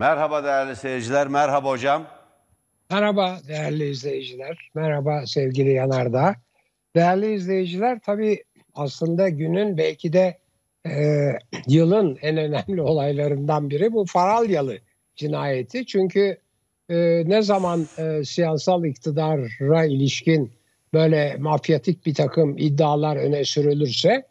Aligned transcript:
Merhaba 0.00 0.44
değerli 0.44 0.76
seyirciler, 0.76 1.28
merhaba 1.28 1.70
hocam. 1.70 2.06
Merhaba 2.90 3.38
değerli 3.48 3.90
izleyiciler, 3.90 4.58
merhaba 4.74 5.26
sevgili 5.26 5.72
Yanardağ. 5.72 6.34
Değerli 6.96 7.32
izleyiciler 7.34 7.98
tabii 8.06 8.44
aslında 8.74 9.28
günün 9.28 9.78
belki 9.78 10.12
de 10.12 10.38
e, 10.86 10.92
yılın 11.68 12.18
en 12.22 12.36
önemli 12.36 12.82
olaylarından 12.90 13.70
biri 13.70 13.92
bu 13.92 14.04
Faralyalı 14.06 14.78
cinayeti. 15.16 15.86
Çünkü 15.86 16.38
e, 16.88 17.22
ne 17.26 17.42
zaman 17.42 17.86
e, 17.98 18.24
siyasal 18.24 18.84
iktidara 18.84 19.84
ilişkin 19.84 20.52
böyle 20.94 21.36
mafyatik 21.38 22.06
bir 22.06 22.14
takım 22.14 22.58
iddialar 22.58 23.16
öne 23.16 23.44
sürülürse 23.44 24.26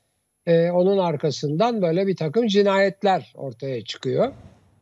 e, 0.45 0.71
onun 0.71 0.97
arkasından 0.97 1.81
böyle 1.81 2.07
bir 2.07 2.15
takım 2.15 2.47
cinayetler 2.47 3.33
ortaya 3.35 3.83
çıkıyor. 3.83 4.33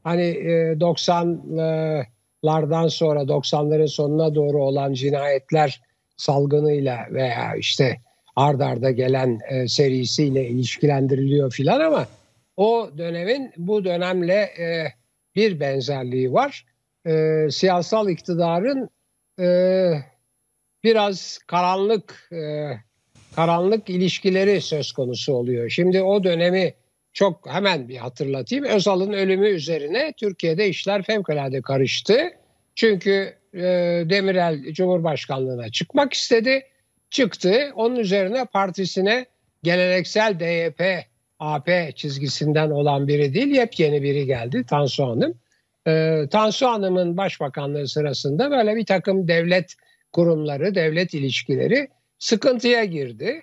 Hani 0.07 0.23
e, 0.23 0.77
90'lardan 0.79 2.89
sonra 2.89 3.21
90'ların 3.21 3.87
sonuna 3.87 4.35
doğru 4.35 4.63
olan 4.63 4.93
cinayetler 4.93 5.81
salgınıyla 6.17 7.07
veya 7.11 7.55
işte 7.55 7.97
ard 8.35 8.59
arda 8.59 8.91
gelen 8.91 9.39
e, 9.49 9.67
serisiyle 9.67 10.47
ilişkilendiriliyor 10.47 11.51
filan 11.51 11.79
ama 11.79 12.07
o 12.57 12.89
dönemin 12.97 13.51
bu 13.57 13.85
dönemle 13.85 14.33
e, 14.33 14.93
bir 15.35 15.59
benzerliği 15.59 16.33
var. 16.33 16.65
E, 17.07 17.47
siyasal 17.51 18.09
iktidarın 18.09 18.89
biraz 20.83 21.39
karanlık 21.47 22.29
karanlık 23.35 23.89
ilişkileri 23.89 24.61
söz 24.61 24.91
konusu 24.91 25.33
oluyor. 25.33 25.69
Şimdi 25.69 26.01
o 26.01 26.23
dönemi 26.23 26.73
çok 27.17 27.49
hemen 27.49 27.89
bir 27.89 27.97
hatırlatayım. 27.97 28.65
Özal'ın 28.65 29.13
ölümü 29.13 29.47
üzerine 29.47 30.13
Türkiye'de 30.17 30.69
işler 30.69 31.03
fevkalade 31.03 31.61
karıştı. 31.61 32.31
Çünkü 32.75 33.33
e, 33.53 33.61
Demirel 34.09 34.73
Cumhurbaşkanlığına 34.73 35.69
çıkmak 35.69 36.13
istedi. 36.13 36.63
Çıktı. 37.09 37.71
Onun 37.75 37.95
üzerine 37.95 38.45
partisine 38.45 39.25
geleneksel 39.63 40.39
DYP 40.39 41.05
AP 41.39 41.95
çizgisinden 41.95 42.69
olan 42.69 43.07
biri 43.07 43.33
değil, 43.33 43.47
yepyeni 43.47 44.03
biri 44.03 44.25
geldi 44.25 44.65
Tansu 44.69 45.05
Hanım. 45.05 45.39
E, 45.87 46.23
Tansu 46.31 46.67
Hanım'ın 46.67 47.17
başbakanlığı 47.17 47.87
sırasında 47.87 48.51
böyle 48.51 48.75
bir 48.75 48.85
takım 48.85 49.27
devlet 49.27 49.75
kurumları, 50.13 50.75
devlet 50.75 51.13
ilişkileri 51.13 51.87
sıkıntıya 52.19 52.83
girdi. 52.83 53.41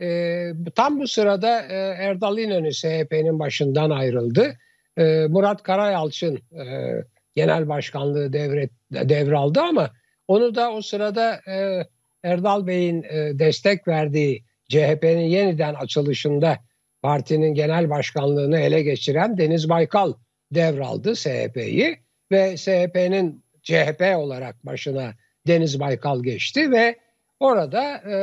E, 0.00 0.50
tam 0.74 1.00
bu 1.00 1.08
sırada 1.08 1.62
e, 1.62 1.74
Erdal 1.76 2.38
İnönü 2.38 2.72
CHP'nin 2.72 3.38
başından 3.38 3.90
ayrıldı. 3.90 4.56
E, 4.96 5.26
Murat 5.28 5.62
Karayalçın 5.62 6.36
e, 6.36 6.94
genel 7.34 7.68
başkanlığı 7.68 8.32
devret, 8.32 8.70
devraldı 8.90 9.60
ama 9.60 9.90
onu 10.28 10.54
da 10.54 10.72
o 10.72 10.82
sırada 10.82 11.40
e, 11.48 11.86
Erdal 12.22 12.66
Bey'in 12.66 13.02
e, 13.02 13.38
destek 13.38 13.88
verdiği 13.88 14.44
CHP'nin 14.68 15.26
yeniden 15.26 15.74
açılışında 15.74 16.58
partinin 17.02 17.54
genel 17.54 17.90
başkanlığını 17.90 18.58
ele 18.58 18.82
geçiren 18.82 19.38
Deniz 19.38 19.68
Baykal 19.68 20.12
devraldı 20.54 21.14
CHP'yi 21.14 21.96
ve 22.32 22.56
CHP'nin 22.56 23.44
CHP 23.62 24.16
olarak 24.16 24.66
başına 24.66 25.14
Deniz 25.46 25.80
Baykal 25.80 26.22
geçti 26.22 26.70
ve 26.70 26.96
orada 27.40 27.82
e, 27.96 28.16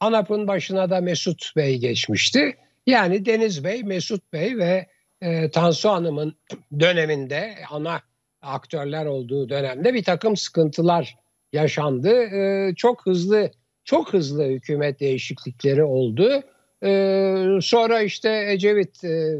ANAP'ın 0.00 0.48
başına 0.48 0.90
da 0.90 1.00
Mesut 1.00 1.56
Bey 1.56 1.78
geçmişti. 1.78 2.56
Yani 2.86 3.26
Deniz 3.26 3.64
Bey, 3.64 3.82
Mesut 3.82 4.32
Bey 4.32 4.58
ve 4.58 4.86
e, 5.20 5.50
Tansu 5.50 5.88
Hanım'ın 5.88 6.34
döneminde 6.80 7.54
ana 7.70 8.00
aktörler 8.42 9.06
olduğu 9.06 9.48
dönemde 9.48 9.94
bir 9.94 10.04
takım 10.04 10.36
sıkıntılar 10.36 11.16
yaşandı. 11.52 12.22
E, 12.22 12.74
çok 12.74 13.06
hızlı 13.06 13.50
çok 13.84 14.12
hızlı 14.12 14.44
hükümet 14.44 15.00
değişiklikleri 15.00 15.84
oldu. 15.84 16.42
E, 16.84 17.58
sonra 17.62 18.00
işte 18.00 18.46
Ecevit 18.50 19.04
e, 19.04 19.38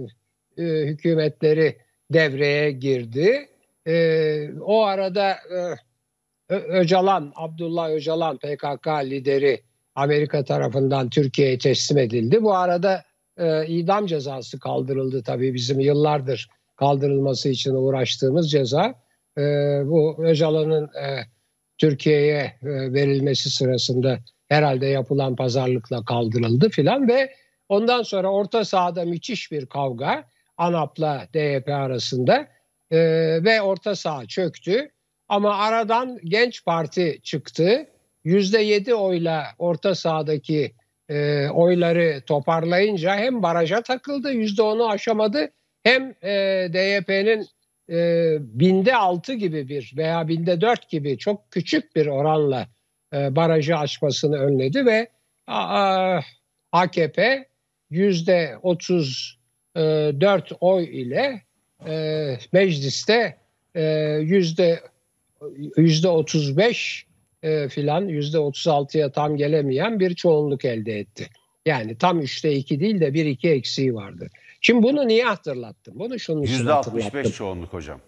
e, 0.58 0.62
hükümetleri 0.62 1.76
devreye 2.12 2.70
girdi. 2.70 3.48
E, 3.86 4.58
o 4.60 4.82
arada 4.82 5.30
e, 5.30 6.54
Öcalan, 6.54 7.32
Abdullah 7.36 7.90
Öcalan 7.90 8.38
PKK 8.38 8.86
lideri 8.86 9.62
Amerika 9.96 10.44
tarafından 10.44 11.10
Türkiye'ye 11.10 11.58
teslim 11.58 11.98
edildi. 11.98 12.42
Bu 12.42 12.54
arada 12.54 13.04
e, 13.36 13.66
idam 13.66 14.06
cezası 14.06 14.58
kaldırıldı 14.58 15.22
tabii 15.22 15.54
bizim 15.54 15.80
yıllardır 15.80 16.48
kaldırılması 16.76 17.48
için 17.48 17.74
uğraştığımız 17.74 18.50
ceza. 18.50 18.94
E, 19.38 19.42
bu 19.84 20.24
Öcalan'ın 20.24 20.84
e, 20.84 21.24
Türkiye'ye 21.78 22.40
e, 22.62 22.92
verilmesi 22.92 23.50
sırasında 23.50 24.18
herhalde 24.48 24.86
yapılan 24.86 25.36
pazarlıkla 25.36 26.04
kaldırıldı 26.04 26.68
filan 26.68 27.08
ve 27.08 27.32
ondan 27.68 28.02
sonra 28.02 28.28
orta 28.28 28.64
sahada 28.64 29.04
müthiş 29.04 29.52
bir 29.52 29.66
kavga 29.66 30.24
ANAP'la 30.56 31.28
DYP 31.34 31.68
arasında 31.68 32.48
e, 32.90 32.98
ve 33.44 33.62
orta 33.62 33.96
saha 33.96 34.26
çöktü. 34.26 34.88
Ama 35.28 35.56
aradan 35.56 36.18
genç 36.24 36.64
parti 36.64 37.20
çıktı. 37.22 37.86
Yüzde 38.26 38.58
yedi 38.58 38.94
oyla 38.94 39.46
orta 39.58 39.94
sahadaki 39.94 40.72
e, 41.08 41.48
oyları 41.48 42.22
toparlayınca 42.26 43.16
hem 43.16 43.42
baraja 43.42 43.82
takıldı 43.82 44.32
yüzde 44.32 44.62
onu 44.62 44.88
aşamadı 44.88 45.50
hem 45.82 46.14
e, 46.22 46.32
DYP'nin 46.72 47.46
e, 47.90 48.36
binde 48.40 48.96
altı 48.96 49.34
gibi 49.34 49.68
bir 49.68 49.92
veya 49.96 50.28
binde 50.28 50.60
dört 50.60 50.88
gibi 50.88 51.18
çok 51.18 51.50
küçük 51.50 51.96
bir 51.96 52.06
oranla 52.06 52.66
e, 53.14 53.36
barajı 53.36 53.76
açmasını 53.76 54.36
önledi 54.36 54.86
ve 54.86 55.08
a, 55.46 56.20
AKP 56.72 57.48
yüzde 57.90 58.56
otuz 58.62 59.38
dört 60.20 60.52
oy 60.60 60.84
ile 61.02 61.42
e, 61.88 62.38
mecliste 62.52 63.36
e, 63.74 63.82
yüzde 64.20 64.80
yüzde 65.76 66.08
otuz 66.08 66.56
beş 66.56 67.06
e, 67.46 67.68
filan 67.68 68.08
yüzde 68.08 68.38
otuz 68.38 68.68
altıya 68.68 69.12
tam 69.12 69.36
gelemeyen 69.36 70.00
bir 70.00 70.14
çoğunluk 70.14 70.64
elde 70.64 70.98
etti. 70.98 71.28
Yani 71.66 71.98
tam 71.98 72.20
üçte 72.20 72.52
iki 72.52 72.80
değil 72.80 73.00
de 73.00 73.14
bir 73.14 73.26
iki 73.26 73.50
eksiği 73.50 73.94
vardı. 73.94 74.28
Şimdi 74.60 74.82
bunu 74.82 75.08
niye 75.08 75.24
hatırlattım? 75.24 75.94
Bunu 75.98 76.18
şunun 76.18 76.42
için 76.42 76.52
Yüzde 76.52 76.72
hatırlattım. 76.72 77.06
65 77.06 77.34
çoğunluk 77.36 77.72
hocam. 77.72 78.00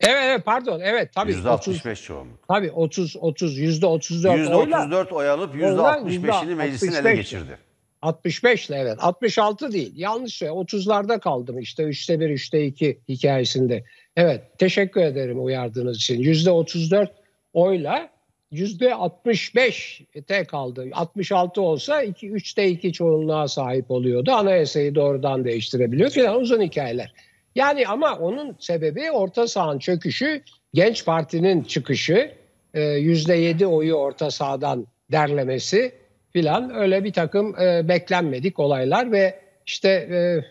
Evet, 0.00 0.22
evet 0.22 0.44
pardon 0.44 0.80
evet 0.80 1.12
tabii. 1.14 1.32
Yüzde 1.32 1.48
65 1.48 2.02
çoğunluk. 2.02 2.48
Tabii 2.48 2.70
30 2.70 3.16
30 3.16 3.58
yüzde 3.58 3.86
34 3.86 4.38
Yüzde 4.38 4.54
oyla 4.54 4.78
34 4.78 5.12
oy 5.12 5.28
alıp 5.28 5.54
yüzde 5.54 5.66
Oyla 5.66 5.96
65'ini 5.96 6.54
meclisin 6.54 6.88
ele 6.88 6.96
65. 6.96 7.16
geçirdi. 7.16 7.58
65 8.02 8.68
ile 8.68 8.76
evet 8.76 8.96
66 9.00 9.72
değil 9.72 9.92
yanlış 9.96 10.34
söyle 10.34 10.52
30'larda 10.52 11.20
kaldım 11.20 11.58
işte 11.58 11.82
3'te 11.82 12.20
1 12.20 12.30
3'te 12.30 12.66
2 12.66 13.00
hikayesinde. 13.08 13.84
Evet 14.16 14.58
teşekkür 14.58 15.00
ederim 15.00 15.44
uyardığınız 15.44 15.96
için 15.96 16.20
yüzde 16.20 16.50
34 16.50 17.21
oyla 17.52 18.10
yüzde 18.50 18.94
65 18.94 20.02
te 20.26 20.44
kaldı. 20.44 20.88
66 20.92 21.62
olsa 21.62 22.02
2 22.02 22.30
3'te 22.30 22.68
2 22.68 22.92
çoğunluğa 22.92 23.48
sahip 23.48 23.90
oluyordu. 23.90 24.32
Anayasayı 24.32 24.94
doğrudan 24.94 25.44
değiştirebiliyor 25.44 26.10
filan 26.10 26.40
uzun 26.40 26.62
hikayeler. 26.62 27.12
Yani 27.54 27.88
ama 27.88 28.18
onun 28.18 28.56
sebebi 28.58 29.10
orta 29.10 29.46
sahanın 29.46 29.78
çöküşü, 29.78 30.42
genç 30.74 31.04
partinin 31.04 31.62
çıkışı, 31.62 32.32
e, 32.74 32.82
yüzde 32.82 33.34
yedi 33.34 33.66
oyu 33.66 33.94
orta 33.94 34.30
sahadan 34.30 34.86
derlemesi 35.12 35.92
filan 36.32 36.74
öyle 36.74 37.04
bir 37.04 37.12
takım 37.12 37.60
e, 37.60 37.88
beklenmedik 37.88 38.58
olaylar 38.58 39.12
ve 39.12 39.40
işte 39.66 39.88
e, 39.88 40.44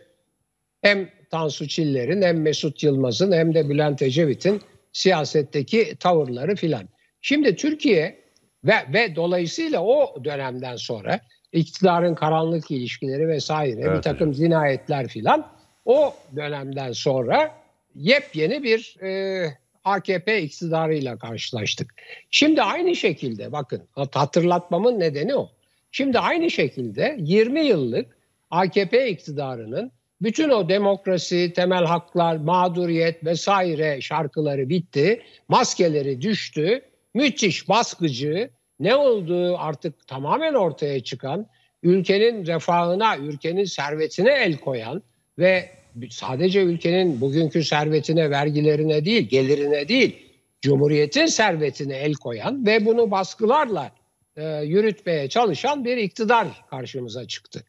hem 0.82 1.10
Tansu 1.30 1.68
Çiller'in 1.68 2.22
hem 2.22 2.42
Mesut 2.42 2.84
Yılmaz'ın 2.84 3.32
hem 3.32 3.54
de 3.54 3.70
Bülent 3.70 4.02
Ecevit'in 4.02 4.62
siyasetteki 4.94 5.96
tavırları 6.00 6.56
filan. 6.56 6.84
Şimdi 7.22 7.56
Türkiye 7.56 8.22
ve, 8.64 8.74
ve 8.94 9.16
dolayısıyla 9.16 9.84
o 9.84 10.24
dönemden 10.24 10.76
sonra 10.76 11.20
iktidarın 11.52 12.16
karanlık 12.16 12.72
ilişkileri 12.72 13.28
vesaire 13.28 13.82
Evet 13.82 13.98
bir 13.98 14.02
takım 14.02 14.32
cinayetler 14.32 15.08
filan 15.08 15.52
o 15.86 16.14
dönemden 16.36 16.92
sonra 16.92 17.56
yepyeni 17.96 18.64
bir 18.64 18.98
e, 19.04 19.62
AKP 19.84 20.42
iktidarıyla 20.42 21.18
karşılaştık. 21.18 21.94
Şimdi 22.32 22.62
aynı 22.62 22.96
şekilde 22.96 23.52
bakın 23.52 23.82
hatırlatmamın 24.12 25.00
nedeni 25.00 25.36
o. 25.36 25.50
Şimdi 25.92 26.20
aynı 26.20 26.52
şekilde 26.52 27.16
20 27.20 27.62
yıllık 27.66 28.18
AKP 28.52 29.10
iktidarının 29.10 29.92
bütün 30.22 30.50
o 30.50 30.70
demokrasi, 30.70 31.54
temel 31.54 31.86
haklar, 31.86 32.36
mağduriyet 32.36 33.26
vesaire 33.26 34.02
şarkıları 34.02 34.70
bitti. 34.70 35.22
Maskeleri 35.48 36.22
düştü. 36.22 36.82
Müthiş 37.14 37.70
baskıcı 37.70 38.50
ne 38.80 38.96
olduğu 38.96 39.58
artık 39.58 40.08
tamamen 40.08 40.54
ortaya 40.54 41.04
çıkan, 41.04 41.48
ülkenin 41.84 42.46
refahına, 42.46 43.18
ülkenin 43.18 43.66
servetine 43.66 44.32
el 44.32 44.58
koyan 44.58 45.04
ve 45.40 45.70
sadece 46.10 46.62
ülkenin 46.62 47.22
bugünkü 47.22 47.64
servetine, 47.64 48.30
vergilerine 48.30 49.06
değil, 49.06 49.30
gelirine 49.30 49.88
değil, 49.88 50.32
Cumhuriyet'in 50.62 51.26
servetine 51.26 51.98
el 51.98 52.14
koyan 52.14 52.66
ve 52.66 52.86
bunu 52.86 53.12
baskılarla 53.12 53.92
e, 54.36 54.44
yürütmeye 54.64 55.30
çalışan 55.30 55.86
bir 55.86 55.98
iktidar 55.98 56.48
karşımıza 56.70 57.28
çıktı. 57.28 57.64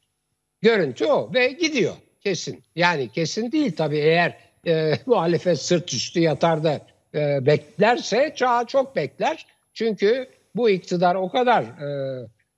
Görüntü 0.60 1.04
o 1.04 1.34
ve 1.34 1.48
gidiyor 1.48 1.94
kesin. 2.20 2.64
Yani 2.76 3.08
kesin 3.08 3.52
değil 3.52 3.76
tabii 3.76 3.98
eğer 3.98 4.38
e, 4.66 4.92
muhalefet 5.06 5.58
sırt 5.58 5.94
üstü 5.94 6.20
yatar 6.20 6.64
da 6.64 6.80
e, 7.14 7.46
beklerse 7.46 8.32
çağı 8.36 8.66
çok 8.66 8.96
bekler. 8.96 9.46
Çünkü 9.74 10.28
bu 10.54 10.70
iktidar 10.70 11.14
o 11.14 11.28
kadar 11.28 11.62
e, 11.62 11.88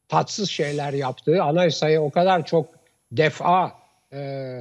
tatsız 0.09 0.51
şeyler 0.51 0.93
yaptı, 0.93 1.43
anayasayı 1.43 2.01
o 2.01 2.11
kadar 2.11 2.47
çok 2.47 2.67
defa 3.13 3.73
e, 4.13 4.19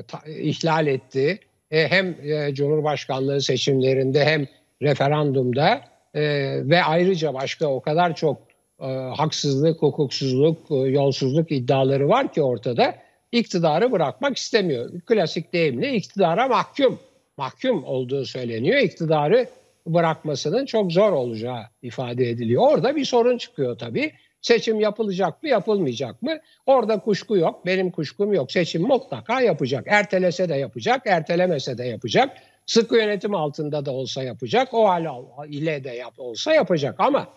ta, 0.08 0.20
ihlal 0.28 0.88
etti. 0.88 1.40
E, 1.72 1.88
hem 1.88 2.16
e, 2.24 2.54
Cumhurbaşkanlığı 2.54 3.42
seçimlerinde 3.42 4.26
hem 4.26 4.48
referandumda 4.82 5.82
e, 6.14 6.22
ve 6.70 6.84
ayrıca 6.84 7.34
başka 7.34 7.68
o 7.68 7.82
kadar 7.82 8.16
çok 8.16 8.38
e, 8.82 8.86
haksızlık, 9.18 9.82
hukuksuzluk, 9.82 10.72
e, 10.72 10.76
yolsuzluk 10.76 11.52
iddiaları 11.52 12.10
var 12.10 12.34
ki 12.34 12.42
ortada 12.42 12.96
iktidarı 13.32 13.92
bırakmak 13.92 14.38
istemiyor. 14.38 15.02
Klasik 15.02 15.54
deyimle 15.54 15.94
iktidara 15.94 16.48
mahkum, 16.48 17.00
mahkum 17.38 17.84
olduğu 17.84 18.26
söyleniyor. 18.26 18.78
İktidarı 18.78 19.48
bırakmasının 19.88 20.66
çok 20.66 20.92
zor 20.92 21.12
olacağı 21.12 21.64
ifade 21.82 22.30
ediliyor. 22.30 22.64
Orada 22.72 22.96
bir 22.96 23.06
sorun 23.06 23.38
çıkıyor 23.38 23.78
tabii. 23.78 24.12
Seçim 24.42 24.80
yapılacak 24.80 25.44
mı, 25.44 25.50
yapılmayacak 25.50 26.22
mı? 26.22 26.38
Orada 26.66 27.00
kuşku 27.00 27.38
yok. 27.38 27.66
Benim 27.66 27.92
kuşkum 27.92 28.34
yok. 28.34 28.52
Seçim 28.52 28.82
mutlaka 28.82 29.42
yapacak. 29.42 29.84
Ertelese 29.88 30.50
de 30.50 30.56
yapacak, 30.56 31.02
ertelemese 31.06 31.78
de 31.78 31.84
yapacak. 31.86 32.38
Sıkı 32.66 32.96
yönetim 32.96 33.36
altında 33.36 33.86
da 33.86 33.92
olsa 33.92 34.24
yapacak. 34.24 34.74
O 34.74 34.88
hal 34.88 35.06
ile 35.50 35.84
de 35.84 35.90
yap, 35.90 36.14
olsa 36.18 36.54
yapacak 36.54 36.96
ama 37.00 37.28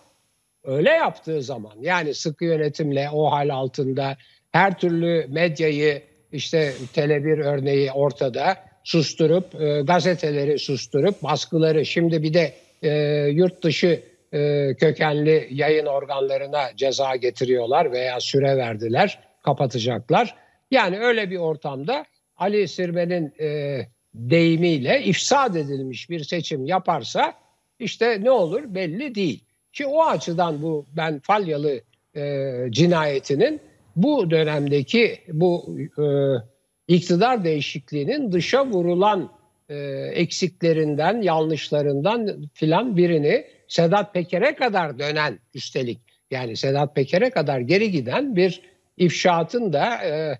öyle 0.64 0.90
yaptığı 0.90 1.42
zaman 1.42 1.72
yani 1.80 2.14
sıkı 2.14 2.44
yönetimle 2.44 3.10
o 3.12 3.30
hal 3.30 3.48
altında 3.48 4.16
her 4.52 4.78
türlü 4.78 5.26
medyayı 5.28 6.02
işte 6.32 6.72
Tele1 6.94 7.42
örneği 7.42 7.92
ortada 7.92 8.56
susturup 8.86 9.60
e, 9.60 9.82
gazeteleri 9.82 10.58
susturup 10.58 11.22
baskıları 11.22 11.86
şimdi 11.86 12.22
bir 12.22 12.34
de 12.34 12.52
e, 12.82 12.90
yurt 13.30 13.62
dışı 13.62 14.02
e, 14.32 14.74
kökenli 14.74 15.48
yayın 15.50 15.86
organlarına 15.86 16.76
ceza 16.76 17.16
getiriyorlar 17.16 17.92
veya 17.92 18.20
süre 18.20 18.56
verdiler 18.56 19.18
kapatacaklar. 19.42 20.34
Yani 20.70 20.98
öyle 20.98 21.30
bir 21.30 21.36
ortamda 21.36 22.04
Ali 22.36 22.68
Sirmen'in 22.68 23.32
e, 23.40 23.80
deyimiyle 24.14 25.02
ifsad 25.04 25.54
edilmiş 25.54 26.10
bir 26.10 26.24
seçim 26.24 26.66
yaparsa 26.66 27.34
işte 27.78 28.18
ne 28.22 28.30
olur 28.30 28.74
belli 28.74 29.14
değil. 29.14 29.44
Ki 29.72 29.86
o 29.86 30.04
açıdan 30.04 30.62
bu 30.62 30.86
ben 30.96 31.20
Falyalı 31.20 31.80
e, 32.16 32.52
cinayetinin 32.70 33.60
bu 33.96 34.30
dönemdeki 34.30 35.18
bu 35.32 35.76
e, 35.98 36.04
iktidar 36.88 37.44
değişikliğinin 37.44 38.32
dışa 38.32 38.66
vurulan 38.66 39.30
e, 39.68 39.76
eksiklerinden, 40.14 41.22
yanlışlarından 41.22 42.48
filan 42.54 42.96
birini 42.96 43.44
Sedat 43.68 44.14
Peker'e 44.14 44.54
kadar 44.54 44.98
dönen 44.98 45.38
üstelik 45.54 45.98
yani 46.30 46.56
Sedat 46.56 46.94
Peker'e 46.94 47.30
kadar 47.30 47.60
geri 47.60 47.90
giden 47.90 48.36
bir 48.36 48.62
ifşaatın 48.96 49.72
da 49.72 50.04
e, 50.04 50.38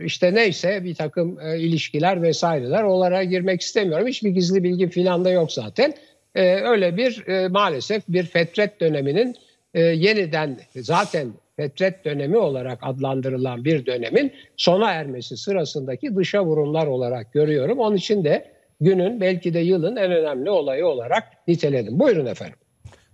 işte 0.00 0.34
neyse 0.34 0.84
bir 0.84 0.94
takım 0.94 1.40
e, 1.40 1.58
ilişkiler 1.58 2.22
vesaireler 2.22 2.82
onlara 2.82 3.24
girmek 3.24 3.60
istemiyorum. 3.60 4.06
Hiçbir 4.06 4.30
gizli 4.30 4.62
bilgi 4.62 4.88
filan 4.88 5.24
da 5.24 5.30
yok 5.30 5.52
zaten. 5.52 5.94
E, 6.34 6.42
öyle 6.54 6.96
bir 6.96 7.28
e, 7.28 7.48
maalesef 7.48 8.02
bir 8.08 8.22
fetret 8.22 8.80
döneminin 8.80 9.36
e, 9.74 9.80
yeniden 9.80 10.58
zaten 10.76 11.32
fetret 11.56 12.04
dönemi 12.04 12.36
olarak 12.36 12.78
adlandırılan 12.82 13.64
bir 13.64 13.86
dönemin 13.86 14.32
sona 14.56 14.90
ermesi 14.90 15.36
sırasındaki 15.36 16.16
dışa 16.16 16.44
vurumlar 16.44 16.86
olarak 16.86 17.32
görüyorum. 17.32 17.78
Onun 17.78 17.96
için 17.96 18.24
de 18.24 18.52
günün 18.80 19.20
belki 19.20 19.54
de 19.54 19.58
yılın 19.58 19.96
en 19.96 20.12
önemli 20.12 20.50
olayı 20.50 20.86
olarak 20.86 21.48
niteledim. 21.48 21.98
Buyurun 21.98 22.26
efendim. 22.26 22.56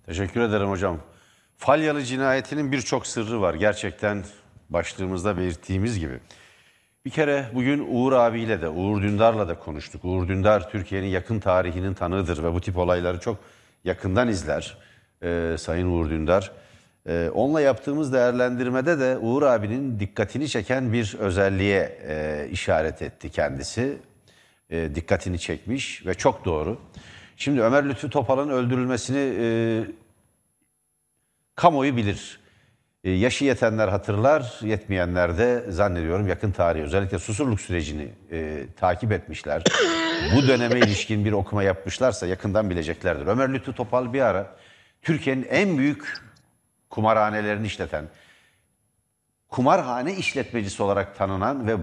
Teşekkür 0.06 0.40
ederim 0.40 0.70
hocam. 0.70 1.00
Falyalı 1.56 2.02
cinayetinin 2.02 2.72
birçok 2.72 3.06
sırrı 3.06 3.40
var. 3.40 3.54
Gerçekten 3.54 4.22
başlığımızda 4.70 5.36
belirttiğimiz 5.38 5.98
gibi. 5.98 6.14
Bir 7.04 7.10
kere 7.10 7.44
bugün 7.54 7.86
Uğur 7.90 8.12
abiyle 8.12 8.62
de, 8.62 8.68
Uğur 8.68 9.02
Dündar'la 9.02 9.48
da 9.48 9.58
konuştuk. 9.58 10.04
Uğur 10.04 10.28
Dündar 10.28 10.70
Türkiye'nin 10.70 11.06
yakın 11.06 11.40
tarihinin 11.40 11.94
tanığıdır 11.94 12.42
ve 12.42 12.54
bu 12.54 12.60
tip 12.60 12.78
olayları 12.78 13.20
çok 13.20 13.38
yakından 13.84 14.28
izler. 14.28 14.76
Ee, 15.22 15.54
Sayın 15.58 15.86
Uğur 15.86 16.10
Dündar. 16.10 16.50
Ee, 17.08 17.30
onunla 17.34 17.60
yaptığımız 17.60 18.12
değerlendirmede 18.12 18.98
de 18.98 19.18
Uğur 19.18 19.42
abinin 19.42 20.00
dikkatini 20.00 20.48
çeken 20.48 20.92
bir 20.92 21.16
özelliğe 21.18 21.98
e, 22.08 22.48
işaret 22.50 23.02
etti 23.02 23.30
kendisi. 23.30 23.96
E, 24.70 24.94
dikkatini 24.94 25.38
çekmiş 25.38 26.06
ve 26.06 26.14
çok 26.14 26.44
doğru. 26.44 26.78
Şimdi 27.36 27.62
Ömer 27.62 27.88
Lütfü 27.88 28.10
Topal'ın 28.10 28.48
öldürülmesini 28.48 29.34
e, 29.40 29.46
kamuoyu 31.54 31.96
bilir. 31.96 32.40
E, 33.04 33.10
yaşı 33.10 33.44
yetenler 33.44 33.88
hatırlar, 33.88 34.60
yetmeyenler 34.62 35.38
de 35.38 35.64
zannediyorum 35.68 36.28
yakın 36.28 36.52
tarih 36.52 36.82
özellikle 36.82 37.18
susurluk 37.18 37.60
sürecini 37.60 38.08
e, 38.32 38.66
takip 38.76 39.12
etmişler. 39.12 39.62
Bu 40.36 40.48
döneme 40.48 40.78
ilişkin 40.78 41.24
bir 41.24 41.32
okuma 41.32 41.62
yapmışlarsa 41.62 42.26
yakından 42.26 42.70
bileceklerdir. 42.70 43.26
Ömer 43.26 43.52
Lütfü 43.52 43.72
Topal 43.72 44.12
bir 44.12 44.20
ara 44.20 44.56
Türkiye'nin 45.02 45.46
en 45.50 45.78
büyük 45.78 46.31
kumarhanelerini 46.92 47.66
işleten, 47.66 48.04
kumarhane 49.48 50.14
işletmecisi 50.14 50.82
olarak 50.82 51.16
tanınan 51.16 51.66
ve 51.66 51.76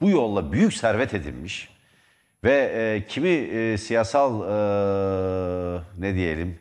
bu 0.00 0.10
yolla 0.10 0.52
büyük 0.52 0.74
servet 0.74 1.14
edinmiş 1.14 1.68
ve 2.44 2.52
e, 2.52 3.06
kimi 3.06 3.28
e, 3.28 3.78
siyasal 3.78 4.32
e, 4.42 5.82
ne 5.98 6.14
diyelim 6.14 6.58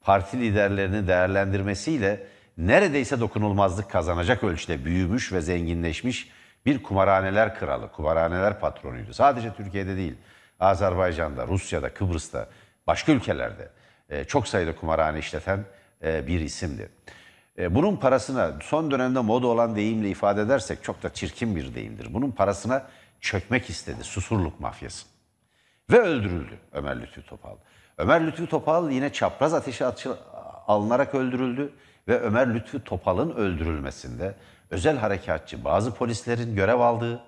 parti 0.00 0.40
liderlerini 0.40 1.08
değerlendirmesiyle 1.08 2.26
neredeyse 2.58 3.20
dokunulmazlık 3.20 3.90
kazanacak 3.90 4.44
ölçüde 4.44 4.84
büyümüş 4.84 5.32
ve 5.32 5.40
zenginleşmiş 5.40 6.30
bir 6.66 6.82
kumarhaneler 6.82 7.58
kralı, 7.58 7.92
kumarhaneler 7.92 8.60
patronuydu. 8.60 9.12
Sadece 9.14 9.54
Türkiye'de 9.54 9.96
değil, 9.96 10.14
Azerbaycan'da, 10.60 11.46
Rusya'da, 11.46 11.94
Kıbrıs'ta, 11.94 12.48
başka 12.86 13.12
ülkelerde 13.12 13.68
e, 14.10 14.24
çok 14.24 14.48
sayıda 14.48 14.76
kumarhane 14.76 15.18
işleten 15.18 15.64
e, 16.04 16.26
bir 16.26 16.40
isimdi. 16.40 16.88
E, 17.58 17.74
bunun 17.74 17.96
parasına 17.96 18.52
son 18.62 18.90
dönemde 18.90 19.20
moda 19.20 19.46
olan 19.46 19.76
deyimle 19.76 20.10
ifade 20.10 20.42
edersek 20.42 20.82
çok 20.82 21.02
da 21.02 21.12
çirkin 21.12 21.56
bir 21.56 21.74
deyimdir. 21.74 22.14
Bunun 22.14 22.30
parasına 22.30 22.86
çökmek 23.20 23.70
istedi 23.70 24.04
Susurluk 24.04 24.60
mafyası. 24.60 25.06
Ve 25.90 26.00
öldürüldü 26.00 26.58
Ömer 26.72 27.00
Lütfü 27.00 27.22
Topal. 27.22 27.56
Ömer 27.98 28.26
Lütfü 28.26 28.46
Topal 28.46 28.90
yine 28.90 29.12
çapraz 29.12 29.54
ateşe 29.54 29.84
alınarak 30.66 31.14
öldürüldü 31.14 31.72
ve 32.08 32.20
Ömer 32.20 32.54
Lütfü 32.54 32.84
Topal'ın 32.84 33.30
öldürülmesinde 33.30 34.34
özel 34.70 34.96
harekatçı 34.96 35.64
bazı 35.64 35.94
polislerin 35.94 36.56
görev 36.56 36.80
aldığı 36.80 37.20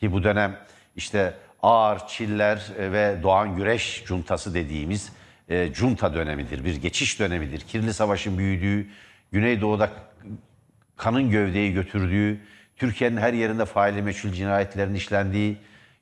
ki 0.00 0.12
bu 0.12 0.22
dönem 0.22 0.56
işte 0.96 1.34
Ağır, 1.62 2.06
Çiller 2.06 2.72
ve 2.78 3.22
Doğan 3.22 3.56
Güreş 3.56 4.04
cuntası 4.06 4.54
dediğimiz 4.54 5.12
e, 5.48 5.74
junta 5.74 6.14
dönemidir, 6.14 6.64
bir 6.64 6.76
geçiş 6.76 7.20
dönemidir. 7.20 7.60
Kirli 7.60 7.94
Savaş'ın 7.94 8.38
büyüdüğü, 8.38 8.86
Güneydoğu'da 9.32 9.90
kanın 10.96 11.30
gövdeyi 11.30 11.72
götürdüğü, 11.72 12.40
Türkiye'nin 12.76 13.16
her 13.16 13.32
yerinde 13.32 13.64
faili 13.64 14.02
meçhul 14.02 14.32
cinayetlerin 14.32 14.94
işlendiği, 14.94 15.56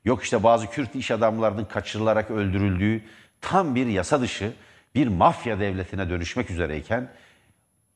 yok 0.05 0.23
işte 0.23 0.43
bazı 0.43 0.69
Kürt 0.69 0.95
iş 0.95 1.11
adamlarının 1.11 1.65
kaçırılarak 1.65 2.31
öldürüldüğü 2.31 3.01
tam 3.41 3.75
bir 3.75 3.85
yasa 3.85 4.21
dışı 4.21 4.53
bir 4.95 5.07
mafya 5.07 5.59
devletine 5.59 6.09
dönüşmek 6.09 6.51
üzereyken 6.51 7.09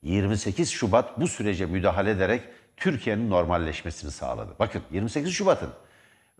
28 0.01 0.69
Şubat 0.69 1.19
bu 1.19 1.27
sürece 1.27 1.65
müdahale 1.65 2.11
ederek 2.11 2.41
Türkiye'nin 2.77 3.29
normalleşmesini 3.29 4.11
sağladı. 4.11 4.51
Bakın 4.59 4.81
28 4.91 5.33
Şubat'ın 5.33 5.69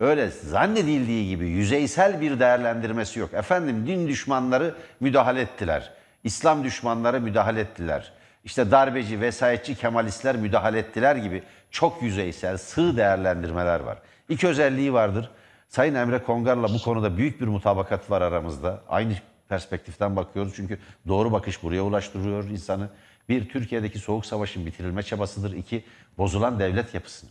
öyle 0.00 0.30
zannedildiği 0.30 1.28
gibi 1.28 1.48
yüzeysel 1.48 2.20
bir 2.20 2.40
değerlendirmesi 2.40 3.20
yok. 3.20 3.34
Efendim 3.34 3.86
din 3.86 4.08
düşmanları 4.08 4.74
müdahale 5.00 5.40
ettiler. 5.40 5.92
İslam 6.24 6.64
düşmanları 6.64 7.20
müdahale 7.20 7.60
ettiler. 7.60 8.12
İşte 8.46 8.70
darbeci, 8.70 9.20
vesayetçi, 9.20 9.74
kemalistler 9.74 10.36
müdahale 10.36 10.78
ettiler 10.78 11.16
gibi 11.16 11.42
çok 11.70 12.02
yüzeysel, 12.02 12.56
sığ 12.56 12.96
değerlendirmeler 12.96 13.80
var. 13.80 13.98
İki 14.28 14.48
özelliği 14.48 14.92
vardır. 14.92 15.30
Sayın 15.68 15.94
Emre 15.94 16.22
Kongar'la 16.22 16.68
bu 16.68 16.82
konuda 16.82 17.16
büyük 17.16 17.40
bir 17.40 17.46
mutabakat 17.46 18.10
var 18.10 18.22
aramızda. 18.22 18.82
Aynı 18.88 19.12
perspektiften 19.48 20.16
bakıyoruz 20.16 20.52
çünkü 20.56 20.78
doğru 21.08 21.32
bakış 21.32 21.62
buraya 21.62 21.82
ulaştırıyor 21.82 22.44
insanı. 22.44 22.88
Bir, 23.28 23.48
Türkiye'deki 23.48 23.98
soğuk 23.98 24.26
savaşın 24.26 24.66
bitirilme 24.66 25.02
çabasıdır. 25.02 25.52
İki, 25.52 25.84
bozulan 26.18 26.58
devlet 26.58 26.94
yapısını. 26.94 27.30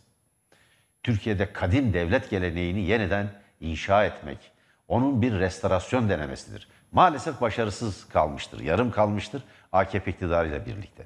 Türkiye'de 1.03 1.53
kadim 1.53 1.93
devlet 1.93 2.29
geleneğini 2.29 2.81
yeniden 2.81 3.29
inşa 3.59 4.05
etmek, 4.05 4.51
Onun 4.87 5.21
bir 5.21 5.39
restorasyon 5.39 6.09
denemesidir. 6.09 6.67
Maalesef 6.91 7.41
başarısız 7.41 8.07
kalmıştır, 8.09 8.59
yarım 8.59 8.91
kalmıştır 8.91 9.43
AKP 9.75 10.11
iktidarıyla 10.11 10.65
birlikte. 10.65 11.05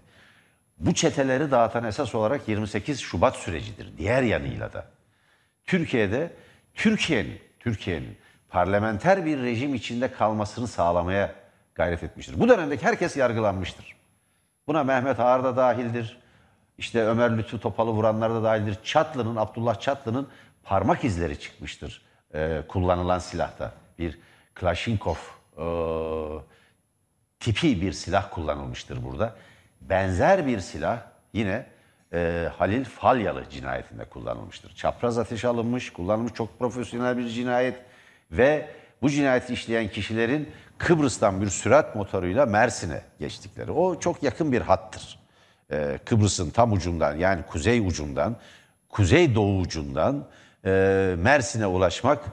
Bu 0.78 0.94
çeteleri 0.94 1.52
dağıtan 1.52 1.84
esas 1.84 2.16
olarak 2.16 2.48
28 2.48 3.00
Şubat 3.00 3.36
sürecidir. 3.36 3.98
Diğer 3.98 4.24
yanıyla 4.24 4.74
da. 4.74 4.86
Türkiye'de 5.66 6.32
Türkiye'nin 6.74 7.40
Türkiye'nin 7.60 8.18
parlamenter 8.50 9.26
bir 9.26 9.42
rejim 9.42 9.76
içinde 9.76 10.12
kalmasını 10.12 10.68
sağlamaya 10.68 11.36
gayret 11.76 12.04
etmiştir. 12.04 12.40
Bu 12.40 12.50
dönemdeki 12.50 12.86
herkes 12.86 13.18
yargılanmıştır. 13.18 13.96
Buna 14.68 14.84
Mehmet 14.84 15.20
Ağar 15.20 15.44
da 15.44 15.58
dahildir. 15.58 16.20
İşte 16.78 17.04
Ömer 17.04 17.38
Lütfü 17.38 17.60
Topal'ı 17.60 17.92
vuranlar 17.92 18.34
da 18.34 18.44
dahildir. 18.44 18.78
Çatlı'nın, 18.84 19.36
Abdullah 19.36 19.80
Çatlı'nın 19.80 20.28
parmak 20.64 21.04
izleri 21.04 21.40
çıkmıştır 21.40 22.02
e, 22.34 22.62
kullanılan 22.68 23.20
silahta. 23.20 23.74
Bir 24.00 24.20
Klashinkov 24.56 25.16
e, 25.58 25.66
tipi 27.40 27.82
bir 27.82 27.92
silah 27.92 28.32
kullanılmıştır 28.32 29.04
burada. 29.04 29.36
Benzer 29.82 30.48
bir 30.48 30.60
silah 30.60 31.00
yine 31.34 31.66
e, 32.14 32.50
Halil 32.58 32.86
Falyalı 32.86 33.44
cinayetinde 33.50 34.06
kullanılmıştır. 34.06 34.76
Çapraz 34.76 35.18
ateş 35.18 35.46
alınmış, 35.46 35.94
kullanılmış 35.94 36.34
çok 36.34 36.60
profesyonel 36.60 37.18
bir 37.18 37.28
cinayet 37.28 37.76
ve 38.32 38.70
bu 39.02 39.10
cinayeti 39.10 39.54
işleyen 39.54 39.88
kişilerin 39.88 40.50
Kıbrıs'tan 40.78 41.42
bir 41.42 41.50
sürat 41.50 41.96
motoruyla 41.96 42.46
Mersin'e 42.46 43.02
geçtikleri. 43.20 43.72
O 43.72 44.00
çok 44.00 44.24
yakın 44.24 44.52
bir 44.52 44.62
hattır. 44.62 45.20
E, 45.72 46.00
Kıbrıs'ın 46.06 46.50
tam 46.50 46.74
ucundan 46.74 47.16
yani 47.16 47.44
kuzey 47.44 47.80
ucundan, 47.80 48.36
kuzey 48.90 49.36
doğu 49.36 49.60
ucundan 49.60 50.28
e, 50.66 51.16
Mersin'e 51.18 51.68
ulaşmak 51.68 52.24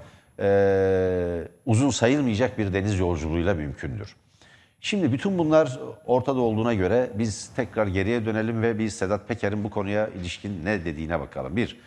e, 0.41 1.49
uzun 1.67 1.91
sayılmayacak 1.91 2.59
bir 2.59 2.73
deniz 2.73 2.99
yolculuğuyla 2.99 3.55
mümkündür. 3.55 4.17
Şimdi 4.87 5.12
bütün 5.12 5.38
bunlar 5.38 5.78
ortada 6.05 6.40
olduğuna 6.40 6.75
göre 6.75 7.11
biz 7.14 7.50
tekrar 7.57 7.87
geriye 7.87 8.26
dönelim 8.26 8.62
ve 8.62 8.78
biz 8.78 8.95
Sedat 8.95 9.28
Peker'in 9.28 9.64
bu 9.64 9.71
konuya 9.71 10.09
ilişkin 10.09 10.64
ne 10.64 10.85
dediğine 10.85 11.21
bakalım. 11.21 11.57
Bir, 11.57 11.81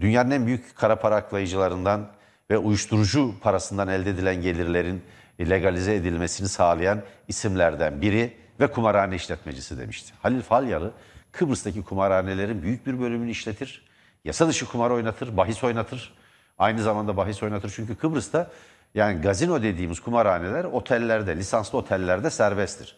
dünyanın 0.00 0.30
en 0.30 0.46
büyük 0.46 0.76
kara 0.76 0.96
para 0.96 1.16
aklayıcılarından 1.16 2.08
ve 2.50 2.58
uyuşturucu 2.58 3.34
parasından 3.40 3.88
elde 3.88 4.10
edilen 4.10 4.42
gelirlerin 4.42 5.02
legalize 5.40 5.94
edilmesini 5.94 6.48
sağlayan 6.48 7.02
isimlerden 7.28 8.02
biri 8.02 8.36
ve 8.60 8.70
kumarhane 8.70 9.16
işletmecisi 9.16 9.78
demişti. 9.78 10.12
Halil 10.22 10.42
Falyalı 10.42 10.92
Kıbrıs'taki 11.32 11.82
kumarhanelerin 11.82 12.62
büyük 12.62 12.86
bir 12.86 13.00
bölümünü 13.00 13.30
işletir. 13.30 13.84
Yasa 14.24 14.48
dışı 14.48 14.66
kumar 14.66 14.90
oynatır, 14.90 15.36
bahis 15.36 15.64
oynatır. 15.64 16.14
Aynı 16.58 16.82
zamanda 16.82 17.16
bahis 17.16 17.42
oynatır 17.42 17.72
çünkü 17.76 17.96
Kıbrıs'ta 17.96 18.50
yani 18.94 19.20
gazino 19.20 19.62
dediğimiz 19.62 20.00
kumarhaneler 20.00 20.64
otellerde, 20.64 21.36
lisanslı 21.36 21.78
otellerde 21.78 22.30
serbesttir. 22.30 22.96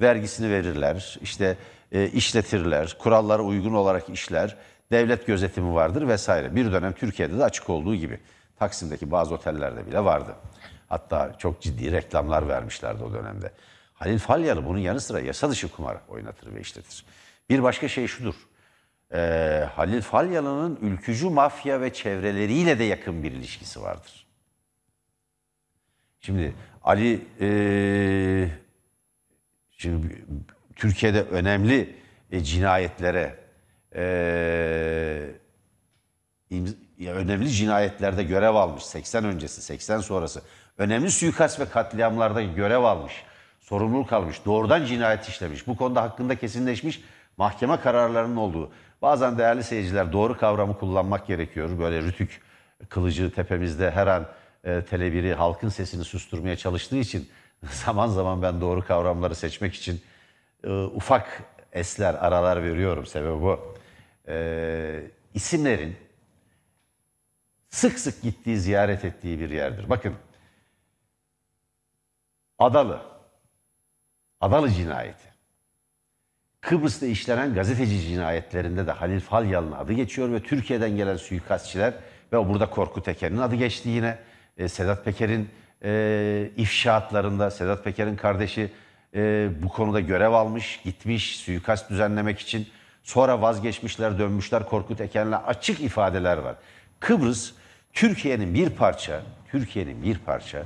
Vergisini 0.00 0.50
verirler, 0.50 1.18
işte 1.22 1.56
e, 1.92 2.08
işletirler, 2.08 2.96
kurallara 2.98 3.42
uygun 3.42 3.74
olarak 3.74 4.08
işler, 4.08 4.56
devlet 4.92 5.26
gözetimi 5.26 5.74
vardır 5.74 6.08
vesaire. 6.08 6.56
Bir 6.56 6.72
dönem 6.72 6.92
Türkiye'de 6.92 7.38
de 7.38 7.44
açık 7.44 7.70
olduğu 7.70 7.94
gibi. 7.94 8.20
Taksim'deki 8.58 9.10
bazı 9.10 9.34
otellerde 9.34 9.86
bile 9.86 10.04
vardı. 10.04 10.34
Hatta 10.88 11.34
çok 11.38 11.60
ciddi 11.60 11.92
reklamlar 11.92 12.48
vermişlerdi 12.48 13.04
o 13.04 13.12
dönemde. 13.12 13.52
Halil 13.94 14.18
Falyalı 14.18 14.66
bunun 14.66 14.78
yanı 14.78 15.00
sıra 15.00 15.20
yasa 15.20 15.50
dışı 15.50 15.70
kumar 15.70 15.96
oynatır 16.08 16.54
ve 16.54 16.60
işletir. 16.60 17.04
Bir 17.50 17.62
başka 17.62 17.88
şey 17.88 18.06
şudur. 18.06 18.34
Ee, 19.14 19.68
Halil 19.74 20.02
Falyalı'nın 20.02 20.78
ülkücü 20.82 21.28
mafya 21.28 21.80
ve 21.80 21.92
çevreleriyle 21.92 22.78
de 22.78 22.84
yakın 22.84 23.22
bir 23.22 23.32
ilişkisi 23.32 23.82
vardır. 23.82 24.21
Şimdi 26.22 26.54
Ali 26.84 27.26
e, 27.40 27.48
şimdi 29.70 30.24
Türkiye'de 30.76 31.22
önemli 31.22 31.96
e, 32.32 32.40
cinayetlere 32.40 33.38
e, 33.94 34.04
imz- 36.50 36.76
ya 36.98 37.14
önemli 37.14 37.50
cinayetlerde 37.50 38.22
görev 38.22 38.54
almış. 38.54 38.82
80 38.84 39.24
öncesi 39.24 39.62
80 39.62 39.98
sonrası. 39.98 40.42
Önemli 40.78 41.10
suikast 41.10 41.60
ve 41.60 41.64
katliamlarda 41.64 42.42
görev 42.42 42.82
almış. 42.82 43.12
Sorumluluk 43.60 44.12
almış. 44.12 44.44
Doğrudan 44.44 44.84
cinayet 44.84 45.28
işlemiş. 45.28 45.66
Bu 45.66 45.76
konuda 45.76 46.02
hakkında 46.02 46.36
kesinleşmiş 46.36 47.02
mahkeme 47.36 47.80
kararlarının 47.80 48.36
olduğu. 48.36 48.72
Bazen 49.02 49.38
değerli 49.38 49.62
seyirciler 49.64 50.12
doğru 50.12 50.38
kavramı 50.38 50.78
kullanmak 50.78 51.26
gerekiyor. 51.26 51.78
Böyle 51.78 52.02
rütük 52.02 52.40
kılıcı 52.88 53.30
tepemizde 53.30 53.90
her 53.90 54.06
an 54.06 54.26
e, 54.64 54.70
Tele1'i 54.70 55.34
halkın 55.34 55.68
sesini 55.68 56.04
susturmaya 56.04 56.56
çalıştığı 56.56 56.96
için 56.96 57.28
zaman 57.62 58.08
zaman 58.08 58.42
ben 58.42 58.60
doğru 58.60 58.84
kavramları 58.84 59.34
seçmek 59.34 59.74
için 59.74 60.02
e, 60.64 60.70
ufak 60.70 61.42
esler 61.72 62.14
aralar 62.14 62.62
veriyorum 62.62 63.06
sebebi 63.06 63.42
bu. 63.42 63.76
E, 64.28 65.00
isimlerin 65.34 65.96
sık 67.68 67.98
sık 67.98 68.22
gittiği, 68.22 68.58
ziyaret 68.58 69.04
ettiği 69.04 69.40
bir 69.40 69.50
yerdir. 69.50 69.90
Bakın, 69.90 70.14
Adalı, 72.58 73.02
Adalı 74.40 74.70
cinayeti. 74.70 75.32
Kıbrıs'ta 76.60 77.06
işlenen 77.06 77.54
gazeteci 77.54 78.00
cinayetlerinde 78.00 78.86
de 78.86 78.92
Halil 78.92 79.20
Falyalı'nın 79.20 79.72
adı 79.72 79.92
geçiyor 79.92 80.32
ve 80.32 80.42
Türkiye'den 80.42 80.96
gelen 80.96 81.16
suikastçiler 81.16 81.94
ve 82.32 82.48
burada 82.48 82.70
Korkut 82.70 83.08
Eker'in 83.08 83.38
adı 83.38 83.54
geçti 83.54 83.88
yine. 83.88 84.18
E, 84.56 84.68
Sedat 84.68 85.04
Peker'in 85.04 85.48
e, 85.84 86.50
ifşaatlarında, 86.56 87.50
Sedat 87.50 87.84
Peker'in 87.84 88.16
kardeşi 88.16 88.72
e, 89.14 89.48
bu 89.62 89.68
konuda 89.68 90.00
görev 90.00 90.32
almış, 90.32 90.80
gitmiş 90.84 91.36
suikast 91.36 91.90
düzenlemek 91.90 92.38
için. 92.38 92.68
Sonra 93.02 93.42
vazgeçmişler, 93.42 94.18
dönmüşler 94.18 94.66
Korkut 94.66 95.00
Eken'le 95.00 95.32
açık 95.32 95.80
ifadeler 95.80 96.36
var. 96.36 96.56
Kıbrıs 97.00 97.52
Türkiye'nin 97.92 98.54
bir 98.54 98.70
parça, 98.70 99.22
Türkiye'nin 99.50 100.02
bir 100.02 100.18
parça 100.18 100.62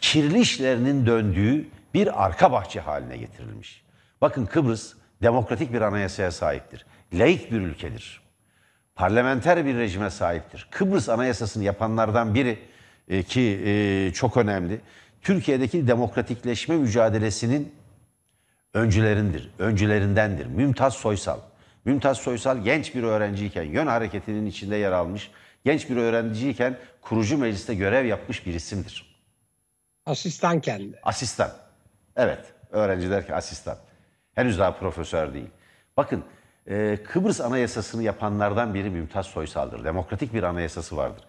kirli 0.00 0.40
işlerinin 0.40 1.06
döndüğü 1.06 1.68
bir 1.94 2.24
arka 2.24 2.52
bahçe 2.52 2.80
haline 2.80 3.16
getirilmiş. 3.16 3.84
Bakın 4.20 4.46
Kıbrıs 4.46 4.94
demokratik 5.22 5.72
bir 5.72 5.80
anayasaya 5.80 6.30
sahiptir. 6.30 6.86
Laik 7.12 7.52
bir 7.52 7.60
ülkedir. 7.60 8.20
Parlamenter 8.94 9.66
bir 9.66 9.76
rejime 9.76 10.10
sahiptir. 10.10 10.68
Kıbrıs 10.70 11.08
anayasasını 11.08 11.64
yapanlardan 11.64 12.34
biri 12.34 12.58
e, 13.08 13.22
ki 13.22 13.62
e, 13.64 14.12
çok 14.12 14.36
önemli. 14.36 14.80
Türkiye'deki 15.22 15.86
demokratikleşme 15.86 16.76
mücadelesinin 16.76 17.74
öncülerindir, 18.74 19.50
öncülerindendir. 19.58 20.46
Mümtaz 20.46 20.94
Soysal. 20.94 21.38
Mümtaz 21.84 22.18
Soysal 22.18 22.64
genç 22.64 22.94
bir 22.94 23.02
öğrenciyken 23.02 23.62
Yön 23.62 23.86
Hareketi'nin 23.86 24.46
içinde 24.46 24.76
yer 24.76 24.92
almış, 24.92 25.30
genç 25.64 25.90
bir 25.90 25.96
öğrenciyken 25.96 26.78
kurucu 27.00 27.38
mecliste 27.38 27.74
görev 27.74 28.06
yapmış 28.06 28.46
bir 28.46 28.54
isimdir. 28.54 29.16
Asistan 30.06 30.60
kendi. 30.60 31.00
Asistan. 31.02 31.50
Evet, 32.16 32.44
öğrenci 32.70 33.10
derken 33.10 33.34
asistan. 33.34 33.76
Henüz 34.34 34.58
daha 34.58 34.78
profesör 34.78 35.34
değil. 35.34 35.50
Bakın, 35.96 36.24
e, 36.66 36.98
Kıbrıs 37.04 37.40
Anayasası'nı 37.40 38.02
yapanlardan 38.02 38.74
biri 38.74 38.90
Mümtaz 38.90 39.26
Soysal'dır. 39.26 39.84
Demokratik 39.84 40.34
bir 40.34 40.42
anayasası 40.42 40.96
vardır. 40.96 41.24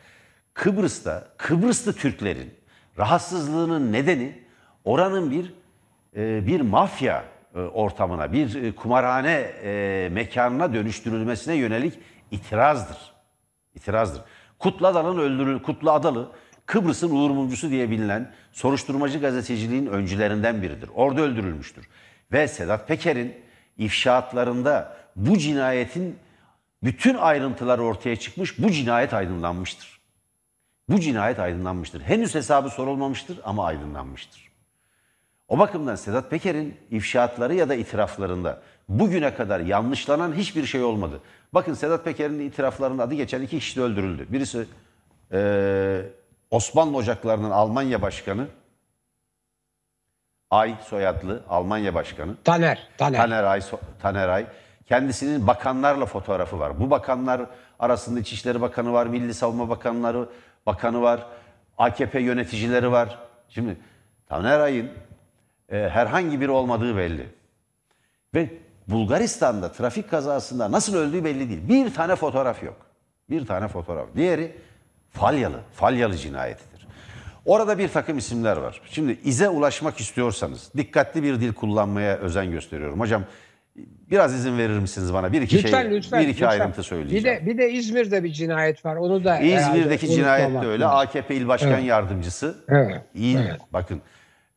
Kıbrıs'ta, 0.57 1.27
Kıbrıslı 1.37 1.93
Türklerin 1.93 2.53
rahatsızlığının 2.97 3.93
nedeni 3.93 4.43
oranın 4.83 5.31
bir 5.31 5.53
e, 6.15 6.47
bir 6.47 6.61
mafya 6.61 7.23
e, 7.55 7.59
ortamına, 7.59 8.33
bir 8.33 8.63
e, 8.63 8.75
kumarhane 8.75 9.51
mekanına 10.09 10.73
dönüştürülmesine 10.73 11.55
yönelik 11.55 11.99
itirazdır. 12.31 12.97
İtirazdır. 13.75 14.21
Kutlu 14.59 14.87
Adalı'nın 14.87 15.19
öldürül 15.19 15.61
Kutlu 15.61 15.91
Adalı 15.91 16.31
Kıbrıs'ın 16.65 17.15
Uğur 17.15 17.29
Mumcusu 17.29 17.69
diye 17.69 17.89
bilinen 17.89 18.31
soruşturmacı 18.51 19.19
gazeteciliğin 19.19 19.85
öncülerinden 19.85 20.61
biridir. 20.61 20.89
Orada 20.95 21.21
öldürülmüştür. 21.21 21.89
Ve 22.31 22.47
Sedat 22.47 22.87
Peker'in 22.87 23.35
ifşaatlarında 23.77 24.97
bu 25.15 25.37
cinayetin 25.37 26.15
bütün 26.83 27.15
ayrıntıları 27.15 27.83
ortaya 27.83 28.15
çıkmış, 28.15 28.59
bu 28.59 28.71
cinayet 28.71 29.13
aydınlanmıştır. 29.13 29.96
Bu 30.89 30.99
cinayet 30.99 31.39
aydınlanmıştır. 31.39 32.01
Henüz 32.01 32.35
hesabı 32.35 32.69
sorulmamıştır 32.69 33.39
ama 33.43 33.65
aydınlanmıştır. 33.65 34.47
O 35.47 35.59
bakımdan 35.59 35.95
Sedat 35.95 36.29
Peker'in 36.29 36.77
ifşaatları 36.91 37.53
ya 37.53 37.69
da 37.69 37.75
itiraflarında 37.75 38.61
bugüne 38.89 39.35
kadar 39.35 39.59
yanlışlanan 39.59 40.33
hiçbir 40.33 40.65
şey 40.65 40.83
olmadı. 40.83 41.19
Bakın 41.53 41.73
Sedat 41.73 42.05
Peker'in 42.05 42.39
itiraflarının 42.39 42.99
adı 42.99 43.13
geçen 43.13 43.41
iki 43.41 43.59
kişi 43.59 43.75
de 43.75 43.81
öldürüldü. 43.81 44.27
Birisi 44.29 44.65
eee, 45.33 46.09
Osmanlı 46.51 46.97
Ocakları'nın 46.97 47.51
Almanya 47.51 48.01
Başkanı, 48.01 48.47
Ay 50.51 50.75
soyadlı 50.85 51.43
Almanya 51.49 51.93
Başkanı. 51.95 52.35
Taner. 52.43 52.87
Taner. 52.97 53.17
Taner 53.17 53.43
Ay, 53.43 53.61
Taner 54.01 54.29
Ay. 54.29 54.47
Kendisinin 54.85 55.47
bakanlarla 55.47 56.05
fotoğrafı 56.05 56.59
var. 56.59 56.79
Bu 56.79 56.89
bakanlar 56.89 57.41
arasında 57.79 58.19
İçişleri 58.19 58.61
Bakanı 58.61 58.93
var, 58.93 59.05
Milli 59.07 59.33
Savunma 59.33 59.69
Bakanları 59.69 60.29
Bakanı 60.67 61.01
var. 61.01 61.25
AKP 61.77 62.19
yöneticileri 62.19 62.91
var. 62.91 63.19
Şimdi 63.49 63.77
Taner 64.29 64.59
Ay'ın 64.59 64.89
e, 65.71 65.89
herhangi 65.89 66.41
biri 66.41 66.51
olmadığı 66.51 66.97
belli. 66.97 67.29
Ve 68.33 68.49
Bulgaristan'da 68.87 69.71
trafik 69.71 70.09
kazasında 70.09 70.71
nasıl 70.71 70.95
öldüğü 70.95 71.23
belli 71.23 71.49
değil. 71.49 71.69
Bir 71.69 71.93
tane 71.93 72.15
fotoğraf 72.15 72.63
yok. 72.63 72.75
Bir 73.29 73.45
tane 73.45 73.67
fotoğraf. 73.67 74.07
Diğeri 74.15 74.55
Falyalı. 75.11 75.59
Falyalı 75.73 76.17
cinayetidir. 76.17 76.87
Orada 77.45 77.77
bir 77.77 77.89
takım 77.89 78.17
isimler 78.17 78.57
var. 78.57 78.81
Şimdi 78.91 79.19
ize 79.23 79.49
ulaşmak 79.49 79.99
istiyorsanız 79.99 80.71
dikkatli 80.77 81.23
bir 81.23 81.41
dil 81.41 81.53
kullanmaya 81.53 82.17
özen 82.17 82.51
gösteriyorum. 82.51 82.99
Hocam 82.99 83.23
biraz 84.11 84.33
izin 84.35 84.57
verir 84.57 84.79
misiniz 84.79 85.13
bana? 85.13 85.31
Bir 85.31 85.41
iki 85.41 85.57
Lütfen 85.57 85.81
şey, 85.81 85.91
lütfen. 85.91 86.19
bir 86.19 86.27
iki 86.27 86.31
lütfen. 86.33 86.47
ayrıntı 86.47 86.83
söyleyeceğim. 86.83 87.25
Bir 87.25 87.41
de 87.41 87.45
bir 87.45 87.57
de 87.57 87.71
İzmir'de 87.71 88.23
bir 88.23 88.31
cinayet 88.31 88.85
var. 88.85 88.95
Onu 88.95 89.23
da 89.23 89.39
İzmir'deki 89.39 90.09
cinayet 90.09 90.61
de 90.61 90.67
öyle. 90.67 90.85
AKP 90.85 91.35
İl 91.35 91.47
Başkan 91.47 91.71
Evet. 91.71 91.85
Yardımcısı. 91.85 92.55
Evet, 92.69 93.01
İl, 93.13 93.37
evet. 93.37 93.61
Bakın 93.73 94.01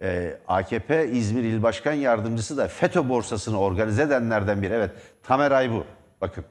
e, 0.02 0.34
AKP 0.48 1.08
İzmir 1.08 1.44
İl 1.44 1.62
Başkan 1.62 1.92
Yardımcısı 1.92 2.56
da 2.56 2.68
FETÖ 2.68 3.08
borsasını 3.08 3.60
organize 3.60 4.02
edenlerden 4.02 4.62
biri. 4.62 4.72
Evet 4.74 4.90
Tamer 5.22 5.50
Aybu. 5.50 5.84
Bakın 6.20 6.44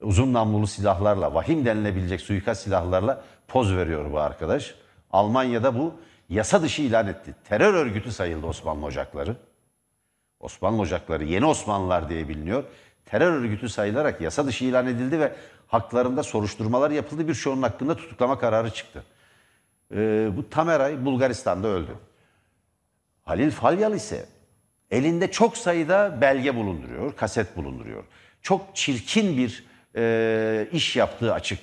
uzun 0.00 0.32
namlulu 0.32 0.66
silahlarla, 0.66 1.34
vahim 1.34 1.64
denilebilecek 1.64 2.20
suikast 2.20 2.62
silahlarla 2.62 3.22
poz 3.48 3.76
veriyor 3.76 4.12
bu 4.12 4.20
arkadaş. 4.20 4.74
Almanya'da 5.10 5.78
bu 5.78 5.94
yasa 6.28 6.62
dışı 6.62 6.82
ilan 6.82 7.06
etti. 7.06 7.34
Terör 7.48 7.74
örgütü 7.74 8.12
sayıldı 8.12 8.46
Osmanlı 8.46 8.86
Ocakları. 8.86 9.36
Osmanlı 10.42 10.82
Ocakları 10.82 11.24
yeni 11.24 11.46
Osmanlılar 11.46 12.08
diye 12.08 12.28
biliniyor. 12.28 12.64
Terör 13.06 13.32
örgütü 13.32 13.68
sayılarak 13.68 14.20
yasa 14.20 14.46
dışı 14.46 14.64
ilan 14.64 14.86
edildi 14.86 15.20
ve 15.20 15.32
haklarında 15.66 16.22
soruşturmalar 16.22 16.90
yapıldı. 16.90 17.28
Birçoğunun 17.28 17.62
hakkında 17.62 17.96
tutuklama 17.96 18.38
kararı 18.38 18.70
çıktı. 18.70 19.04
Ee, 19.94 20.30
bu 20.36 20.50
Tameray 20.50 21.04
Bulgaristan'da 21.04 21.68
öldü. 21.68 21.96
Halil 23.24 23.50
Falyalı 23.50 23.96
ise 23.96 24.26
elinde 24.90 25.30
çok 25.30 25.56
sayıda 25.56 26.18
belge 26.20 26.56
bulunduruyor, 26.56 27.16
kaset 27.16 27.56
bulunduruyor. 27.56 28.04
Çok 28.42 28.76
çirkin 28.76 29.36
bir 29.36 29.64
e, 29.96 30.68
iş 30.72 30.96
yaptığı 30.96 31.34
açık. 31.34 31.58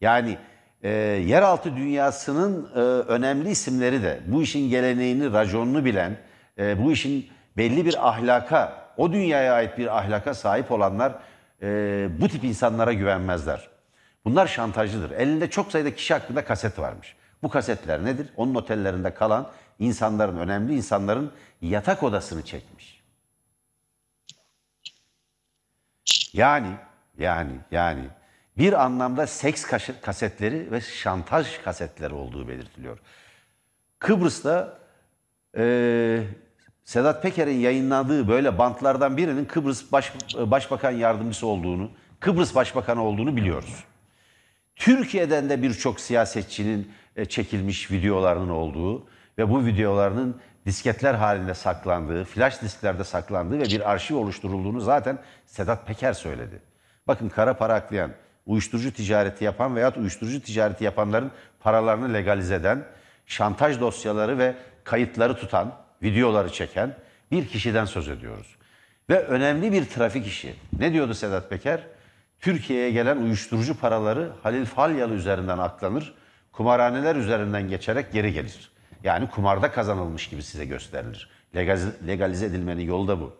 Yani 0.00 0.38
e, 0.82 0.90
yeraltı 1.26 1.76
dünyasının 1.76 2.70
e, 2.74 2.78
önemli 3.12 3.50
isimleri 3.50 4.02
de 4.02 4.20
bu 4.26 4.42
işin 4.42 4.70
geleneğini, 4.70 5.32
raconunu 5.32 5.84
bilen, 5.84 6.16
e, 6.58 6.84
bu 6.84 6.92
işin 6.92 7.28
belli 7.56 7.86
bir 7.86 8.08
ahlaka, 8.08 8.84
o 8.96 9.12
dünyaya 9.12 9.54
ait 9.54 9.78
bir 9.78 9.98
ahlaka 9.98 10.34
sahip 10.34 10.72
olanlar 10.72 11.14
e, 11.62 12.08
bu 12.20 12.28
tip 12.28 12.44
insanlara 12.44 12.92
güvenmezler. 12.92 13.68
Bunlar 14.24 14.46
şantajcıdır. 14.46 15.10
Elinde 15.10 15.50
çok 15.50 15.72
sayıda 15.72 15.94
kişi 15.94 16.14
hakkında 16.14 16.44
kaset 16.44 16.78
varmış. 16.78 17.16
Bu 17.42 17.48
kasetler 17.48 18.04
nedir? 18.04 18.28
Onun 18.36 18.54
otellerinde 18.54 19.14
kalan 19.14 19.50
insanların, 19.78 20.36
önemli 20.36 20.74
insanların 20.74 21.32
yatak 21.60 22.02
odasını 22.02 22.42
çekmiş. 22.42 23.04
Yani, 26.32 26.70
yani, 27.18 27.52
yani 27.70 28.04
bir 28.58 28.84
anlamda 28.84 29.26
seks 29.26 29.66
kasetleri 30.02 30.70
ve 30.70 30.80
şantaj 30.80 31.58
kasetleri 31.64 32.14
olduğu 32.14 32.48
belirtiliyor. 32.48 32.98
Kıbrıs'ta 33.98 34.78
eee, 35.56 36.26
Sedat 36.84 37.22
Peker'in 37.22 37.58
yayınladığı 37.58 38.28
böyle 38.28 38.58
bantlardan 38.58 39.16
birinin 39.16 39.44
Kıbrıs 39.44 39.92
Baş, 39.92 40.12
Başbakan 40.36 40.90
Yardımcısı 40.90 41.46
olduğunu, 41.46 41.90
Kıbrıs 42.20 42.54
Başbakanı 42.54 43.02
olduğunu 43.02 43.36
biliyoruz. 43.36 43.84
Türkiye'den 44.76 45.50
de 45.50 45.62
birçok 45.62 46.00
siyasetçinin 46.00 46.92
e, 47.16 47.24
çekilmiş 47.24 47.90
videolarının 47.90 48.48
olduğu 48.48 49.06
ve 49.38 49.50
bu 49.50 49.66
videolarının 49.66 50.40
disketler 50.66 51.14
halinde 51.14 51.54
saklandığı, 51.54 52.24
flash 52.24 52.62
disklerde 52.62 53.04
saklandığı 53.04 53.58
ve 53.58 53.64
bir 53.64 53.90
arşiv 53.90 54.16
oluşturulduğunu 54.16 54.80
zaten 54.80 55.18
Sedat 55.46 55.86
Peker 55.86 56.12
söyledi. 56.12 56.62
Bakın 57.06 57.28
kara 57.28 57.54
para 57.54 57.74
aklayan, 57.74 58.10
uyuşturucu 58.46 58.92
ticareti 58.92 59.44
yapan 59.44 59.76
veya 59.76 59.92
uyuşturucu 59.94 60.42
ticareti 60.42 60.84
yapanların 60.84 61.30
paralarını 61.60 62.14
legalize 62.14 62.54
eden, 62.54 62.84
şantaj 63.26 63.80
dosyaları 63.80 64.38
ve 64.38 64.54
kayıtları 64.84 65.36
tutan, 65.36 65.83
videoları 66.04 66.52
çeken 66.52 66.96
bir 67.30 67.48
kişiden 67.48 67.84
söz 67.84 68.08
ediyoruz. 68.08 68.56
Ve 69.10 69.18
önemli 69.18 69.72
bir 69.72 69.84
trafik 69.84 70.26
işi. 70.26 70.54
Ne 70.78 70.92
diyordu 70.92 71.14
Sedat 71.14 71.50
Peker? 71.50 71.80
Türkiye'ye 72.40 72.90
gelen 72.90 73.16
uyuşturucu 73.16 73.78
paraları 73.80 74.32
Halil 74.42 74.64
Falyalı 74.64 75.14
üzerinden 75.14 75.58
aklanır, 75.58 76.14
kumarhaneler 76.52 77.16
üzerinden 77.16 77.68
geçerek 77.68 78.12
geri 78.12 78.32
gelir. 78.32 78.72
Yani 79.04 79.30
kumarda 79.30 79.70
kazanılmış 79.70 80.28
gibi 80.28 80.42
size 80.42 80.64
gösterilir. 80.64 81.30
Legalize, 82.06 82.46
edilmenin 82.46 82.82
yolu 82.82 83.08
da 83.08 83.20
bu. 83.20 83.36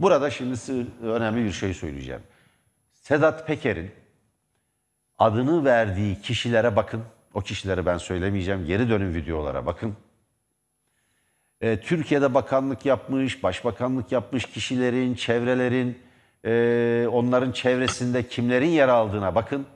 Burada 0.00 0.30
şimdi 0.30 0.56
önemli 1.02 1.44
bir 1.44 1.52
şey 1.52 1.74
söyleyeceğim. 1.74 2.22
Sedat 2.92 3.46
Peker'in 3.46 3.90
adını 5.18 5.64
verdiği 5.64 6.20
kişilere 6.20 6.76
bakın. 6.76 7.02
O 7.34 7.40
kişileri 7.40 7.86
ben 7.86 7.98
söylemeyeceğim. 7.98 8.66
Geri 8.66 8.88
dönün 8.88 9.14
videolara 9.14 9.66
bakın. 9.66 9.96
E, 11.60 11.80
Türkiye'de 11.80 12.34
bakanlık 12.34 12.86
yapmış, 12.86 13.42
başbakanlık 13.42 14.12
yapmış 14.12 14.44
kişilerin, 14.44 15.14
çevrelerin, 15.14 15.98
e, 16.44 17.06
onların 17.12 17.52
çevresinde 17.52 18.28
kimlerin 18.28 18.68
yer 18.68 18.88
aldığına 18.88 19.34
bakın. 19.34 19.66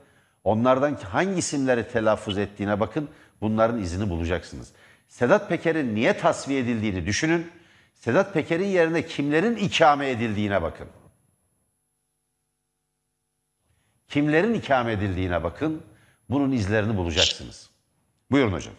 Onlardan 0.43 0.95
hangi 0.95 1.39
isimleri 1.39 1.87
telaffuz 1.87 2.37
ettiğine 2.37 2.79
bakın. 2.79 3.09
Bunların 3.41 3.81
izini 3.81 4.09
bulacaksınız. 4.09 4.71
Sedat 5.07 5.49
Peker'in 5.49 5.95
niye 5.95 6.17
tasfiye 6.17 6.59
edildiğini 6.59 7.05
düşünün. 7.05 7.51
Sedat 7.93 8.33
Peker'in 8.33 8.67
yerine 8.67 9.05
kimlerin 9.05 9.55
ikame 9.55 10.09
edildiğine 10.09 10.61
bakın. 10.61 10.87
Kimlerin 14.07 14.53
ikame 14.53 14.91
edildiğine 14.91 15.43
bakın. 15.43 15.81
Bunun 16.29 16.51
izlerini 16.51 16.97
bulacaksınız. 16.97 17.69
Buyurun 18.31 18.53
hocam. 18.53 18.73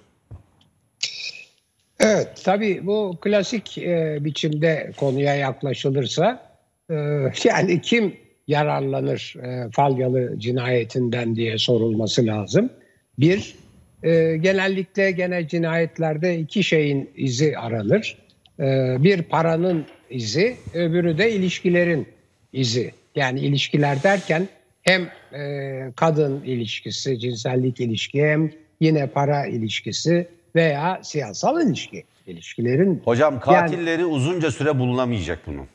Evet, 2.04 2.28
tabii 2.44 2.86
bu 2.86 3.18
klasik 3.20 3.78
e, 3.78 4.18
biçimde 4.20 4.92
konuya 4.96 5.34
yaklaşılırsa 5.34 6.42
e, 6.90 6.94
yani 7.44 7.80
kim 7.82 8.16
yararlanır 8.48 9.34
e, 9.42 9.70
Falyalı 9.70 10.34
cinayetinden 10.38 11.36
diye 11.36 11.58
sorulması 11.58 12.26
lazım. 12.26 12.70
Bir, 13.18 13.54
e, 14.02 14.36
genellikle 14.36 15.10
gene 15.10 15.48
cinayetlerde 15.48 16.38
iki 16.38 16.64
şeyin 16.64 17.10
izi 17.16 17.58
aranır. 17.58 18.18
E, 18.60 18.96
bir 18.98 19.22
paranın 19.22 19.86
izi, 20.10 20.56
öbürü 20.74 21.18
de 21.18 21.32
ilişkilerin 21.32 22.06
izi. 22.52 22.92
Yani 23.14 23.40
ilişkiler 23.40 24.02
derken 24.02 24.48
hem 24.82 25.02
e, 25.40 25.92
kadın 25.96 26.42
ilişkisi, 26.42 27.18
cinsellik 27.18 27.80
ilişki 27.80 28.22
hem 28.22 28.50
yine 28.80 29.06
para 29.06 29.46
ilişkisi 29.46 30.28
veya 30.54 31.00
siyasal 31.02 31.60
ilişki 31.60 32.04
ilişkilerin. 32.26 33.02
Hocam 33.04 33.40
katilleri 33.40 34.04
uzunca 34.06 34.50
süre 34.50 34.78
bulunamayacak 34.78 35.38
bunun. 35.46 35.66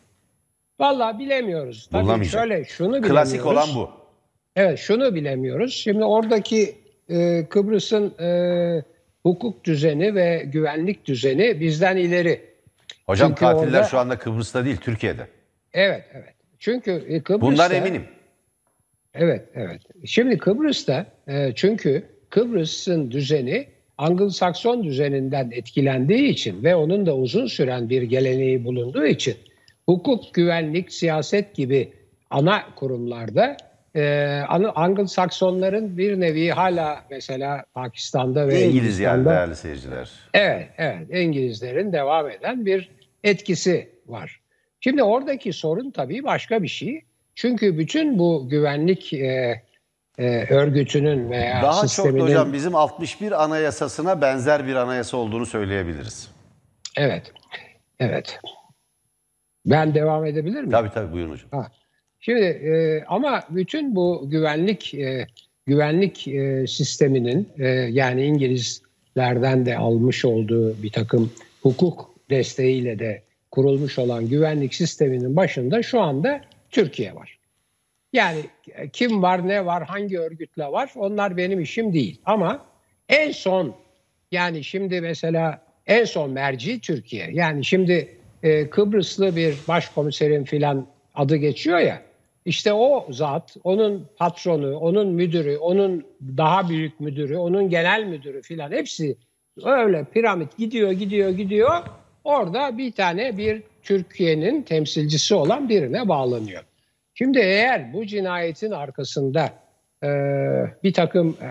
Vallahi 0.79 1.19
bilemiyoruz. 1.19 1.87
Tabii 1.91 2.01
Bulunamayacak. 2.03 2.41
şöyle 2.41 2.65
şunu. 2.65 3.01
Klasik 3.01 3.45
olan 3.45 3.67
bu. 3.75 3.89
Evet 4.55 4.79
şunu 4.79 5.15
bilemiyoruz. 5.15 5.73
Şimdi 5.73 6.03
oradaki 6.03 6.75
e, 7.09 7.45
Kıbrıs'ın 7.49 8.13
e, 8.19 8.83
hukuk 9.23 9.63
düzeni 9.63 10.15
ve 10.15 10.43
güvenlik 10.45 11.05
düzeni 11.05 11.59
bizden 11.59 11.97
ileri. 11.97 12.41
Hocam 13.05 13.29
Çünkü 13.29 13.39
katiller 13.39 13.77
orada- 13.77 13.83
şu 13.83 13.99
anda 13.99 14.17
Kıbrıs'ta 14.19 14.65
değil, 14.65 14.77
Türkiye'de. 14.77 15.27
Evet 15.73 16.03
evet. 16.13 16.33
Çünkü 16.59 16.91
e, 16.91 17.21
Kıbrıs'ta... 17.21 17.41
Bundan 17.51 17.71
eminim. 17.71 18.03
Evet, 19.13 19.45
evet. 19.55 19.81
Şimdi 20.05 20.37
Kıbrıs'ta 20.37 21.05
e, 21.27 21.51
çünkü 21.55 22.05
Kıbrıs'ın 22.29 23.11
düzeni 23.11 23.67
Anglo-Sakson 23.99 24.83
düzeninden 24.83 25.51
etkilendiği 25.51 26.29
için 26.29 26.63
ve 26.63 26.75
onun 26.75 27.05
da 27.05 27.15
uzun 27.15 27.47
süren 27.47 27.89
bir 27.89 28.01
geleneği 28.01 28.65
bulunduğu 28.65 29.05
için 29.05 29.35
hukuk, 29.85 30.33
güvenlik, 30.33 30.93
siyaset 30.93 31.55
gibi 31.55 31.93
ana 32.29 32.63
kurumlarda 32.75 33.57
e, 33.95 34.01
Anglo-Saksonların 34.75 35.97
bir 35.97 36.19
nevi 36.19 36.49
hala 36.49 37.05
mesela 37.09 37.63
Pakistan'da 37.73 38.47
ve 38.47 38.63
İngiliz 38.63 38.99
yani 38.99 39.13
Hindistan'da 39.13 39.29
değerli 39.29 39.55
seyirciler. 39.55 40.09
Evet, 40.33 40.67
evet. 40.77 41.07
İngilizlerin 41.11 41.93
devam 41.93 42.29
eden 42.29 42.65
bir 42.65 42.89
etkisi 43.23 43.89
var. 44.07 44.39
Şimdi 44.81 45.03
oradaki 45.03 45.53
sorun 45.53 45.91
tabii 45.91 46.23
başka 46.23 46.63
bir 46.63 46.67
şey. 46.67 47.01
Çünkü 47.35 47.77
bütün 47.77 48.19
bu 48.19 48.49
güvenlik 48.49 49.13
e, 49.13 49.61
e, 50.19 50.53
örgütünün 50.53 51.29
veya 51.29 51.61
Daha 51.61 51.87
sisteminin... 51.87 52.19
çok 52.19 52.27
da 52.27 52.31
hocam 52.31 52.53
bizim 52.53 52.75
61 52.75 53.43
anayasasına 53.43 54.21
benzer 54.21 54.67
bir 54.67 54.75
anayasa 54.75 55.17
olduğunu 55.17 55.45
söyleyebiliriz. 55.45 56.31
Evet, 56.97 57.31
evet. 57.99 58.39
Ben 59.65 59.93
devam 59.93 60.25
edebilir 60.25 60.59
miyim? 60.59 60.71
Tabii 60.71 60.89
tabii 60.89 61.13
buyurun 61.13 61.31
hocam. 61.31 61.49
Ha. 61.51 61.67
Şimdi 62.19 62.41
e, 62.41 63.03
ama 63.07 63.43
bütün 63.49 63.95
bu 63.95 64.25
güvenlik 64.29 64.93
e, 64.93 65.27
güvenlik 65.65 66.27
e, 66.27 66.67
sisteminin 66.67 67.49
e, 67.57 67.67
yani 67.67 68.25
İngiliz 68.25 68.89
örgütlerden 69.19 69.65
de 69.65 69.77
almış 69.77 70.25
olduğu 70.25 70.83
bir 70.83 70.91
takım 70.91 71.31
hukuk 71.61 72.15
desteğiyle 72.29 72.99
de 72.99 73.23
kurulmuş 73.51 73.99
olan 73.99 74.29
güvenlik 74.29 74.73
sisteminin 74.75 75.35
başında 75.35 75.83
şu 75.83 76.01
anda 76.01 76.41
Türkiye 76.71 77.15
var. 77.15 77.38
Yani 78.13 78.39
kim 78.93 79.21
var, 79.21 79.47
ne 79.47 79.65
var, 79.65 79.83
hangi 79.83 80.19
örgütle 80.19 80.65
var 80.65 80.91
onlar 80.95 81.37
benim 81.37 81.59
işim 81.59 81.93
değil. 81.93 82.21
Ama 82.25 82.65
en 83.09 83.31
son 83.31 83.75
yani 84.31 84.63
şimdi 84.63 85.01
mesela 85.01 85.61
en 85.87 86.05
son 86.05 86.31
merci 86.31 86.79
Türkiye. 86.81 87.29
Yani 87.31 87.65
şimdi 87.65 88.17
e, 88.43 88.69
Kıbrıslı 88.69 89.35
bir 89.35 89.55
başkomiserin 89.67 90.43
filan 90.43 90.87
adı 91.15 91.35
geçiyor 91.35 91.79
ya. 91.79 92.01
İşte 92.45 92.73
o 92.73 93.07
zat, 93.09 93.57
onun 93.63 94.07
patronu, 94.17 94.77
onun 94.77 95.07
müdürü, 95.07 95.57
onun 95.57 96.05
daha 96.37 96.69
büyük 96.69 96.99
müdürü, 96.99 97.37
onun 97.37 97.69
genel 97.69 98.03
müdürü 98.03 98.41
filan 98.41 98.71
hepsi 98.71 99.17
öyle 99.65 100.05
piramit 100.13 100.57
gidiyor, 100.57 100.91
gidiyor, 100.91 101.29
gidiyor. 101.29 101.83
Orada 102.23 102.77
bir 102.77 102.91
tane 102.91 103.37
bir 103.37 103.63
Türkiye'nin 103.83 104.61
temsilcisi 104.61 105.35
olan 105.35 105.69
birine 105.69 106.07
bağlanıyor. 106.07 106.63
Şimdi 107.19 107.39
eğer 107.39 107.93
bu 107.93 108.05
cinayetin 108.05 108.71
arkasında 108.71 109.49
e, 110.03 110.09
bir 110.83 110.93
takım 110.93 111.37
e, 111.41 111.47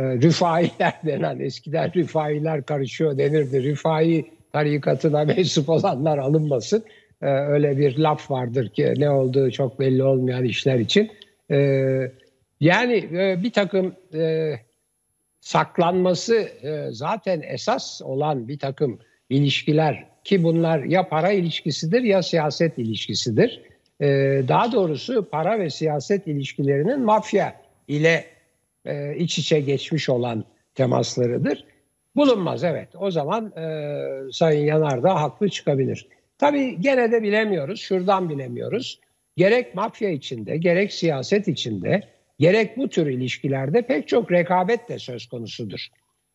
e, 0.00 0.02
rifailer 0.02 0.94
denen 1.06 1.40
eskiden 1.40 1.92
rifailer 1.92 2.62
karışıyor 2.62 3.18
denirdi. 3.18 3.62
Rifai 3.62 4.30
tarikatına 4.52 5.24
mensup 5.36 5.68
olanlar 5.68 6.18
alınmasın. 6.18 6.84
E, 7.22 7.26
öyle 7.26 7.78
bir 7.78 7.98
laf 7.98 8.30
vardır 8.30 8.68
ki 8.68 8.94
ne 8.96 9.10
olduğu 9.10 9.50
çok 9.50 9.80
belli 9.80 10.02
olmayan 10.02 10.44
işler 10.44 10.78
için. 10.78 11.10
E, 11.50 11.56
yani 12.60 13.08
e, 13.12 13.42
bir 13.42 13.52
takım 13.52 13.94
e, 14.14 14.54
saklanması 15.40 16.34
e, 16.36 16.88
zaten 16.90 17.42
esas 17.42 18.02
olan 18.02 18.48
bir 18.48 18.58
takım 18.58 18.98
ilişkiler 19.28 20.06
ki 20.24 20.42
bunlar 20.42 20.78
ya 20.78 21.08
para 21.08 21.32
ilişkisidir 21.32 22.02
ya 22.02 22.22
siyaset 22.22 22.78
ilişkisidir. 22.78 23.69
E, 24.00 24.06
daha 24.48 24.72
doğrusu 24.72 25.28
para 25.30 25.58
ve 25.58 25.70
siyaset 25.70 26.26
ilişkilerinin 26.26 27.00
mafya 27.00 27.60
ile 27.88 28.24
e, 28.84 29.16
iç 29.16 29.38
içe 29.38 29.60
geçmiş 29.60 30.08
olan 30.08 30.44
temaslarıdır. 30.74 31.64
Bulunmaz 32.16 32.64
evet. 32.64 32.88
O 32.98 33.10
zaman 33.10 33.52
e, 33.56 34.32
Sayın 34.32 34.66
Yanar 34.66 35.02
da 35.02 35.22
haklı 35.22 35.48
çıkabilir. 35.48 36.08
Tabii 36.38 36.80
gene 36.80 37.12
de 37.12 37.22
bilemiyoruz. 37.22 37.80
Şuradan 37.80 38.30
bilemiyoruz. 38.30 39.00
Gerek 39.36 39.74
mafya 39.74 40.10
içinde, 40.10 40.56
gerek 40.56 40.92
siyaset 40.92 41.48
içinde, 41.48 42.02
gerek 42.38 42.76
bu 42.76 42.88
tür 42.88 43.06
ilişkilerde 43.06 43.82
pek 43.82 44.08
çok 44.08 44.32
rekabet 44.32 44.88
de 44.88 44.98
söz 44.98 45.26
konusudur. 45.26 45.86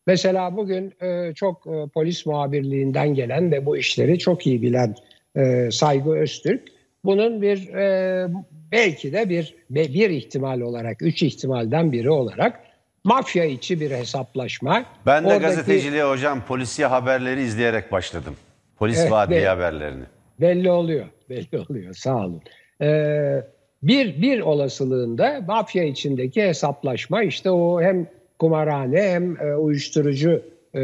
Mesela 0.08 0.58
bugün 0.58 0.93
e, 1.01 1.34
çok 1.34 1.67
e, 1.67 1.88
polis 1.93 2.25
muhabirliğinden 2.25 3.13
gelen 3.13 3.51
ve 3.51 3.65
bu 3.65 3.78
işleri 3.78 4.19
çok 4.19 4.47
iyi 4.47 4.62
bilen 4.62 4.95
e, 5.36 5.71
Saygı 5.71 6.15
Öztürk 6.15 6.75
bunun 7.06 7.41
bir 7.41 7.74
e, 7.74 8.28
belki 8.72 9.13
de 9.13 9.30
bir 9.30 9.56
bir 9.70 10.10
ihtimal 10.10 10.62
olarak, 10.62 11.02
üç 11.02 11.24
ihtimalden 11.24 11.91
biri 11.91 12.10
olarak 12.10 12.60
mafya 13.04 13.46
içi 13.46 13.80
bir 13.80 13.91
hesaplaşma. 13.91 14.86
Ben 15.06 15.24
de 15.24 15.28
Oradaki- 15.28 15.46
gazeteciliğe 15.46 16.04
hocam 16.04 16.41
polisiye 16.48 16.88
haberleri 16.88 17.41
izleyerek 17.41 17.91
başladım. 17.91 18.36
Polis 18.78 19.00
Evet, 19.00 19.12
ve- 19.30 19.46
haberlerini. 19.48 20.04
Belli 20.41 20.72
oluyor, 20.72 21.06
belli 21.30 21.60
oluyor. 21.70 21.94
Sağ 21.94 22.18
olun. 22.18 22.41
Ee, 22.82 23.41
bir 23.84 24.22
bir 24.22 24.39
olasılığında 24.39 25.41
mafya 25.48 25.84
içindeki 25.84 26.44
hesaplaşma 26.44 27.24
işte 27.24 27.52
o 27.52 27.82
hem 27.82 28.08
kumarhane 28.39 29.02
hem 29.02 29.38
e, 29.41 29.56
uyuşturucu 29.56 30.41
e, 30.76 30.82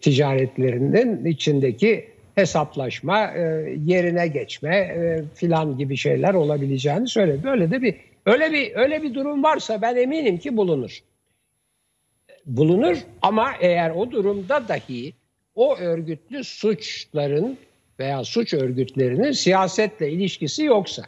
ticaretlerinin 0.00 1.24
içindeki 1.24 2.08
hesaplaşma, 2.34 3.32
e, 3.32 3.40
yerine 3.84 4.28
geçme 4.28 4.76
e, 4.76 5.22
filan 5.34 5.78
gibi 5.78 5.96
şeyler 5.96 6.34
olabileceğini 6.34 7.08
söyledi. 7.08 7.44
Böyle 7.44 7.70
de 7.70 7.82
bir 7.82 7.94
öyle 8.26 8.52
bir 8.52 8.76
öyle 8.76 9.02
bir 9.02 9.14
durum 9.14 9.42
varsa 9.42 9.82
ben 9.82 9.96
eminim 9.96 10.38
ki 10.38 10.56
bulunur. 10.56 10.98
Bulunur 12.46 12.98
ama 13.22 13.52
eğer 13.60 13.90
o 13.90 14.10
durumda 14.10 14.68
dahi 14.68 15.12
o 15.54 15.76
örgütlü 15.76 16.44
suçların 16.44 17.58
veya 17.98 18.24
suç 18.24 18.54
örgütlerinin 18.54 19.32
siyasetle 19.32 20.10
ilişkisi 20.10 20.64
yoksa, 20.64 21.02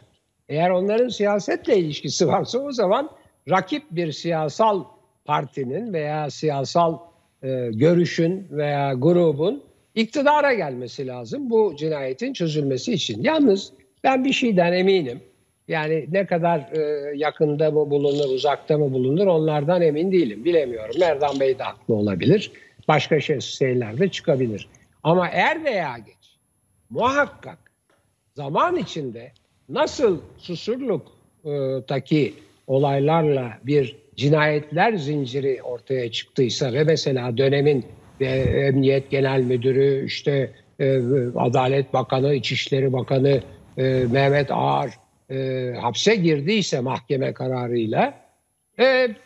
eğer 0.49 0.69
onların 0.69 1.09
siyasetle 1.09 1.77
ilişkisi 1.77 2.27
varsa 2.27 2.59
o 2.59 2.71
zaman 2.71 3.09
rakip 3.49 3.83
bir 3.91 4.11
siyasal 4.11 4.83
partinin 5.25 5.93
veya 5.93 6.29
siyasal 6.29 6.97
e, 7.43 7.69
görüşün 7.73 8.47
veya 8.51 8.93
grubun 8.93 9.63
iktidara 9.97 10.53
gelmesi 10.53 11.07
lazım 11.07 11.49
bu 11.49 11.75
cinayetin 11.77 12.33
çözülmesi 12.33 12.93
için. 12.93 13.23
Yalnız 13.23 13.73
ben 14.03 14.25
bir 14.25 14.33
şeyden 14.33 14.73
eminim. 14.73 15.19
Yani 15.67 16.05
ne 16.11 16.25
kadar 16.25 16.59
e, 16.59 17.11
yakında 17.15 17.71
mı 17.71 17.89
bulunur, 17.89 18.29
uzakta 18.35 18.77
mı 18.77 18.93
bulunur 18.93 19.27
onlardan 19.27 19.81
emin 19.81 20.11
değilim. 20.11 20.45
Bilemiyorum. 20.45 20.95
Merdan 20.99 21.39
Bey 21.39 21.59
de 21.59 21.63
haklı 21.63 21.93
olabilir. 21.93 22.51
Başka 22.87 23.19
şey, 23.19 23.39
şeyler 23.39 23.99
de 23.99 24.09
çıkabilir. 24.09 24.69
Ama 25.03 25.27
er 25.27 25.63
veya 25.63 25.97
geç 25.97 26.37
muhakkak 26.89 27.57
zaman 28.35 28.75
içinde 28.75 29.31
nasıl 29.69 30.21
Susurluk'taki 30.37 32.33
olaylarla 32.67 33.57
bir 33.63 33.95
cinayetler 34.15 34.93
zinciri 34.93 35.59
ortaya 35.63 36.11
çıktıysa 36.11 36.73
ve 36.73 36.83
mesela 36.83 37.37
dönemin 37.37 37.85
e, 38.21 38.25
Emniyet 38.67 39.09
Genel 39.09 39.41
Müdürü, 39.41 40.05
işte 40.05 40.51
e, 40.79 40.99
Adalet 41.35 41.93
Bakanı, 41.93 42.33
İçişleri 42.33 42.93
Bakanı 42.93 43.41
e, 43.77 43.83
Mehmet 44.11 44.47
Ağar 44.51 44.89
e, 45.31 45.71
hapse 45.81 46.15
girdiyse 46.15 46.79
mahkeme 46.79 47.33
kararıyla 47.33 48.27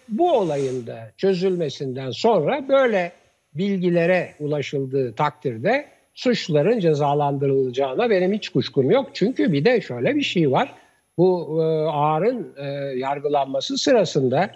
bu 0.09 0.31
olayın 0.31 0.87
da 0.87 1.11
çözülmesinden 1.17 2.11
sonra 2.11 2.69
böyle 2.69 3.11
bilgilere 3.53 4.29
ulaşıldığı 4.39 5.15
takdirde 5.15 5.85
suçların 6.13 6.79
cezalandırılacağına 6.79 8.09
benim 8.09 8.33
hiç 8.33 8.49
kuşkum 8.49 8.91
yok. 8.91 9.09
Çünkü 9.13 9.53
bir 9.53 9.65
de 9.65 9.81
şöyle 9.81 10.15
bir 10.15 10.21
şey 10.21 10.51
var. 10.51 10.73
Bu 11.17 11.59
Ağar'ın 11.91 12.53
yargılanması 12.97 13.77
sırasında 13.77 14.51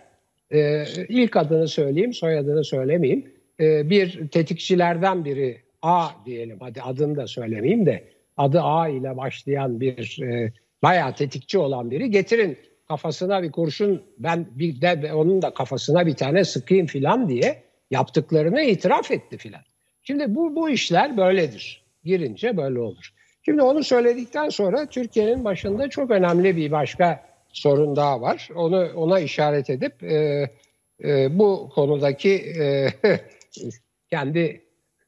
ilk 1.09 1.35
adını 1.35 1.67
söyleyeyim, 1.67 2.13
soyadını 2.13 2.63
söylemeyeyim. 2.63 3.34
E, 3.59 3.89
bir 3.89 4.27
tetikçilerden 4.27 5.25
biri 5.25 5.61
A 5.81 6.07
diyelim, 6.25 6.57
hadi 6.59 6.81
adını 6.81 7.15
da 7.15 7.27
söylemeyeyim 7.27 7.85
de 7.85 8.03
adı 8.37 8.61
A 8.61 8.87
ile 8.87 9.17
başlayan 9.17 9.79
bir 9.79 10.21
e, 10.21 10.53
bayağı 10.83 11.15
tetikçi 11.15 11.57
olan 11.57 11.91
biri 11.91 12.11
getirin 12.11 12.57
kafasına 12.87 13.43
bir 13.43 13.51
kurşun 13.51 14.03
ben 14.17 14.47
bir 14.51 14.81
de 14.81 15.13
onun 15.13 15.41
da 15.41 15.53
kafasına 15.53 16.05
bir 16.05 16.15
tane 16.15 16.43
sıkayım 16.43 16.87
filan 16.87 17.29
diye 17.29 17.63
yaptıklarını 17.91 18.61
itiraf 18.61 19.11
etti 19.11 19.37
filan. 19.37 19.61
Şimdi 20.03 20.35
bu 20.35 20.55
bu 20.55 20.69
işler 20.69 21.17
böyledir. 21.17 21.83
Girince 22.03 22.57
böyle 22.57 22.79
olur. 22.79 23.13
Şimdi 23.45 23.61
onu 23.61 23.83
söyledikten 23.83 24.49
sonra 24.49 24.85
Türkiye'nin 24.85 25.45
başında 25.45 25.89
çok 25.89 26.11
önemli 26.11 26.57
bir 26.57 26.71
başka 26.71 27.23
sorun 27.53 27.95
daha 27.95 28.21
var. 28.21 28.49
Onu 28.55 28.89
ona 28.95 29.19
işaret 29.19 29.69
edip 29.69 30.03
e, 30.03 30.49
e, 31.03 31.39
bu 31.39 31.69
konudaki 31.75 32.33
e, 32.33 32.87
kendi 34.09 34.61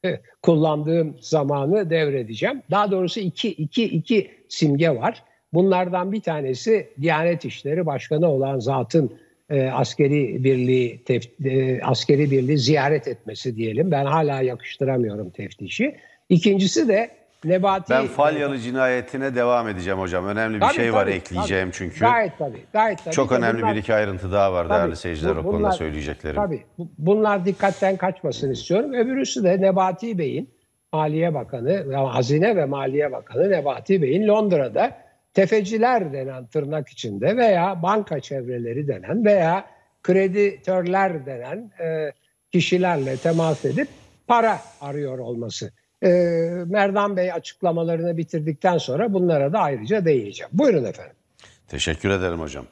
e, 0.06 0.20
kullandığım 0.42 1.18
zamanı 1.20 1.90
devredeceğim. 1.90 2.62
Daha 2.72 2.92
doğrusu 2.92 3.20
iki, 3.20 3.50
iki, 3.50 3.84
iki 3.84 4.32
simge 4.50 4.90
var. 4.90 5.24
Bunlardan 5.54 6.12
bir 6.12 6.22
tanesi 6.22 6.90
Diyanet 7.02 7.46
İşleri 7.46 7.86
Başkanı 7.86 8.28
olan 8.28 8.60
zatın 8.60 9.20
e, 9.50 9.68
askeri 9.68 10.44
birliği 10.44 11.04
tef- 11.06 11.50
e, 11.50 11.82
askeri 11.84 12.32
birliği 12.32 12.58
ziyaret 12.58 13.08
etmesi 13.08 13.56
diyelim. 13.56 13.92
Ben 13.92 14.06
hala 14.06 14.42
yakıştıramıyorum 14.42 15.30
teftişi. 15.30 15.96
İkincisi 16.30 16.88
de 16.88 17.10
Nebati 17.44 17.90
Ben 17.90 18.08
Falyalı 18.08 18.58
cinayetine 18.60 19.36
devam 19.36 19.68
edeceğim 19.68 20.00
hocam. 20.00 20.26
Önemli 20.28 20.56
bir 20.56 20.60
Tabii, 20.62 20.74
şey 20.74 20.94
var 20.94 21.02
tabii, 21.06 21.12
ekleyeceğim 21.16 21.68
tabii. 21.68 21.78
çünkü. 21.78 22.00
Gayet 22.00 22.38
tabii. 22.38 22.66
Gayet 22.74 23.04
tabii. 23.04 23.14
Çok 23.16 23.30
De 23.32 23.36
önemli 23.36 23.62
bunlar- 23.62 23.74
bir 23.76 23.80
iki 23.80 23.94
ayrıntı 23.94 24.32
daha 24.32 24.54
var 24.54 24.68
Tabii, 24.68 24.78
değerli 24.80 24.96
seyirciler 24.96 25.36
bu- 25.36 25.40
o 25.40 25.44
konuda 25.44 25.58
bunlar- 25.58 25.72
söyleyeceklerim. 25.72 26.36
Tabii. 26.36 26.64
Bu- 26.78 26.88
Bunlar 26.98 27.46
dikkatten 27.46 27.98
kaçmasını 27.98 28.54
istiyorum. 28.54 28.94
Öbürüsü 28.94 29.44
de 29.44 29.62
Nebati 29.62 30.18
Bey'in 30.18 30.50
Maliye 30.94 31.34
Bakanı, 31.34 31.94
Hazine 31.96 32.56
ve 32.56 32.66
Maliye 32.66 33.12
Bakanı 33.12 33.50
Nebati 33.50 34.02
Bey'in 34.02 34.28
Londra'da 34.28 34.98
tefeciler 35.34 36.14
denen 36.14 36.46
tırnak 36.48 36.90
içinde 36.90 37.38
veya 37.38 37.82
banka 37.84 38.20
çevreleri 38.20 38.88
denen 38.88 39.26
veya 39.26 39.66
kreditörler 40.04 41.26
denen 41.26 41.72
e, 41.80 42.12
kişilerle 42.52 43.18
temas 43.18 43.66
edip 43.66 43.88
para 44.28 44.60
arıyor 44.82 45.18
olması. 45.20 45.72
E, 46.04 46.10
Merdan 46.66 47.18
Bey 47.18 47.32
açıklamalarını 47.32 48.18
bitirdikten 48.18 48.78
sonra 48.78 49.14
bunlara 49.14 49.54
da 49.54 49.60
ayrıca 49.60 50.06
değineceğim. 50.06 50.50
Buyurun 50.54 50.84
efendim. 50.84 51.14
Teşekkür 51.68 52.10
ederim 52.10 52.40
hocam. 52.40 52.66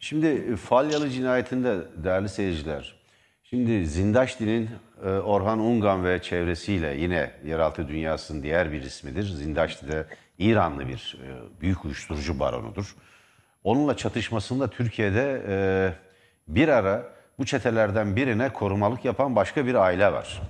Şimdi 0.00 0.26
e, 0.26 0.56
Falyalı 0.56 1.10
cinayetinde 1.10 1.76
değerli 1.96 2.28
seyirciler, 2.28 2.96
şimdi 3.42 3.86
Zindaşti'nin 3.86 4.70
e, 5.04 5.08
Orhan 5.08 5.58
Ungan 5.58 6.04
ve 6.04 6.22
çevresiyle 6.22 6.94
yine 6.94 7.30
yeraltı 7.44 7.88
dünyasının 7.88 8.42
diğer 8.42 8.72
bir 8.72 8.82
ismidir. 8.82 9.24
Zindaşti 9.24 9.88
de 9.88 10.04
İranlı 10.38 10.88
bir 10.88 11.18
e, 11.22 11.60
büyük 11.60 11.84
uyuşturucu 11.84 12.40
baronudur. 12.40 12.96
Onunla 13.64 13.96
çatışmasında 13.96 14.70
Türkiye'de 14.70 15.42
bir 16.48 16.68
ara 16.68 17.02
bu 17.38 17.46
çetelerden 17.46 18.16
birine 18.16 18.48
korumalık 18.48 19.04
yapan 19.04 19.36
başka 19.36 19.66
bir 19.66 19.74
aile 19.74 20.12
var. 20.12 20.42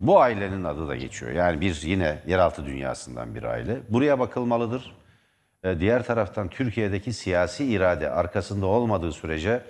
Bu 0.00 0.20
ailenin 0.20 0.64
adı 0.64 0.88
da 0.88 0.96
geçiyor. 0.96 1.32
Yani 1.32 1.60
bir 1.60 1.82
yine 1.82 2.22
yeraltı 2.26 2.66
dünyasından 2.66 3.34
bir 3.34 3.42
aile. 3.42 3.80
Buraya 3.88 4.18
bakılmalıdır. 4.18 4.94
E, 5.64 5.80
diğer 5.80 6.06
taraftan 6.06 6.48
Türkiye'deki 6.48 7.12
siyasi 7.12 7.64
irade 7.64 8.10
arkasında 8.10 8.66
olmadığı 8.66 9.12
sürece 9.12 9.62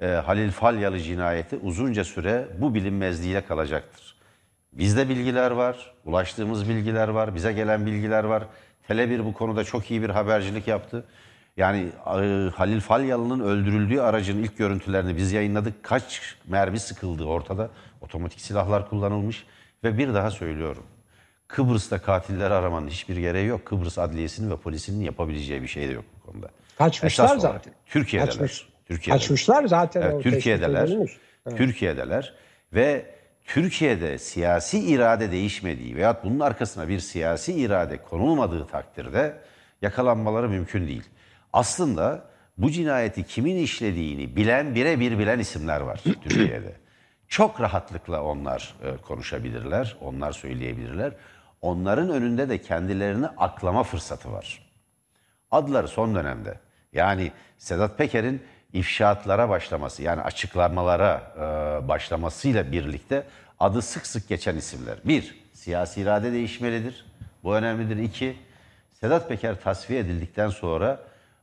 e, 0.00 0.06
Halil 0.06 0.50
Falyalı 0.50 1.00
cinayeti 1.00 1.56
uzunca 1.56 2.04
süre 2.04 2.46
bu 2.58 2.74
bilinmezliğiyle 2.74 3.40
kalacaktır. 3.40 4.16
Bizde 4.72 5.08
bilgiler 5.08 5.50
var, 5.50 5.94
ulaştığımız 6.04 6.68
bilgiler 6.68 7.08
var, 7.08 7.34
bize 7.34 7.52
gelen 7.52 7.86
bilgiler 7.86 8.24
var. 8.24 8.42
Tele1 8.88 9.24
bu 9.24 9.32
konuda 9.32 9.64
çok 9.64 9.90
iyi 9.90 10.02
bir 10.02 10.10
habercilik 10.10 10.68
yaptı. 10.68 11.04
Yani 11.56 11.88
e, 12.06 12.50
Halil 12.54 12.80
Falyalı'nın 12.80 13.40
öldürüldüğü 13.40 14.00
aracın 14.00 14.42
ilk 14.42 14.58
görüntülerini 14.58 15.16
biz 15.16 15.32
yayınladık. 15.32 15.82
Kaç 15.82 16.36
mermi 16.48 16.80
sıkıldığı 16.80 17.24
ortada. 17.24 17.70
Otomatik 18.00 18.40
silahlar 18.40 18.88
kullanılmış 18.88 19.46
ve 19.84 19.98
bir 19.98 20.14
daha 20.14 20.30
söylüyorum. 20.30 20.84
Kıbrıs'ta 21.48 22.02
katilleri 22.02 22.54
aramanın 22.54 22.88
hiçbir 22.88 23.16
gereği 23.16 23.46
yok. 23.46 23.66
Kıbrıs 23.66 23.98
Adliyesi'nin 23.98 24.50
ve 24.50 24.56
polisinin 24.56 25.04
yapabileceği 25.04 25.62
bir 25.62 25.68
şey 25.68 25.88
de 25.88 25.92
yok 25.92 26.04
bu 26.16 26.30
konuda. 26.30 26.48
Kaçmışlar 26.78 27.24
Esas 27.24 27.44
olarak 27.44 27.54
zaten. 27.64 27.72
Türkiye'deler. 27.86 28.32
Kaçmış. 28.32 28.68
Türkiye'deler. 28.88 29.20
Kaçmışlar 29.20 29.66
zaten. 29.66 30.02
Evet, 30.02 30.22
Türkiye'deler. 30.22 30.90
Türkiye'deler 31.56 32.34
ve 32.72 33.06
Türkiye'de 33.44 34.18
siyasi 34.18 34.78
irade 34.78 35.30
değişmediği 35.30 35.96
veyahut 35.96 36.24
bunun 36.24 36.40
arkasına 36.40 36.88
bir 36.88 36.98
siyasi 36.98 37.52
irade 37.52 37.96
konulmadığı 37.96 38.66
takdirde 38.66 39.38
yakalanmaları 39.82 40.48
mümkün 40.48 40.86
değil. 40.86 41.04
Aslında 41.52 42.24
bu 42.58 42.70
cinayeti 42.70 43.24
kimin 43.24 43.56
işlediğini 43.56 44.36
bilen 44.36 44.74
birebir 44.74 45.18
bilen 45.18 45.38
isimler 45.38 45.80
var 45.80 46.00
Türkiye'de. 46.04 46.81
Çok 47.32 47.60
rahatlıkla 47.60 48.24
onlar 48.24 48.74
e, 48.82 48.96
konuşabilirler, 48.96 49.96
onlar 50.00 50.32
söyleyebilirler. 50.32 51.12
Onların 51.62 52.10
önünde 52.10 52.48
de 52.48 52.60
kendilerini 52.60 53.26
aklama 53.26 53.82
fırsatı 53.82 54.32
var 54.32 54.72
adları 55.52 55.88
son 55.88 56.14
dönemde. 56.14 56.58
Yani 56.92 57.32
Sedat 57.58 57.98
Peker'in 57.98 58.42
ifşaatlara 58.72 59.48
başlaması 59.48 60.02
yani 60.02 60.22
açıklamalara 60.22 61.32
e, 61.36 61.88
başlamasıyla 61.88 62.72
birlikte 62.72 63.26
adı 63.60 63.82
sık 63.82 64.06
sık 64.06 64.28
geçen 64.28 64.56
isimler. 64.56 64.98
Bir, 65.04 65.42
siyasi 65.52 66.00
irade 66.00 66.32
değişmelidir. 66.32 67.06
Bu 67.44 67.54
önemlidir. 67.54 67.96
İki, 67.96 68.36
Sedat 68.92 69.28
Peker 69.28 69.60
tasfiye 69.60 70.00
edildikten 70.00 70.48
sonra 70.48 71.00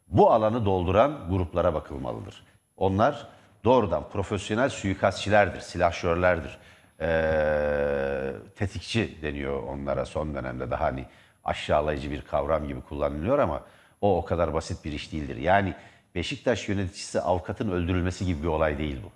bu 0.07 0.31
alanı 0.31 0.65
dolduran 0.65 1.29
gruplara 1.29 1.73
bakılmalıdır. 1.73 2.43
Onlar 2.77 3.27
doğrudan 3.63 4.09
profesyonel 4.09 4.69
suikastçilerdir, 4.69 5.59
silahşörlerdir. 5.59 6.57
Ee, 7.01 8.31
tetikçi 8.55 9.21
deniyor 9.21 9.63
onlara 9.63 10.05
son 10.05 10.35
dönemde 10.35 10.71
daha 10.71 10.83
hani 10.83 11.05
aşağılayıcı 11.43 12.11
bir 12.11 12.21
kavram 12.21 12.67
gibi 12.67 12.81
kullanılıyor 12.81 13.39
ama 13.39 13.63
o 14.01 14.17
o 14.17 14.25
kadar 14.25 14.53
basit 14.53 14.85
bir 14.85 14.91
iş 14.91 15.11
değildir. 15.11 15.37
Yani 15.37 15.73
Beşiktaş 16.15 16.69
yöneticisi 16.69 17.21
avukatın 17.21 17.71
öldürülmesi 17.71 18.25
gibi 18.25 18.43
bir 18.43 18.47
olay 18.47 18.77
değil 18.77 18.97
bu. 19.03 19.11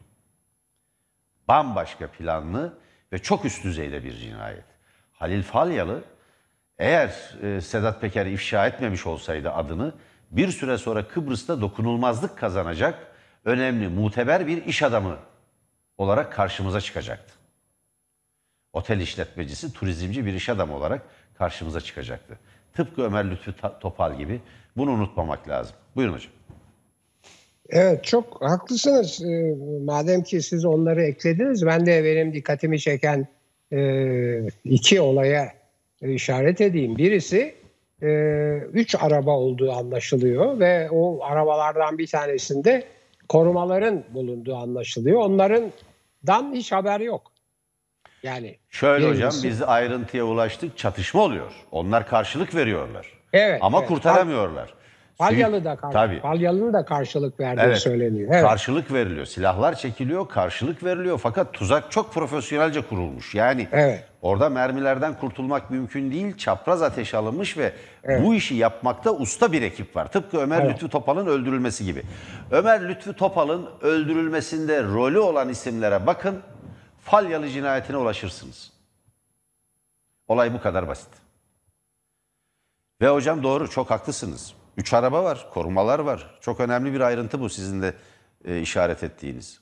Bambaşka 1.47 2.07
planlı 2.07 2.77
ve 3.11 3.19
çok 3.19 3.45
üst 3.45 3.63
düzeyde 3.63 4.03
bir 4.03 4.13
cinayet. 4.13 4.65
Halil 5.11 5.43
Falyalı 5.43 6.03
eğer 6.77 7.35
e, 7.43 7.61
Sedat 7.61 8.01
Peker 8.01 8.25
ifşa 8.25 8.67
etmemiş 8.67 9.05
olsaydı 9.05 9.51
adını 9.51 9.93
bir 10.31 10.47
süre 10.47 10.77
sonra 10.77 11.07
Kıbrıs'ta 11.07 11.61
dokunulmazlık 11.61 12.37
kazanacak 12.37 13.12
önemli, 13.45 13.87
muteber 13.87 14.47
bir 14.47 14.65
iş 14.65 14.83
adamı 14.83 15.17
olarak 15.97 16.33
karşımıza 16.33 16.81
çıkacaktı. 16.81 17.33
Otel 18.73 18.99
işletmecisi, 18.99 19.73
turizmci 19.73 20.25
bir 20.25 20.33
iş 20.33 20.49
adamı 20.49 20.75
olarak 20.75 21.01
karşımıza 21.37 21.81
çıkacaktı. 21.81 22.39
Tıpkı 22.73 23.01
Ömer 23.01 23.31
Lütfü 23.31 23.53
Topal 23.79 24.17
gibi 24.17 24.41
bunu 24.77 24.91
unutmamak 24.91 25.49
lazım. 25.49 25.75
Buyurun 25.95 26.13
hocam. 26.13 26.31
Evet 27.69 28.03
çok 28.03 28.41
haklısınız. 28.41 29.21
Ee, 29.25 29.55
madem 29.83 30.23
ki 30.23 30.41
siz 30.41 30.65
onları 30.65 31.03
eklediniz 31.03 31.65
ben 31.65 31.85
de 31.85 32.03
benim 32.03 32.33
dikkatimi 32.33 32.79
çeken 32.79 33.27
e, 33.73 33.79
iki 34.63 35.01
olaya 35.01 35.53
işaret 36.01 36.61
edeyim. 36.61 36.97
Birisi 36.97 37.55
e, 38.01 38.07
üç 38.73 38.95
araba 38.99 39.31
olduğu 39.31 39.71
anlaşılıyor 39.71 40.59
ve 40.59 40.89
o 40.91 41.23
arabalardan 41.23 41.97
bir 41.97 42.07
tanesinde 42.07 42.83
korumaların 43.29 44.03
bulunduğu 44.09 44.55
anlaşılıyor. 44.55 45.21
Onlardan 45.21 46.53
hiç 46.53 46.71
haber 46.71 46.99
yok. 46.99 47.31
Yani 48.23 48.57
Şöyle 48.69 49.09
hocam 49.09 49.29
birincisi- 49.31 49.47
biz 49.47 49.61
ayrıntıya 49.61 50.25
ulaştık 50.25 50.77
çatışma 50.77 51.21
oluyor. 51.21 51.51
Onlar 51.71 52.07
karşılık 52.07 52.55
veriyorlar. 52.55 53.07
Evet, 53.33 53.59
Ama 53.63 53.79
evet. 53.79 53.87
kurtaramıyorlar. 53.87 54.73
Falyalı 55.17 55.63
da 55.65 55.69
Sivil- 55.73 55.77
kar- 55.81 55.91
Tabii. 55.91 56.19
Falyalı'nın 56.19 56.73
da 56.73 56.85
karşılık 56.85 57.39
verdiği 57.39 57.61
Evet. 57.61 57.77
söyleniyor. 57.77 58.29
Evet. 58.33 58.43
Karşılık 58.43 58.93
veriliyor. 58.93 59.25
Silahlar 59.25 59.75
çekiliyor, 59.75 60.29
karşılık 60.29 60.83
veriliyor. 60.83 61.17
Fakat 61.19 61.53
tuzak 61.53 61.91
çok 61.91 62.13
profesyonelce 62.13 62.81
kurulmuş. 62.87 63.35
Yani 63.35 63.67
Evet. 63.71 64.03
orada 64.21 64.49
mermilerden 64.49 65.19
kurtulmak 65.19 65.71
mümkün 65.71 66.11
değil. 66.11 66.37
Çapraz 66.37 66.81
ateş 66.81 67.13
alınmış 67.13 67.57
ve 67.57 67.73
bu 68.23 68.35
işi 68.35 68.55
yapmakta 68.55 69.11
usta 69.11 69.51
bir 69.51 69.61
ekip 69.61 69.95
var. 69.95 70.11
Tıpkı 70.11 70.37
Ömer 70.37 70.61
Evet. 70.61 70.71
Lütfü 70.73 70.89
Topal'ın 70.89 71.25
öldürülmesi 71.27 71.85
gibi. 71.85 72.03
Ömer 72.51 72.89
Lütfü 72.89 73.13
Topal'ın 73.15 73.69
öldürülmesinde 73.81 74.83
rolü 74.83 75.19
olan 75.19 75.49
isimlere 75.49 76.07
bakın. 76.07 76.39
Falyalı 76.99 77.49
cinayetine 77.49 77.97
ulaşırsınız. 77.97 78.73
Olay 80.27 80.53
bu 80.53 80.61
kadar 80.61 80.87
basit. 80.87 81.09
Ve 83.01 83.09
hocam 83.09 83.43
doğru, 83.43 83.69
çok 83.69 83.91
haklısınız. 83.91 84.53
Üç 84.77 84.93
araba 84.93 85.23
var, 85.23 85.47
korumalar 85.53 85.99
var. 85.99 86.39
Çok 86.41 86.59
önemli 86.59 86.93
bir 86.93 86.99
ayrıntı 86.99 87.39
bu 87.39 87.49
sizin 87.49 87.81
de 87.81 87.93
e, 88.45 88.61
işaret 88.61 89.03
ettiğiniz. 89.03 89.59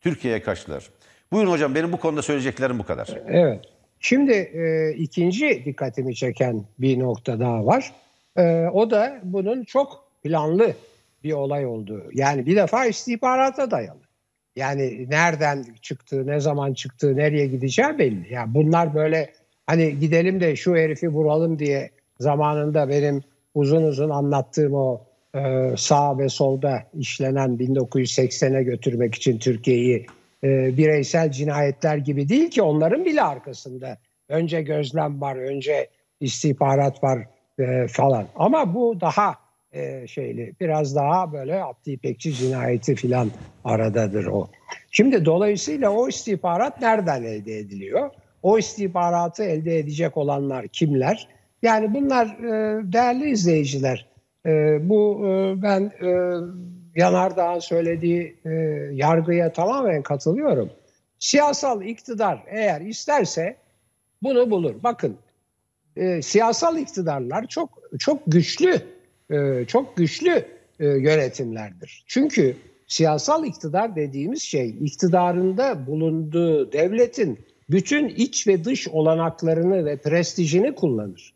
Türkiye'ye 0.00 0.42
kaçtılar. 0.42 0.90
Buyurun 1.32 1.50
hocam, 1.50 1.74
benim 1.74 1.92
bu 1.92 1.96
konuda 1.96 2.22
söyleyeceklerim 2.22 2.78
bu 2.78 2.84
kadar. 2.84 3.18
Evet. 3.26 3.64
Şimdi 4.00 4.32
e, 4.32 4.92
ikinci 4.96 5.62
dikkatimi 5.64 6.14
çeken 6.14 6.64
bir 6.78 6.98
nokta 6.98 7.40
daha 7.40 7.66
var. 7.66 7.92
E, 8.36 8.66
o 8.72 8.90
da 8.90 9.20
bunun 9.22 9.64
çok 9.64 10.08
planlı 10.22 10.74
bir 11.24 11.32
olay 11.32 11.66
olduğu. 11.66 12.02
Yani 12.12 12.46
bir 12.46 12.56
defa 12.56 12.86
istihbarata 12.86 13.70
dayalı. 13.70 14.00
Yani 14.56 15.10
nereden 15.10 15.66
çıktığı, 15.82 16.26
ne 16.26 16.40
zaman 16.40 16.74
çıktığı, 16.74 17.16
nereye 17.16 17.46
gideceği 17.46 17.98
belli. 17.98 18.32
Yani 18.32 18.54
bunlar 18.54 18.94
böyle 18.94 19.32
hani 19.66 19.98
gidelim 19.98 20.40
de 20.40 20.56
şu 20.56 20.76
herifi 20.76 21.08
vuralım 21.08 21.58
diye 21.58 21.90
zamanında 22.22 22.88
benim 22.88 23.22
uzun 23.54 23.82
uzun 23.82 24.10
anlattığım 24.10 24.74
o 24.74 25.00
e, 25.34 25.40
sağ 25.76 26.18
ve 26.18 26.28
solda 26.28 26.82
işlenen 26.94 27.50
1980'e 27.50 28.62
götürmek 28.62 29.14
için 29.14 29.38
Türkiye'yi 29.38 30.06
e, 30.44 30.76
bireysel 30.76 31.30
cinayetler 31.30 31.96
gibi 31.96 32.28
değil 32.28 32.50
ki 32.50 32.62
onların 32.62 33.04
bile 33.04 33.22
arkasında 33.22 33.98
önce 34.28 34.62
gözlem 34.62 35.20
var, 35.20 35.36
önce 35.36 35.88
istihbarat 36.20 37.04
var 37.04 37.26
e, 37.58 37.86
falan. 37.88 38.26
Ama 38.36 38.74
bu 38.74 39.00
daha 39.00 39.34
e, 39.72 40.06
şeyli, 40.06 40.52
biraz 40.60 40.96
daha 40.96 41.32
böyle 41.32 41.64
Abdi 41.64 41.90
İpekçi 41.90 42.34
cinayeti 42.34 42.94
filan 42.94 43.30
aradadır 43.64 44.26
o. 44.26 44.48
Şimdi 44.90 45.24
dolayısıyla 45.24 45.90
o 45.90 46.08
istihbarat 46.08 46.80
nereden 46.80 47.22
elde 47.22 47.58
ediliyor? 47.58 48.10
O 48.42 48.58
istihbaratı 48.58 49.44
elde 49.44 49.78
edecek 49.78 50.16
olanlar 50.16 50.68
kimler? 50.68 51.28
Yani 51.62 51.94
bunlar 51.94 52.26
e, 52.26 52.82
değerli 52.92 53.30
izleyiciler. 53.30 54.06
E, 54.46 54.50
bu 54.88 55.26
e, 55.26 55.62
ben 55.62 55.80
e, 55.80 56.10
Yanardağ'ın 56.96 57.58
söylediği 57.58 58.36
yargıya 58.92 59.52
tamamen 59.52 60.02
katılıyorum. 60.02 60.70
Siyasal 61.18 61.82
iktidar 61.82 62.42
eğer 62.46 62.80
isterse 62.80 63.56
bunu 64.22 64.50
bulur. 64.50 64.74
Bakın 64.82 65.16
siyasal 66.22 66.78
iktidarlar 66.78 67.46
çok 67.46 67.70
çok 67.98 68.18
güçlü 68.26 68.80
çok 69.66 69.96
güçlü 69.96 70.44
yönetimlerdir. 70.78 72.04
Çünkü 72.06 72.56
siyasal 72.86 73.46
iktidar 73.46 73.96
dediğimiz 73.96 74.42
şey 74.42 74.70
iktidarında 74.70 75.86
bulunduğu 75.86 76.72
devletin 76.72 77.38
bütün 77.70 78.08
iç 78.08 78.46
ve 78.46 78.64
dış 78.64 78.88
olanaklarını 78.88 79.84
ve 79.84 79.96
prestijini 79.96 80.74
kullanır. 80.74 81.34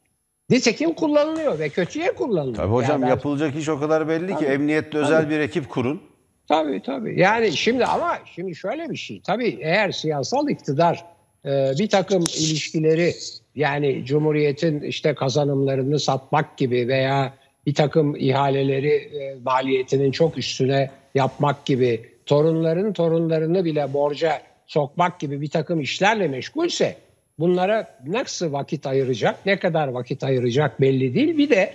Nitekim 0.50 0.92
kullanılıyor 0.92 1.58
ve 1.58 1.68
kötüye 1.68 2.12
kullanılıyor. 2.12 2.56
Tabii 2.56 2.72
hocam 2.72 3.00
Yani 3.00 3.10
yapılacak 3.10 3.56
iş 3.56 3.68
o 3.68 3.80
kadar 3.80 4.08
belli 4.08 4.26
ki 4.26 4.34
Tabii. 4.34 4.44
emniyette 4.44 4.98
özel 4.98 5.30
bir 5.30 5.40
ekip 5.40 5.68
kurun. 5.68 6.02
Tabii 6.48 6.82
tabii. 6.82 7.20
Yani 7.20 7.52
şimdi 7.52 7.84
ama 7.84 8.18
şimdi 8.34 8.54
şöyle 8.54 8.90
bir 8.90 8.96
şey. 8.96 9.20
Tabii 9.20 9.58
eğer 9.60 9.90
siyasal 9.90 10.48
iktidar 10.48 11.04
e, 11.44 11.72
bir 11.78 11.88
takım 11.88 12.22
ilişkileri 12.22 13.14
yani 13.54 14.04
Cumhuriyet'in 14.04 14.80
işte 14.80 15.14
kazanımlarını 15.14 16.00
satmak 16.00 16.56
gibi 16.56 16.88
veya 16.88 17.34
bir 17.66 17.74
takım 17.74 18.16
ihaleleri 18.16 18.94
e, 18.94 19.36
maliyetinin 19.44 20.10
çok 20.10 20.38
üstüne 20.38 20.90
yapmak 21.14 21.64
gibi 21.66 22.10
torunların 22.26 22.92
torunlarını 22.92 23.64
bile 23.64 23.92
borca 23.92 24.42
sokmak 24.66 25.20
gibi 25.20 25.40
bir 25.40 25.50
takım 25.50 25.80
işlerle 25.80 26.28
meşgulse 26.28 26.96
bunlara 27.38 27.98
nasıl 28.06 28.52
vakit 28.52 28.86
ayıracak, 28.86 29.46
ne 29.46 29.58
kadar 29.58 29.88
vakit 29.88 30.24
ayıracak 30.24 30.80
belli 30.80 31.14
değil. 31.14 31.38
Bir 31.38 31.50
de 31.50 31.74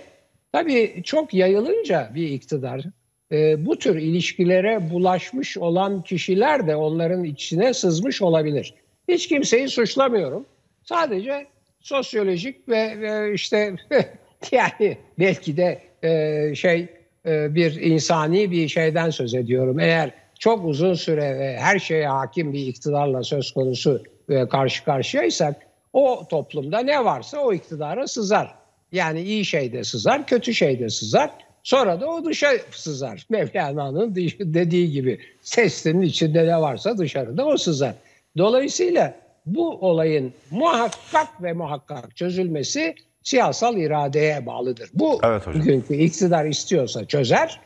tabii 0.52 1.02
çok 1.04 1.34
yayılınca 1.34 2.10
bir 2.14 2.28
iktidar 2.28 2.84
e, 3.32 3.66
bu 3.66 3.78
tür 3.78 3.96
ilişkilere 3.96 4.90
bulaşmış 4.90 5.58
olan 5.58 6.02
kişiler 6.02 6.66
de 6.66 6.76
onların 6.76 7.24
içine 7.24 7.74
sızmış 7.74 8.22
olabilir. 8.22 8.74
Hiç 9.08 9.28
kimseyi 9.28 9.68
suçlamıyorum. 9.68 10.46
Sadece 10.84 11.46
sosyolojik 11.80 12.68
ve, 12.68 13.00
ve 13.00 13.34
işte 13.34 13.74
yani 14.52 14.96
belki 15.18 15.56
de 15.56 15.82
e, 16.02 16.54
şey 16.54 16.86
e, 17.26 17.54
bir 17.54 17.80
insani 17.80 18.50
bir 18.50 18.68
şeyden 18.68 19.10
söz 19.10 19.34
ediyorum. 19.34 19.80
Eğer 19.80 20.10
çok 20.38 20.64
uzun 20.64 20.94
süre 20.94 21.38
ve 21.38 21.56
her 21.58 21.78
şeye 21.78 22.08
hakim 22.08 22.52
bir 22.52 22.66
iktidarla 22.66 23.22
söz 23.22 23.52
konusu 23.52 24.02
karşı 24.48 24.84
karşıyaysak 24.84 25.56
o 25.92 26.26
toplumda 26.30 26.78
ne 26.78 27.04
varsa 27.04 27.38
o 27.38 27.52
iktidara 27.52 28.06
sızar. 28.06 28.54
Yani 28.92 29.20
iyi 29.20 29.44
şey 29.44 29.72
de 29.72 29.84
sızar, 29.84 30.26
kötü 30.26 30.54
şey 30.54 30.80
de 30.80 30.90
sızar. 30.90 31.30
Sonra 31.62 32.00
da 32.00 32.06
o 32.06 32.24
dışa 32.24 32.50
sızar. 32.70 33.26
Mevlana'nın 33.30 34.14
dediği 34.40 34.90
gibi 34.90 35.20
sesinin 35.42 36.02
içinde 36.02 36.46
ne 36.46 36.60
varsa 36.60 36.98
dışarıda 36.98 37.46
o 37.46 37.56
sızar. 37.56 37.94
Dolayısıyla 38.38 39.14
bu 39.46 39.70
olayın 39.70 40.32
muhakkak 40.50 41.42
ve 41.42 41.52
muhakkak 41.52 42.16
çözülmesi 42.16 42.94
siyasal 43.22 43.76
iradeye 43.76 44.46
bağlıdır. 44.46 44.90
Bu 44.94 45.20
Evet 45.24 45.46
hocam. 45.46 45.62
bugünkü 45.62 45.94
iktidar 45.94 46.44
istiyorsa 46.44 47.04
çözer. 47.04 47.60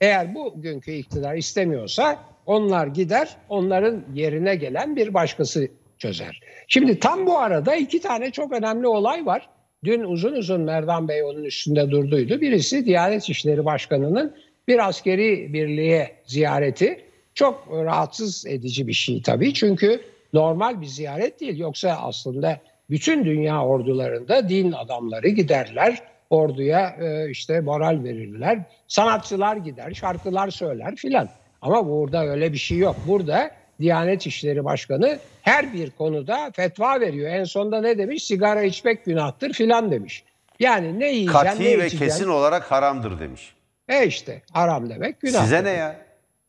Eğer 0.00 0.34
bugünkü 0.34 0.92
iktidar 0.92 1.34
istemiyorsa 1.34 2.18
onlar 2.46 2.86
gider, 2.86 3.36
onların 3.48 4.04
yerine 4.14 4.56
gelen 4.56 4.96
bir 4.96 5.14
başkası 5.14 5.68
çözer. 5.98 6.40
Şimdi 6.68 6.98
tam 6.98 7.26
bu 7.26 7.38
arada 7.38 7.74
iki 7.76 8.00
tane 8.00 8.30
çok 8.30 8.52
önemli 8.52 8.86
olay 8.86 9.26
var. 9.26 9.48
Dün 9.84 10.00
uzun 10.00 10.32
uzun 10.32 10.60
Merdan 10.60 11.08
Bey 11.08 11.22
onun 11.22 11.44
üstünde 11.44 11.90
durduydu. 11.90 12.40
Birisi 12.40 12.84
Diyanet 12.84 13.28
İşleri 13.28 13.64
Başkanı'nın 13.64 14.34
bir 14.68 14.88
askeri 14.88 15.52
birliğe 15.52 16.16
ziyareti. 16.26 17.04
Çok 17.34 17.68
rahatsız 17.72 18.46
edici 18.46 18.86
bir 18.86 18.92
şey 18.92 19.22
tabii. 19.22 19.54
Çünkü 19.54 20.00
normal 20.32 20.80
bir 20.80 20.86
ziyaret 20.86 21.40
değil. 21.40 21.58
Yoksa 21.58 21.90
aslında 22.02 22.60
bütün 22.90 23.24
dünya 23.24 23.64
ordularında 23.64 24.48
din 24.48 24.72
adamları 24.72 25.28
giderler. 25.28 26.02
Orduya 26.30 26.96
e, 27.00 27.30
işte 27.30 27.60
moral 27.60 28.04
verirler. 28.04 28.58
Sanatçılar 28.88 29.56
gider, 29.56 29.94
şarkılar 29.94 30.50
söyler 30.50 30.96
filan. 30.96 31.28
Ama 31.62 31.88
burada 31.88 32.26
öyle 32.26 32.52
bir 32.52 32.58
şey 32.58 32.78
yok. 32.78 32.96
Burada 33.06 33.50
Diyanet 33.80 34.26
İşleri 34.26 34.64
Başkanı 34.64 35.18
her 35.42 35.72
bir 35.72 35.90
konuda 35.90 36.50
fetva 36.56 37.00
veriyor. 37.00 37.30
En 37.30 37.44
sonunda 37.44 37.80
ne 37.80 37.98
demiş? 37.98 38.24
Sigara 38.24 38.62
içmek 38.62 39.04
günahtır 39.04 39.52
filan 39.52 39.90
demiş. 39.90 40.24
Yani 40.60 41.00
ne 41.00 41.08
yiyeceksin, 41.12 41.38
ne 41.40 41.50
Kati 41.50 41.64
ve 41.64 41.70
içeceksin. 41.86 41.98
kesin 41.98 42.28
olarak 42.28 42.62
haramdır 42.72 43.20
demiş. 43.20 43.54
E 43.88 44.06
işte 44.06 44.42
haram 44.52 44.90
demek 44.90 45.20
günah. 45.20 45.42
Size 45.42 45.64
ne 45.64 45.70
ya? 45.70 45.96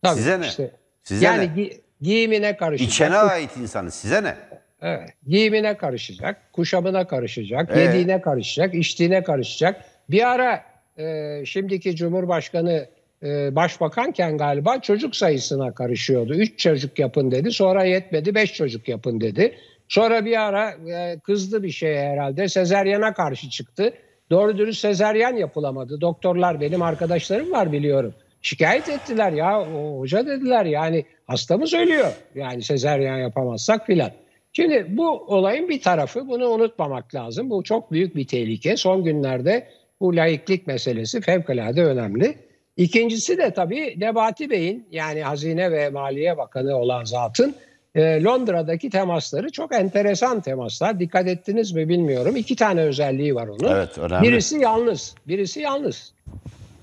Tabii 0.03 0.15
Size 0.17 0.41
ne? 0.41 0.47
işte. 0.47 0.71
Size 1.03 1.25
yani 1.25 1.41
ne? 1.55 1.61
gi- 1.61 1.77
giyimine 2.01 2.57
karışacak. 2.57 2.93
İçene 2.93 3.17
ait 3.17 3.57
insanı 3.57 3.91
size 3.91 4.23
ne? 4.23 4.35
Evet. 4.81 5.09
Giyimine 5.27 5.77
karışacak, 5.77 6.53
kuşamına 6.53 7.07
karışacak, 7.07 7.69
Ee? 7.77 7.79
yediğine 7.79 8.21
karışacak, 8.21 8.73
içtiğine 8.75 9.23
karışacak. 9.23 9.85
Bir 10.09 10.27
ara 10.31 10.63
e, 10.97 11.45
şimdiki 11.45 11.95
Cumhurbaşkanı 11.95 12.87
e, 13.23 13.55
başbakanken 13.55 14.37
galiba 14.37 14.81
çocuk 14.81 15.15
sayısına 15.15 15.73
karışıyordu. 15.73 16.33
Üç 16.33 16.59
çocuk 16.59 16.99
yapın 16.99 17.31
dedi. 17.31 17.51
Sonra 17.51 17.83
yetmedi 17.83 18.35
beş 18.35 18.53
çocuk 18.53 18.87
yapın 18.87 19.21
dedi. 19.21 19.55
Sonra 19.87 20.25
bir 20.25 20.41
ara 20.47 20.71
e, 20.71 21.19
kızdı 21.19 21.63
bir 21.63 21.71
şey 21.71 21.97
herhalde. 21.97 22.47
Sezeryana 22.47 23.13
karşı 23.13 23.49
çıktı. 23.49 23.93
Doğru 24.29 24.57
dürüst 24.57 24.81
sezeryan 24.81 25.35
yapılamadı. 25.35 26.01
Doktorlar 26.01 26.61
benim 26.61 26.81
arkadaşlarım 26.81 27.51
var 27.51 27.71
biliyorum. 27.71 28.13
Şikayet 28.41 28.89
ettiler 28.89 29.31
ya 29.31 29.61
o 29.61 29.99
hoca 29.99 30.25
dediler 30.25 30.65
yani 30.65 31.05
hastamız 31.27 31.73
ölüyor. 31.73 32.13
Yani 32.35 32.61
sezeryan 32.61 33.17
yapamazsak 33.17 33.85
filan. 33.85 34.11
Şimdi 34.53 34.85
bu 34.89 35.09
olayın 35.09 35.69
bir 35.69 35.81
tarafı 35.81 36.27
bunu 36.27 36.47
unutmamak 36.47 37.15
lazım. 37.15 37.49
Bu 37.49 37.63
çok 37.63 37.91
büyük 37.91 38.15
bir 38.15 38.27
tehlike. 38.27 38.77
Son 38.77 39.03
günlerde 39.03 39.67
bu 39.99 40.15
laiklik 40.15 40.67
meselesi 40.67 41.21
fevkalade 41.21 41.83
önemli. 41.83 42.46
İkincisi 42.77 43.37
de 43.37 43.53
tabii 43.53 43.95
Nebati 43.97 44.49
Bey'in 44.49 44.87
yani 44.91 45.21
Hazine 45.21 45.71
ve 45.71 45.89
Maliye 45.89 46.37
Bakanı 46.37 46.75
olan 46.75 47.03
zatın 47.03 47.55
e, 47.95 48.23
Londra'daki 48.23 48.89
temasları 48.89 49.51
çok 49.51 49.75
enteresan 49.75 50.41
temaslar. 50.41 50.99
Dikkat 50.99 51.27
ettiniz 51.27 51.71
mi 51.71 51.89
bilmiyorum. 51.89 52.35
İki 52.35 52.55
tane 52.55 52.81
özelliği 52.81 53.35
var 53.35 53.47
onun. 53.47 53.75
Evet, 53.75 53.97
önemli. 53.97 54.27
Birisi 54.27 54.59
yalnız, 54.59 55.15
birisi 55.27 55.59
yalnız. 55.59 56.13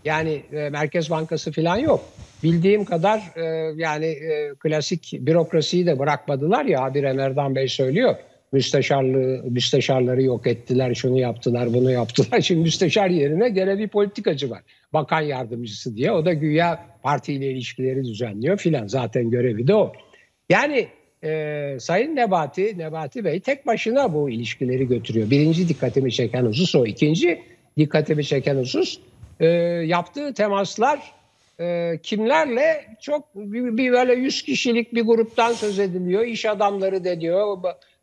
Yani 0.04 0.42
e, 0.52 0.70
Merkez 0.70 1.10
Bankası 1.10 1.52
falan 1.52 1.76
yok. 1.76 2.04
Bildiğim 2.42 2.84
kadar 2.84 3.18
e, 3.36 3.74
yani 3.76 4.06
e, 4.06 4.54
klasik 4.58 5.12
bürokrasiyi 5.20 5.86
de 5.86 5.98
bırakmadılar 5.98 6.64
ya 6.64 6.82
habire 6.82 7.12
Merdan 7.12 7.54
Bey 7.54 7.68
söylüyor. 7.68 8.14
Müsteşarlığı, 8.52 9.42
müsteşarları 9.50 10.22
yok 10.22 10.46
ettiler, 10.46 10.94
şunu 10.94 11.18
yaptılar, 11.18 11.74
bunu 11.74 11.92
yaptılar. 11.92 12.40
Şimdi 12.40 12.60
müsteşar 12.60 13.08
yerine 13.08 13.48
gene 13.48 13.78
bir 13.78 13.88
politikacı 13.88 14.50
var. 14.50 14.62
Bakan 14.94 15.20
yardımcısı 15.20 15.96
diye. 15.96 16.12
O 16.12 16.24
da 16.24 16.32
güya 16.32 16.86
partiyle 17.02 17.50
ilişkileri 17.50 18.04
düzenliyor 18.04 18.58
filan. 18.58 18.86
Zaten 18.86 19.30
görevi 19.30 19.66
de 19.66 19.74
o. 19.74 19.92
Yani 20.48 20.88
e, 21.24 21.76
Sayın 21.80 22.16
Nebati, 22.16 22.78
Nebati 22.78 23.24
Bey 23.24 23.40
tek 23.40 23.66
başına 23.66 24.14
bu 24.14 24.30
ilişkileri 24.30 24.88
götürüyor. 24.88 25.30
Birinci 25.30 25.68
dikkatimi 25.68 26.12
çeken 26.12 26.44
husus 26.44 26.74
o. 26.74 26.86
İkinci 26.86 27.42
dikkatimi 27.78 28.24
çeken 28.24 28.56
husus 28.56 28.98
e, 29.40 29.46
yaptığı 29.86 30.34
temaslar 30.34 31.12
e, 31.60 31.98
kimlerle 32.02 32.84
çok 33.00 33.34
bir, 33.34 33.76
bir 33.76 33.92
böyle 33.92 34.14
100 34.14 34.42
kişilik 34.42 34.94
bir 34.94 35.02
gruptan 35.02 35.52
söz 35.52 35.78
ediliyor. 35.78 36.24
İş 36.24 36.46
adamları 36.46 37.04
deniyor. 37.04 37.58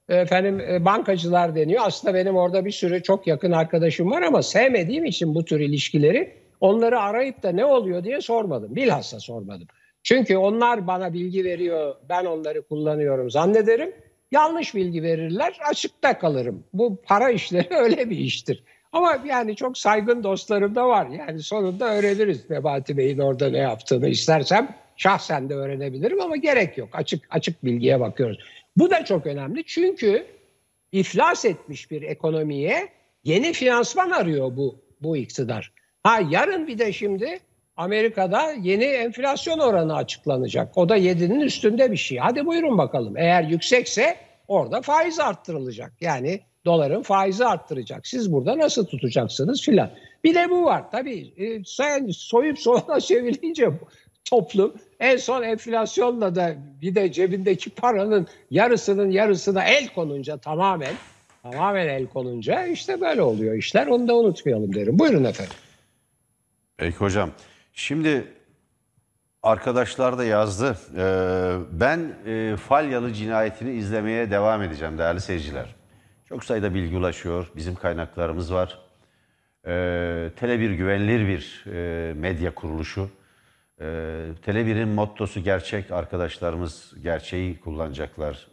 Efendim 0.10 0.60
e, 0.60 0.86
bankacılar 0.86 1.56
deniyor. 1.56 1.82
Aslında 1.86 2.13
benim 2.13 2.36
orada 2.36 2.65
bir 2.65 2.71
sürü 2.71 3.04
çok 3.04 3.27
yakın 3.27 3.51
arkadaşım 3.51 4.12
var 4.12 4.21
ama 4.21 4.43
sevmediğim 4.43 5.06
için 5.06 5.36
bu 5.36 5.45
tür 5.45 5.60
ilişkileri 5.60 6.40
onları 6.62 7.00
arayıp 7.00 7.43
da 7.43 7.52
ne 7.52 7.65
oluyor 7.65 8.04
diye 8.04 8.21
sormadım. 8.21 8.76
Bilhassa 8.76 9.19
sormadım. 9.19 9.67
Çünkü 10.04 10.38
onlar 10.38 10.88
bana 10.88 11.13
bilgi 11.13 11.43
veriyor, 11.43 11.95
ben 12.10 12.26
onları 12.26 12.62
kullanıyorum 12.62 13.32
zannederim. 13.32 13.95
Yanlış 14.32 14.76
bilgi 14.76 15.04
verirler, 15.04 15.60
açıkta 15.69 16.19
kalırım. 16.19 16.63
Bu 16.74 17.02
para 17.04 17.30
işleri 17.30 17.67
öyle 17.76 18.10
bir 18.10 18.17
iştir. 18.17 18.63
Ama 18.93 19.24
yani 19.26 19.56
çok 19.56 19.78
saygın 19.78 20.24
dostlarım 20.24 20.76
da 20.76 20.88
var. 20.88 21.08
Yani 21.08 21.39
sonunda 21.39 21.95
öğreniriz 21.95 22.50
Nebati 22.50 22.97
Bey'in 22.97 23.19
orada 23.19 23.50
ne 23.50 23.58
yaptığını 23.58 24.08
istersem 24.08 24.76
şahsen 24.97 25.50
de 25.50 25.56
öğrenebilirim 25.56 26.21
ama 26.21 26.36
gerek 26.36 26.78
yok. 26.78 26.89
Açık 26.93 27.28
açık 27.30 27.65
bilgiye 27.65 28.00
bakıyoruz. 28.00 28.39
Bu 28.78 28.89
da 28.89 29.06
çok 29.06 29.26
önemli 29.26 29.63
çünkü 29.63 30.26
iflas 30.91 31.45
etmiş 31.45 31.91
bir 31.91 32.02
ekonomiye 32.02 32.89
yeni 33.24 33.54
finansman 33.54 34.10
arıyor 34.10 34.58
bu 34.58 34.76
bu 35.02 35.17
iktidar. 35.17 35.71
Ha 36.03 36.19
yarın 36.29 36.67
bir 36.67 36.77
de 36.77 36.93
şimdi 36.93 37.39
Amerika'da 37.77 38.51
yeni 38.51 38.83
enflasyon 38.83 39.60
oranı 39.60 39.95
açıklanacak. 39.95 40.77
O 40.77 40.89
da 40.89 40.97
7'nin 40.97 41.39
üstünde 41.39 41.91
bir 41.91 41.97
şey. 41.97 42.17
Hadi 42.17 42.45
buyurun 42.45 42.77
bakalım. 42.77 43.17
Eğer 43.17 43.43
yüksekse 43.43 44.15
orada 44.47 44.81
faiz 44.81 45.19
arttırılacak. 45.19 45.93
Yani 46.02 46.41
doların 46.65 47.02
faizi 47.02 47.45
arttıracak. 47.45 48.08
Siz 48.08 48.31
burada 48.31 48.58
nasıl 48.58 48.85
tutacaksınız 48.85 49.62
filan. 49.62 49.89
Bir 50.23 50.35
de 50.35 50.49
bu 50.49 50.63
var. 50.63 50.91
Tabii 50.91 51.33
e, 51.37 51.63
sen 51.65 52.08
soyup 52.08 52.60
soğana 52.60 52.99
çevirince 52.99 53.69
toplum 54.25 54.73
en 54.99 55.17
son 55.17 55.43
enflasyonla 55.43 56.35
da 56.35 56.56
bir 56.81 56.95
de 56.95 57.12
cebindeki 57.12 57.69
paranın 57.69 58.27
yarısının 58.52 59.12
yarısına 59.12 59.63
el 59.63 59.87
konunca 59.87 60.37
tamamen 60.37 60.93
tamamen 61.43 61.87
el 61.87 62.08
konunca 62.08 62.65
işte 62.65 63.02
böyle 63.02 63.21
oluyor 63.21 63.56
işler. 63.56 63.87
Onu 63.87 64.08
da 64.08 64.15
unutmayalım 64.15 64.73
derim. 64.75 64.99
Buyurun 64.99 65.23
efendim. 65.23 65.54
Peki 66.82 66.98
hocam. 66.98 67.32
Şimdi 67.73 68.27
arkadaşlar 69.44 70.17
da 70.17 70.23
yazdı. 70.23 70.77
Ee, 70.98 71.58
ben 71.71 72.13
e, 72.25 72.56
Falyalı 72.58 73.13
cinayetini 73.13 73.71
izlemeye 73.71 74.32
devam 74.32 74.62
edeceğim 74.62 74.98
değerli 74.98 75.21
seyirciler. 75.21 75.75
Çok 76.29 76.44
sayıda 76.44 76.73
bilgi 76.73 76.98
ulaşıyor. 76.98 77.52
Bizim 77.56 77.75
kaynaklarımız 77.75 78.54
var. 78.54 78.79
Ee, 79.65 79.69
Tele1 80.40 80.75
güvenilir 80.75 81.27
bir 81.27 81.65
e, 81.73 82.13
medya 82.13 82.56
kuruluşu. 82.56 83.10
Ee, 83.79 83.84
Tele1'in 84.46 84.88
mottosu 84.88 85.44
gerçek. 85.44 85.92
Arkadaşlarımız 85.92 86.94
gerçeği 87.04 87.60
kullanacaklar. 87.60 88.48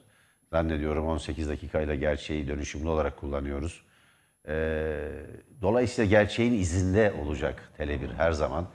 Zannediyorum 0.50 1.06
18 1.06 1.48
dakikayla 1.48 1.94
gerçeği 1.94 2.48
dönüşümlü 2.48 2.88
olarak 2.88 3.16
kullanıyoruz. 3.16 3.87
Ee, 4.48 5.08
dolayısıyla 5.62 6.10
gerçeğin 6.10 6.52
izinde 6.52 7.14
olacak 7.22 7.72
Tele1 7.78 8.14
her 8.14 8.32
zaman. 8.32 8.68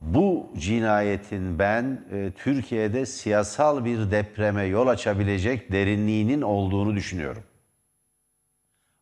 Bu 0.00 0.52
cinayetin 0.56 1.58
ben 1.58 2.04
e, 2.12 2.32
Türkiye'de 2.36 3.06
siyasal 3.06 3.84
bir 3.84 4.10
depreme 4.10 4.64
yol 4.64 4.86
açabilecek 4.86 5.72
derinliğinin 5.72 6.42
olduğunu 6.42 6.96
düşünüyorum. 6.96 7.42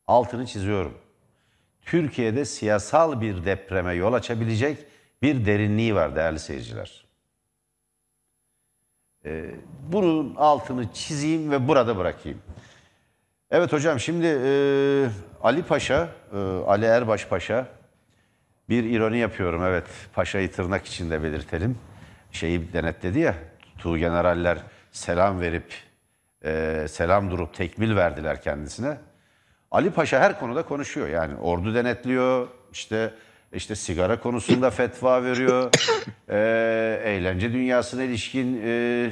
Altını 0.06 0.46
çiziyorum. 0.46 0.98
Türkiye'de 1.82 2.44
siyasal 2.44 3.20
bir 3.20 3.44
depreme 3.44 3.94
yol 3.94 4.12
açabilecek 4.12 4.78
bir 5.22 5.46
derinliği 5.46 5.94
var 5.94 6.16
değerli 6.16 6.38
seyirciler. 6.38 7.06
Ee, 9.24 9.54
bunun 9.92 10.34
altını 10.34 10.92
çizeyim 10.92 11.50
ve 11.50 11.68
burada 11.68 11.96
bırakayım. 11.96 12.38
Evet 13.50 13.72
hocam 13.72 14.00
şimdi 14.00 14.26
e, 14.26 14.50
Ali 15.42 15.62
Paşa, 15.62 16.08
e, 16.32 16.38
Ali 16.66 16.84
Erbaş 16.84 17.26
Paşa 17.26 17.66
bir 18.68 18.84
ironi 18.84 19.18
yapıyorum 19.18 19.64
evet 19.64 19.84
paşayı 20.14 20.52
tırnak 20.52 20.86
içinde 20.86 21.22
belirtelim. 21.22 21.78
Şeyi 22.32 22.72
denetledi 22.72 23.18
ya 23.18 23.34
Tu 23.78 23.98
generaller 23.98 24.58
selam 24.92 25.40
verip 25.40 25.74
e, 26.44 26.86
selam 26.88 27.30
durup 27.30 27.54
tekmil 27.54 27.96
verdiler 27.96 28.42
kendisine. 28.42 28.98
Ali 29.70 29.90
Paşa 29.90 30.20
her 30.20 30.40
konuda 30.40 30.62
konuşuyor 30.62 31.08
yani 31.08 31.36
ordu 31.36 31.74
denetliyor 31.74 32.48
işte 32.72 33.14
işte 33.52 33.74
sigara 33.74 34.20
konusunda 34.20 34.70
fetva 34.70 35.24
veriyor. 35.24 35.70
e, 36.28 37.00
eğlence 37.04 37.52
dünyasına 37.52 38.02
ilişkin 38.02 38.60
e, 38.64 39.10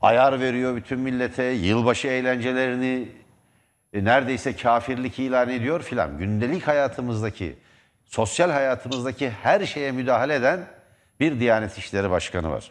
ayar 0.00 0.40
veriyor 0.40 0.76
bütün 0.76 1.00
millete. 1.00 1.44
Yılbaşı 1.44 2.08
eğlencelerini 2.08 3.19
e, 3.92 4.04
neredeyse 4.04 4.56
kafirlik 4.56 5.18
ilan 5.18 5.48
ediyor 5.48 5.82
filan. 5.82 6.18
Gündelik 6.18 6.68
hayatımızdaki, 6.68 7.56
sosyal 8.04 8.50
hayatımızdaki 8.50 9.30
her 9.30 9.66
şeye 9.66 9.92
müdahale 9.92 10.34
eden 10.34 10.66
bir 11.20 11.40
Diyanet 11.40 11.78
İşleri 11.78 12.10
Başkanı 12.10 12.50
var. 12.50 12.70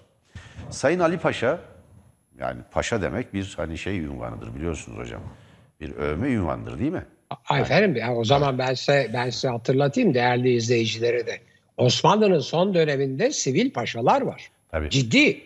Sayın 0.69 0.99
Ali 0.99 1.17
Paşa, 1.17 1.59
yani 2.39 2.61
paşa 2.71 3.01
demek 3.01 3.33
bir 3.33 3.53
hani 3.57 3.77
şey 3.77 3.99
ünvanıdır 3.99 4.55
biliyorsunuz 4.55 4.97
hocam. 4.97 5.21
Bir 5.81 5.91
övme 5.95 6.27
ünvandır 6.29 6.79
değil 6.79 6.91
mi? 6.91 7.05
Ay 7.49 7.61
efendim 7.61 7.95
ya 7.95 8.15
o 8.15 8.23
zaman 8.25 8.57
ben 8.57 8.73
size 8.73 9.11
ben 9.13 9.29
size 9.29 9.47
hatırlatayım 9.47 10.13
değerli 10.13 10.53
izleyicilere 10.55 11.27
de. 11.27 11.39
Osmanlı'nın 11.77 12.39
son 12.39 12.73
döneminde 12.73 13.31
sivil 13.31 13.71
paşalar 13.71 14.21
var. 14.21 14.51
Tabii. 14.71 14.89
Ciddi. 14.89 15.41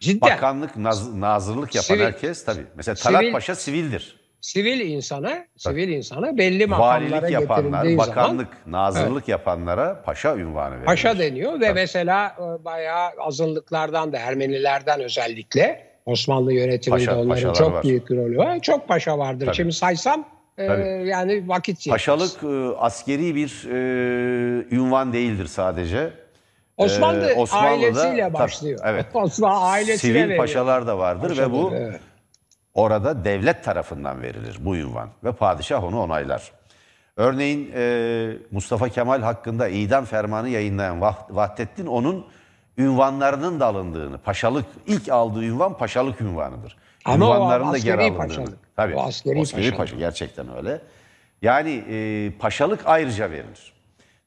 Cidden. 0.00 0.30
Bakanlık, 0.30 0.76
naz- 0.76 1.14
nazırlık 1.14 1.74
yapan 1.74 1.86
Sivil. 1.86 2.00
herkes 2.04 2.44
tabii. 2.44 2.64
Mesela 2.76 2.94
Talat 2.94 3.20
Sivil. 3.20 3.32
Paşa 3.32 3.54
sivildir. 3.54 4.17
Sivil 4.40 4.80
insana, 4.80 5.46
sivil 5.56 5.88
insana 5.88 6.38
belli 6.38 6.66
makamlara 6.66 7.00
Valilik 7.12 7.30
yapanlar, 7.30 7.98
bakanlık, 7.98 8.48
zaman 8.64 8.82
nazırlık 8.82 9.28
yapanlara 9.28 10.02
paşa 10.02 10.36
ünvanı 10.36 10.72
verilir. 10.74 10.86
paşa 10.86 11.18
deniyor 11.18 11.60
ve 11.60 11.72
mesela 11.72 12.36
e, 12.38 12.64
bayağı 12.64 13.10
azınlıklardan 13.20 14.12
da 14.12 14.18
Ermenilerden 14.18 15.00
özellikle 15.00 15.88
Osmanlı 16.06 16.52
yönetiminde 16.52 17.04
Paşa- 17.04 17.14
onların 17.14 17.28
paşalar 17.28 17.54
çok 17.54 17.72
var. 17.72 17.82
büyük 17.84 18.10
rolü 18.10 18.38
var. 18.38 18.60
Çok 18.60 18.88
paşa 18.88 19.18
vardır. 19.18 19.46
Tabii. 19.46 19.56
Şimdi 19.56 19.72
saysam 19.72 20.24
e, 20.58 20.66
Tabii. 20.66 21.08
yani 21.08 21.48
vakit 21.48 21.86
yetmez. 21.86 21.92
Paşalık 21.92 22.42
e, 22.42 22.76
askeri 22.78 23.34
bir 23.34 23.64
e, 23.70 24.76
ünvan 24.76 25.12
değildir 25.12 25.46
sadece. 25.46 26.10
Osmanlı 26.76 27.30
Ee, 27.30 27.34
Osmanlı'da- 27.34 27.68
ailesiyle 27.68 28.22
tabii, 28.22 28.34
başlıyor. 28.34 28.80
evet. 28.84 29.06
Osmanlı 29.14 29.56
ailesine 29.60 29.96
Sivil 29.96 30.14
veriyor. 30.20 30.38
paşalar 30.38 30.86
da 30.86 30.98
vardır 30.98 31.38
ve 31.38 31.50
bu 31.52 31.72
Evet. 31.76 32.00
Orada 32.82 33.24
devlet 33.24 33.64
tarafından 33.64 34.22
verilir 34.22 34.56
bu 34.60 34.76
ünvan 34.76 35.08
ve 35.24 35.32
padişah 35.32 35.84
onu 35.84 36.00
onaylar. 36.02 36.52
Örneğin 37.16 37.70
e, 37.74 38.32
Mustafa 38.50 38.88
Kemal 38.88 39.22
hakkında 39.22 39.68
idam 39.68 40.04
fermanı 40.04 40.48
yayınlayan 40.48 41.00
Vah- 41.00 41.26
Vahdettin 41.36 41.86
onun 41.86 42.26
ünvanlarının 42.78 43.60
da 43.60 43.66
alındığını, 43.66 44.18
paşalık 44.18 44.64
ilk 44.86 45.08
aldığı 45.08 45.42
ünvan 45.44 45.76
paşalık 45.78 46.20
ünvanıdır. 46.20 46.76
Ama 47.04 47.16
Ünvanların 47.26 47.64
da 47.66 47.68
askeri 47.70 47.84
geri 47.84 48.00
alındığını. 48.02 48.18
paşalık. 48.18 48.58
Tabii. 48.76 48.94
O 48.96 49.02
askeri 49.02 49.40
paşalık. 49.40 49.76
paşa 49.76 49.96
gerçekten 49.96 50.56
öyle. 50.56 50.80
Yani 51.42 51.84
e, 51.90 52.30
paşalık 52.38 52.80
ayrıca 52.84 53.30
verilir. 53.30 53.72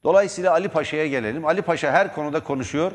Dolayısıyla 0.04 0.52
Ali 0.52 0.68
Paşa'ya 0.70 1.08
gelelim. 1.08 1.46
Ali 1.46 1.62
Paşa 1.62 1.92
her 1.92 2.14
konuda 2.16 2.40
konuşuyor. 2.44 2.92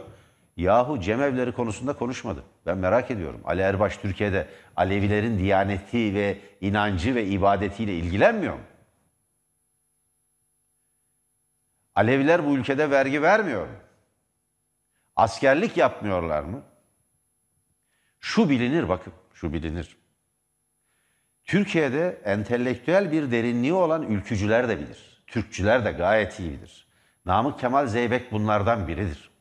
Yahu 0.56 1.00
cemevleri 1.00 1.52
konusunda 1.52 1.92
konuşmadı. 1.92 2.44
Ben 2.66 2.78
merak 2.78 3.10
ediyorum. 3.10 3.40
Ali 3.44 3.60
Erbaş 3.60 3.96
Türkiye'de 3.96 4.48
Alevilerin 4.76 5.38
diyaneti 5.38 6.14
ve 6.14 6.38
inancı 6.60 7.14
ve 7.14 7.26
ibadetiyle 7.26 7.94
ilgilenmiyor 7.94 8.54
mu? 8.54 8.64
Aleviler 11.94 12.46
bu 12.46 12.56
ülkede 12.56 12.90
vergi 12.90 13.22
vermiyor 13.22 13.66
mu? 13.66 13.72
Askerlik 15.16 15.76
yapmıyorlar 15.76 16.42
mı? 16.42 16.62
Şu 18.20 18.50
bilinir 18.50 18.88
bakın, 18.88 19.12
şu 19.34 19.52
bilinir. 19.52 19.96
Türkiye'de 21.44 22.20
entelektüel 22.24 23.12
bir 23.12 23.30
derinliği 23.30 23.72
olan 23.72 24.02
ülkücüler 24.02 24.68
de 24.68 24.78
bilir. 24.78 25.22
Türkçüler 25.26 25.84
de 25.84 25.92
gayet 25.92 26.40
iyi 26.40 26.52
bilir. 26.52 26.86
Namık 27.26 27.60
Kemal 27.60 27.86
Zeybek 27.86 28.32
bunlardan 28.32 28.88
biridir. 28.88 29.35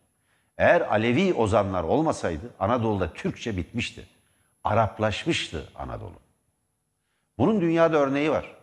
Eğer 0.58 0.82
Alevi 0.82 1.34
ozanlar 1.34 1.84
olmasaydı 1.84 2.54
Anadolu'da 2.60 3.14
Türkçe 3.14 3.58
bitmişti. 3.58 4.08
Araplaşmıştı 4.64 5.70
Anadolu. 5.76 6.20
Bunun 7.38 7.62
dünyada 7.62 7.98
örneği 7.98 8.32
var. 8.32 8.56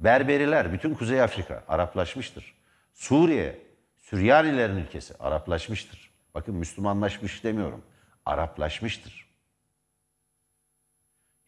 Berberiler, 0.00 0.72
bütün 0.72 0.94
Kuzey 0.94 1.22
Afrika 1.22 1.64
Araplaşmıştır. 1.68 2.54
Suriye, 2.94 3.58
Süryanilerin 3.96 4.76
ülkesi 4.76 5.14
Araplaşmıştır. 5.20 6.10
Bakın 6.34 6.54
Müslümanlaşmış 6.54 7.44
demiyorum. 7.44 7.82
Araplaşmıştır. 8.26 9.28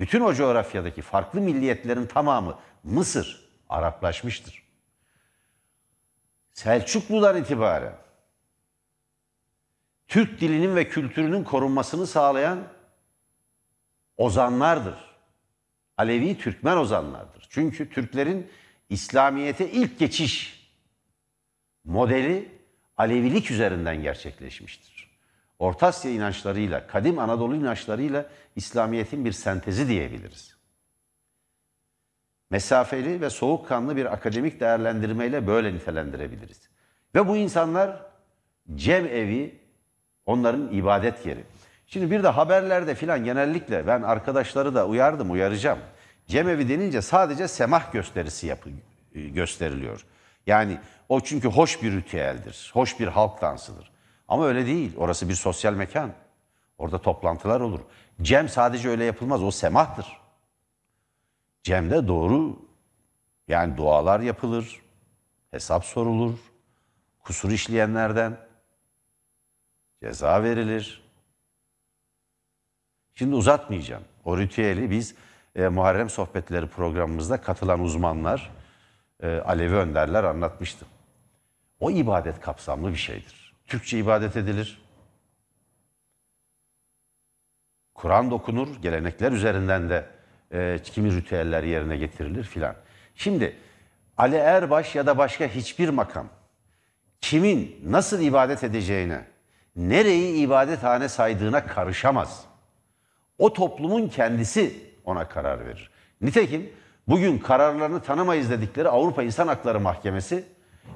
Bütün 0.01 0.21
o 0.21 0.35
coğrafyadaki 0.35 1.03
farklı 1.03 1.41
milliyetlerin 1.41 2.07
tamamı 2.07 2.59
Mısır 2.85 3.49
Araplaşmıştır. 3.69 4.63
Selçuklu'dan 6.53 7.37
itibaren 7.37 8.04
Türk 10.09 10.41
dilinin 10.41 10.77
ve 10.77 10.89
kültürünün 10.89 11.45
korunmasını 11.45 12.07
sağlayan 12.07 12.59
ozanlardır. 14.17 15.15
Alevi 15.97 16.39
Türkmen 16.39 16.77
ozanlardır. 16.77 17.47
Çünkü 17.51 17.91
Türklerin 17.91 18.51
İslamiyet'e 18.89 19.71
ilk 19.71 19.99
geçiş 19.99 20.65
modeli 21.85 22.49
Alevilik 22.97 23.51
üzerinden 23.51 24.03
gerçekleşmiştir. 24.03 25.11
Orta 25.59 25.87
Asya 25.87 26.11
inançlarıyla, 26.11 26.87
kadim 26.87 27.19
Anadolu 27.19 27.57
inançlarıyla 27.57 28.31
İslamiyet'in 28.57 29.25
bir 29.25 29.33
sentezi 29.33 29.89
diyebiliriz. 29.89 30.57
Mesafeli 32.51 33.21
ve 33.21 33.31
soğukkanlı 33.31 33.97
bir 33.97 34.13
akademik 34.13 34.61
değerlendirmeyle 34.61 35.47
böyle 35.47 35.75
nitelendirebiliriz. 35.75 36.69
Ve 37.15 37.29
bu 37.29 37.37
insanlar 37.37 38.07
cem 38.75 39.07
evi 39.07 39.64
onların 40.27 40.73
ibadet 40.73 41.27
yeri. 41.27 41.45
Şimdi 41.87 42.11
bir 42.11 42.23
de 42.23 42.29
haberlerde 42.29 42.95
filan 42.95 43.25
genellikle 43.25 43.87
ben 43.87 44.03
arkadaşları 44.03 44.75
da 44.75 44.87
uyardım, 44.87 45.31
uyaracağım. 45.31 45.79
Cemevi 46.27 46.69
denince 46.69 47.03
sadece 47.03 47.49
semah 47.49 47.93
gösterisi 47.93 48.47
yapı, 48.47 48.71
gösteriliyor. 49.15 50.05
Yani 50.47 50.79
o 51.09 51.21
çünkü 51.21 51.49
hoş 51.49 51.83
bir 51.83 51.93
ritüeldir, 51.93 52.71
hoş 52.75 53.01
bir 53.01 53.07
halk 53.07 53.43
dansıdır. 53.43 53.91
Ama 54.29 54.47
öyle 54.47 54.67
değil, 54.67 54.97
orası 54.97 55.29
bir 55.29 55.35
sosyal 55.35 55.73
mekan. 55.73 56.13
Orada 56.79 57.03
toplantılar 57.03 57.61
olur. 57.61 57.81
Cem 58.23 58.49
sadece 58.49 58.89
öyle 58.89 59.05
yapılmaz, 59.05 59.43
o 59.43 59.51
semahtır. 59.51 60.07
Cem'de 61.63 62.09
doğru 62.09 62.59
yani 63.49 63.77
dualar 63.77 64.21
yapılır, 64.21 64.83
hesap 65.51 65.85
sorulur, 65.85 66.39
kusur 67.23 67.51
işleyenlerden 67.51 68.37
ceza 70.05 70.43
verilir. 70.43 71.03
Şimdi 73.15 73.35
uzatmayacağım. 73.35 74.05
O 74.25 74.39
ritüeli 74.39 74.91
biz 74.91 75.15
e, 75.57 75.69
Muharrem 75.69 76.11
Sohbetleri 76.11 76.67
programımızda 76.67 77.41
katılan 77.41 77.81
uzmanlar, 77.81 78.51
e, 79.23 79.29
Alevi 79.29 79.75
önderler 79.75 80.25
anlatmıştı. 80.25 80.87
O 81.81 81.91
ibadet 81.91 82.41
kapsamlı 82.41 82.91
bir 82.91 82.97
şeydir. 82.97 83.55
Türkçe 83.67 83.99
ibadet 83.99 84.37
edilir. 84.37 84.83
Kur'an 87.95 88.31
dokunur, 88.31 88.69
gelenekler 88.83 89.33
üzerinden 89.33 89.91
de 89.91 90.07
e, 90.53 90.79
kimi 90.85 91.17
ritüeller 91.17 91.63
yerine 91.63 91.97
getirilir 91.97 92.45
filan. 92.45 92.77
Şimdi 93.15 93.57
Ali 94.17 94.37
Erbaş 94.37 94.95
ya 94.95 95.07
da 95.07 95.19
başka 95.19 95.47
hiçbir 95.47 95.89
makam 95.89 96.29
kimin 97.21 97.81
nasıl 97.85 98.21
ibadet 98.21 98.65
edeceğine, 98.65 99.34
nereyi 99.77 100.37
ibadethane 100.37 101.09
saydığına 101.09 101.67
karışamaz. 101.67 102.45
O 103.39 103.53
toplumun 103.53 104.09
kendisi 104.09 104.91
ona 105.05 105.29
karar 105.29 105.67
verir. 105.67 105.91
Nitekim 106.21 106.71
bugün 107.09 107.39
kararlarını 107.39 108.01
tanımayız 108.01 108.51
dedikleri 108.51 108.89
Avrupa 108.89 109.23
İnsan 109.23 109.49
Hakları 109.49 109.81
Mahkemesi 109.81 110.45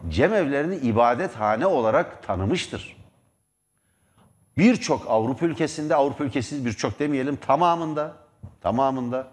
cemevlerini 0.09 0.76
ibadethane 0.76 1.66
olarak 1.66 2.22
tanımıştır. 2.22 2.97
Birçok 4.59 5.11
Avrupa 5.11 5.47
ülkesinde, 5.47 5.95
Avrupa 5.95 6.24
ülkesi 6.24 6.66
birçok 6.66 6.99
demeyelim 6.99 7.37
tamamında, 7.37 8.16
tamamında 8.61 9.29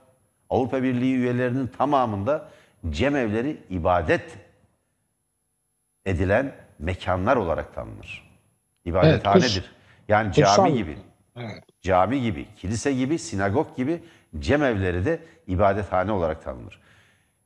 Avrupa 0.50 0.84
Birliği 0.84 1.16
üyelerinin 1.16 1.68
tamamında 1.68 2.50
cemevleri 2.90 3.58
ibadet 3.70 4.38
edilen 6.06 6.56
mekanlar 6.80 7.36
olarak 7.36 7.76
tanınır. 7.76 8.25
İbadethanedir. 8.86 9.48
kus- 9.62 9.64
yani 10.08 10.28
kutsal. 10.32 10.56
cami 10.56 10.74
gibi 10.78 10.98
Evet. 11.36 11.64
cami 11.82 12.22
gibi, 12.22 12.46
kilise 12.56 12.94
gibi, 12.94 13.20
sinagog 13.20 13.78
gibi 13.78 14.04
cemevleri 14.40 15.06
de 15.06 15.20
ibadethane 15.48 16.12
olarak 16.12 16.44
tanınır. 16.44 16.80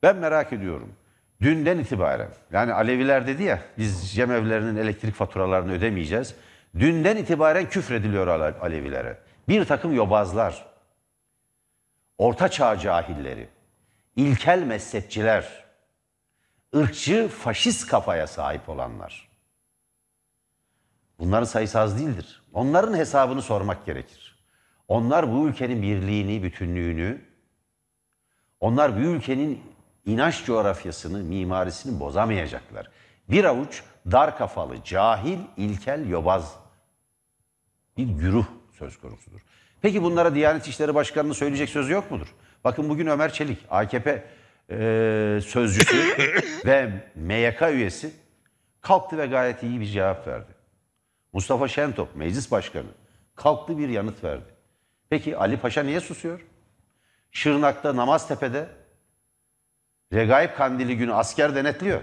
Ben 0.04 0.16
merak 0.16 0.54
ediyorum. 0.54 0.94
Dünden 1.42 1.78
itibaren, 1.80 2.30
yani 2.52 2.74
Aleviler 2.74 3.28
dedi 3.28 3.44
ya 3.44 3.60
biz 3.78 4.12
cemevlerinin 4.16 4.76
elektrik 4.76 5.16
faturalarını 5.16 5.72
ödemeyeceğiz. 5.72 6.36
Dünden 6.80 7.18
itibaren 7.18 7.70
küfrediliyor 7.70 8.28
Ale- 8.28 8.60
Alevilere. 8.62 9.18
Bir 9.48 9.66
takım 9.66 9.94
yobazlar, 9.96 10.66
orta 12.18 12.50
çağ 12.50 12.78
cahilleri, 12.78 13.48
ilkel 14.16 14.64
mezhepçiler, 14.64 15.64
ırkçı 16.76 17.28
faşist 17.28 17.88
kafaya 17.88 18.28
sahip 18.28 18.70
olanlar. 18.70 19.29
Bunların 21.20 21.46
sayısı 21.46 21.80
az 21.80 22.00
değildir. 22.00 22.42
Onların 22.54 22.98
hesabını 22.98 23.42
sormak 23.42 23.86
gerekir. 23.86 24.40
Onlar 24.88 25.32
bu 25.32 25.48
ülkenin 25.48 25.82
birliğini, 25.82 26.44
bütünlüğünü, 26.44 27.22
onlar 28.60 28.96
bu 28.96 29.00
ülkenin 29.00 29.62
inanç 30.06 30.46
coğrafyasını, 30.46 31.24
mimarisini 31.24 32.00
bozamayacaklar. 32.00 32.90
Bir 33.30 33.44
avuç 33.46 33.84
dar 34.12 34.38
kafalı, 34.38 34.84
cahil, 34.84 35.40
ilkel, 35.58 36.10
yobaz 36.10 36.56
bir 37.98 38.08
güruh 38.08 38.46
söz 38.80 39.00
konusudur. 39.00 39.40
Peki 39.82 40.04
bunlara 40.04 40.36
Diyanet 40.36 40.68
İşleri 40.68 40.96
Başkanı'nın 40.96 41.34
söyleyecek 41.34 41.70
sözü 41.70 41.94
yok 41.94 42.12
mudur? 42.12 42.36
Bakın 42.64 42.90
bugün 42.90 43.08
Ömer 43.08 43.34
Çelik, 43.34 43.66
AKP 43.70 44.24
e, 44.70 45.40
sözcüsü 45.46 45.98
ve 46.66 47.04
MYK 47.16 47.62
üyesi 47.62 48.12
kalktı 48.82 49.18
ve 49.18 49.26
gayet 49.26 49.64
iyi 49.64 49.80
bir 49.80 49.86
cevap 49.86 50.28
verdi. 50.28 50.59
Mustafa 51.34 51.68
Şentop, 51.68 52.16
meclis 52.16 52.52
başkanı, 52.52 52.88
kalktı 53.36 53.78
bir 53.78 53.90
yanıt 53.90 54.24
verdi. 54.24 54.54
Peki 55.10 55.38
Ali 55.38 55.58
Paşa 55.58 55.84
niye 55.84 56.00
susuyor? 56.00 56.46
Şırnak'ta, 57.32 57.96
Namaztepe'de 57.96 58.70
Regaib 60.14 60.56
Kandili 60.56 60.98
günü 60.98 61.14
asker 61.14 61.56
denetliyor. 61.56 62.02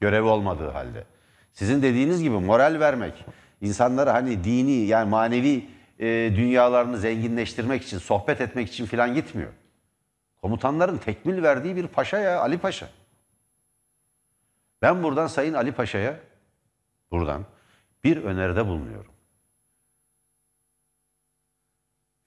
Görevi 0.00 0.26
olmadığı 0.26 0.70
halde. 0.70 1.04
Sizin 1.52 1.82
dediğiniz 1.82 2.22
gibi 2.22 2.34
moral 2.34 2.80
vermek, 2.80 3.24
insanları 3.60 4.10
hani 4.10 4.44
dini 4.44 4.72
yani 4.72 5.10
manevi 5.10 5.68
e, 5.98 6.06
dünyalarını 6.36 6.98
zenginleştirmek 6.98 7.82
için, 7.82 7.98
sohbet 7.98 8.40
etmek 8.40 8.68
için 8.68 8.86
falan 8.86 9.14
gitmiyor. 9.14 9.52
Komutanların 10.42 10.98
tekmil 10.98 11.42
verdiği 11.42 11.76
bir 11.76 11.86
paşa 11.86 12.18
ya 12.18 12.40
Ali 12.40 12.58
Paşa. 12.58 12.88
Ben 14.82 15.02
buradan 15.02 15.26
Sayın 15.26 15.54
Ali 15.54 15.72
Paşa'ya 15.72 16.20
buradan 17.10 17.44
bir 18.06 18.16
öneride 18.16 18.66
bulunuyorum. 18.66 19.12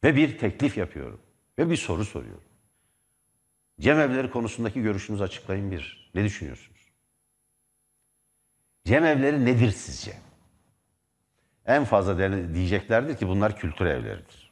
Ve 0.03 0.15
bir 0.15 0.37
teklif 0.37 0.77
yapıyorum. 0.77 1.21
Ve 1.57 1.69
bir 1.69 1.77
soru 1.77 2.05
soruyorum. 2.05 2.43
Cemevleri 3.79 4.31
konusundaki 4.31 4.81
görüşünüzü 4.81 5.23
açıklayın 5.23 5.71
bir. 5.71 6.11
Ne 6.15 6.23
düşünüyorsunuz? 6.23 6.79
Cemevleri 8.85 9.45
nedir 9.45 9.71
sizce? 9.71 10.17
En 11.65 11.85
fazla 11.85 12.17
diyeceklerdir 12.53 13.17
ki 13.17 13.27
bunlar 13.27 13.57
kültür 13.57 13.85
evleridir. 13.85 14.51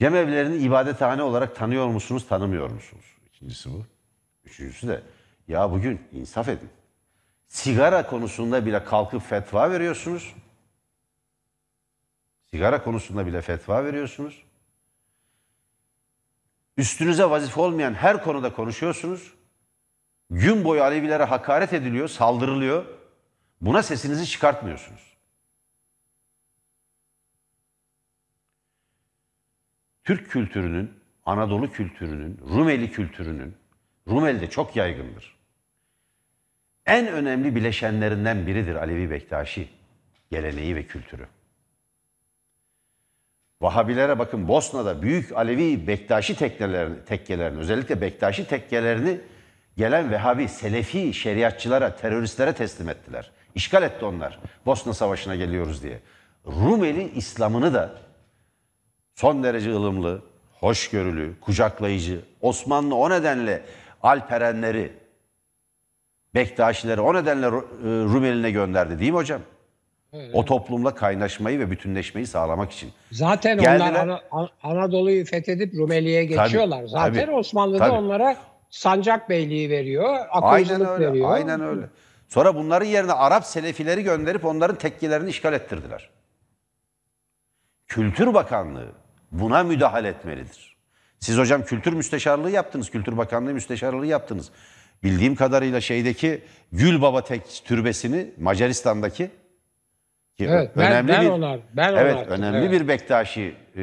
Cemevlerini 0.00 0.56
ibadethane 0.56 1.22
olarak 1.22 1.56
tanıyor 1.56 1.86
musunuz, 1.86 2.28
tanımıyor 2.28 2.70
musunuz? 2.70 3.04
İkincisi 3.26 3.70
bu. 3.70 3.86
Üçüncüsü 4.44 4.88
de 4.88 5.02
ya 5.48 5.72
bugün 5.72 6.00
insaf 6.12 6.48
edin. 6.48 6.70
Sigara 7.48 8.06
konusunda 8.06 8.66
bile 8.66 8.84
kalkıp 8.84 9.22
fetva 9.22 9.70
veriyorsunuz. 9.70 10.34
Sigara 12.50 12.84
konusunda 12.84 13.26
bile 13.26 13.42
fetva 13.42 13.84
veriyorsunuz. 13.84 14.42
Üstünüze 16.76 17.30
vazife 17.30 17.60
olmayan 17.60 17.94
her 17.94 18.24
konuda 18.24 18.52
konuşuyorsunuz. 18.52 19.34
Gün 20.30 20.64
boyu 20.64 20.82
Alevilere 20.82 21.24
hakaret 21.24 21.72
ediliyor, 21.72 22.08
saldırılıyor. 22.08 22.84
Buna 23.60 23.82
sesinizi 23.82 24.26
çıkartmıyorsunuz. 24.26 25.16
Türk 30.04 30.30
kültürünün, 30.30 31.00
Anadolu 31.26 31.72
kültürünün, 31.72 32.40
Rumeli 32.48 32.90
kültürünün, 32.92 33.56
Rumeli'de 34.08 34.50
çok 34.50 34.76
yaygındır. 34.76 35.37
En 36.88 37.06
önemli 37.06 37.54
bileşenlerinden 37.54 38.46
biridir 38.46 38.74
Alevi 38.74 39.10
Bektaşi 39.10 39.68
geleneği 40.30 40.76
ve 40.76 40.86
kültürü. 40.86 41.26
Vahabilere 43.60 44.18
bakın 44.18 44.48
Bosna'da 44.48 45.02
büyük 45.02 45.32
Alevi 45.32 45.86
Bektaşi 45.86 46.36
tekkelerini, 46.36 47.04
tekkelerini 47.04 47.58
özellikle 47.58 48.00
Bektaşi 48.00 48.46
tekkelerini 48.46 49.20
gelen 49.76 50.10
Vehhabi, 50.10 50.48
Selefi 50.48 51.14
şeriatçılara, 51.14 51.96
teröristlere 51.96 52.52
teslim 52.52 52.88
ettiler. 52.88 53.30
İşgal 53.54 53.82
etti 53.82 54.04
onlar. 54.04 54.38
Bosna 54.66 54.94
Savaşı'na 54.94 55.36
geliyoruz 55.36 55.82
diye. 55.82 56.00
Rumeli 56.46 57.10
İslam'ını 57.10 57.74
da 57.74 57.92
son 59.14 59.44
derece 59.44 59.72
ılımlı, 59.72 60.22
hoşgörülü, 60.52 61.40
kucaklayıcı, 61.40 62.20
Osmanlı 62.40 62.94
o 62.94 63.10
nedenle 63.10 63.62
Alperenleri, 64.02 64.92
Bektaşileri 66.34 67.00
o 67.00 67.14
nedenle 67.14 67.46
e, 67.46 67.50
Rumeli'ne 67.84 68.50
gönderdi 68.50 68.98
değil 68.98 69.10
mi 69.10 69.16
hocam? 69.16 69.40
O 70.32 70.44
toplumla 70.44 70.94
kaynaşmayı 70.94 71.58
ve 71.58 71.70
bütünleşmeyi 71.70 72.26
sağlamak 72.26 72.72
için. 72.72 72.90
Zaten 73.12 73.58
Geldiler. 73.58 73.90
onlar 73.90 73.98
Ana- 74.08 74.20
An- 74.30 74.48
Anadolu'yu 74.62 75.24
fethedip 75.24 75.74
Rumeli'ye 75.74 76.24
geçiyorlar. 76.24 76.84
Zaten 76.86 77.26
tabii, 77.26 77.36
Osmanlı 77.36 77.74
da 77.74 77.78
tabii. 77.78 77.90
onlara 77.92 78.36
sancak 78.70 79.28
beyliği 79.30 79.70
veriyor, 79.70 80.04
Aynen 80.30 80.56
akılcılık 80.58 80.88
öyle, 80.88 81.08
veriyor. 81.10 81.32
aynen 81.32 81.60
öyle. 81.60 81.82
Sonra 82.28 82.54
bunların 82.54 82.86
yerine 82.86 83.12
Arap 83.12 83.44
Selefileri 83.44 84.02
gönderip 84.02 84.44
onların 84.44 84.76
tekkelerini 84.78 85.30
işgal 85.30 85.52
ettirdiler. 85.52 86.10
Kültür 87.86 88.34
Bakanlığı 88.34 88.88
buna 89.32 89.62
müdahale 89.62 90.08
etmelidir. 90.08 90.76
Siz 91.20 91.38
hocam 91.38 91.62
kültür 91.64 91.92
müsteşarlığı 91.92 92.50
yaptınız, 92.50 92.90
Kültür 92.90 93.16
Bakanlığı 93.16 93.54
müsteşarlığı 93.54 94.06
yaptınız. 94.06 94.50
Bildiğim 95.02 95.34
kadarıyla 95.34 95.80
şeydeki 95.80 96.40
Gül 96.72 97.02
Baba 97.02 97.24
Tek 97.24 97.42
türbesini 97.64 98.30
Macaristan'daki 98.38 99.30
ki 100.38 100.44
Evet, 100.50 100.70
ben- 100.76 101.08
ben 101.08 101.24
onar- 101.30 101.60
ben 101.76 101.94
evet, 101.94 102.14
onarttım, 102.14 102.32
önemli 102.32 102.58
evet. 102.66 102.70
bir 102.80 102.88
Bektaşi 102.88 103.54
e, 103.76 103.80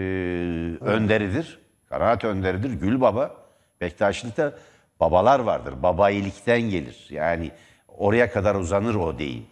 önderidir. 0.81 1.59
Kanaat 1.89 2.23
önderidir. 2.23 2.69
Gül 2.73 3.01
Baba. 3.01 3.35
Bektaşilikte 3.81 4.51
babalar 4.99 5.39
vardır. 5.39 5.83
Babayilikten 5.83 6.61
gelir. 6.61 7.07
Yani 7.09 7.51
oraya 7.87 8.31
kadar 8.31 8.55
uzanır 8.55 8.95
o 8.95 9.19
deyim. 9.19 9.43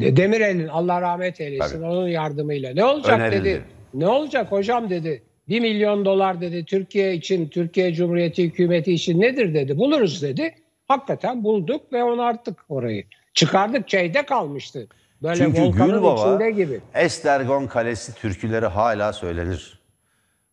Demirel'in 0.00 0.68
Allah 0.68 1.00
rahmet 1.00 1.40
eylesin 1.40 1.76
Tabii. 1.76 1.84
onun 1.86 2.08
yardımıyla. 2.08 2.74
Ne 2.74 2.84
olacak 2.84 3.20
Önerildi. 3.20 3.44
dedi. 3.44 3.64
Ne 3.94 4.08
olacak 4.08 4.52
hocam 4.52 4.90
dedi. 4.90 5.22
1 5.52 5.60
milyon 5.60 6.04
dolar 6.04 6.40
dedi 6.40 6.64
Türkiye 6.64 7.14
için, 7.14 7.48
Türkiye 7.48 7.94
Cumhuriyeti 7.94 8.44
hükümeti 8.44 8.92
için 8.92 9.20
nedir 9.20 9.54
dedi. 9.54 9.78
Buluruz 9.78 10.22
dedi. 10.22 10.54
Hakikaten 10.88 11.44
bulduk 11.44 11.92
ve 11.92 12.04
onarttık 12.04 12.64
orayı. 12.68 13.04
Çıkardık 13.34 13.90
şeyde 13.90 14.26
kalmıştı. 14.26 14.86
Böyle 15.22 15.36
Çünkü 15.36 15.62
volkanın 15.62 15.94
Gül 15.94 16.02
Baba 16.02 16.20
içinde 16.20 16.50
gibi. 16.50 16.80
Estergon 16.94 17.66
Kalesi 17.66 18.14
türküleri 18.14 18.66
hala 18.66 19.12
söylenir. 19.12 19.78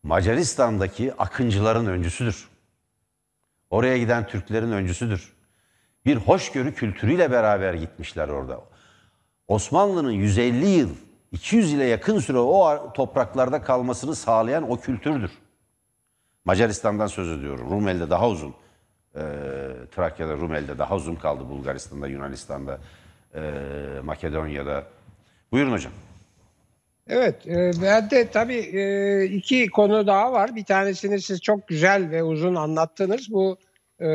Macaristan'daki 0.03 1.13
akıncıların 1.13 1.85
öncüsüdür. 1.85 2.47
Oraya 3.69 3.97
giden 3.97 4.27
Türklerin 4.27 4.71
öncüsüdür. 4.71 5.33
Bir 6.05 6.15
hoşgörü 6.15 6.73
kültürüyle 6.73 7.31
beraber 7.31 7.73
gitmişler 7.73 8.27
orada. 8.27 8.61
Osmanlı'nın 9.47 10.11
150 10.11 10.65
yıl, 10.65 10.89
200 11.31 11.73
ile 11.73 11.83
yakın 11.83 12.19
süre 12.19 12.37
o 12.37 12.63
ar- 12.63 12.93
topraklarda 12.93 13.61
kalmasını 13.61 14.15
sağlayan 14.15 14.71
o 14.71 14.79
kültürdür. 14.79 15.31
Macaristan'dan 16.45 17.07
söz 17.07 17.39
ediyorum. 17.39 17.69
Rumeli'de 17.69 18.09
daha 18.09 18.29
uzun. 18.29 18.53
Ee, 19.15 19.19
Trakya'da, 19.95 20.33
Rumeli'de 20.33 20.77
daha 20.77 20.95
uzun 20.95 21.15
kaldı. 21.15 21.49
Bulgaristan'da, 21.49 22.07
Yunanistan'da 22.07 22.79
e, 23.35 23.41
Makedonya'da. 24.03 24.83
Buyurun 25.51 25.71
hocam. 25.71 25.91
Evet, 27.07 27.47
e, 27.47 27.71
ben 27.81 28.09
de 28.09 28.27
tabii 28.27 28.57
e, 28.57 29.23
iki 29.25 29.67
konu 29.67 30.07
daha 30.07 30.31
var. 30.31 30.55
Bir 30.55 30.63
tanesini 30.65 31.21
siz 31.21 31.41
çok 31.41 31.67
güzel 31.67 32.11
ve 32.11 32.23
uzun 32.23 32.55
anlattınız. 32.55 33.31
Bu 33.31 33.57
e, 34.01 34.07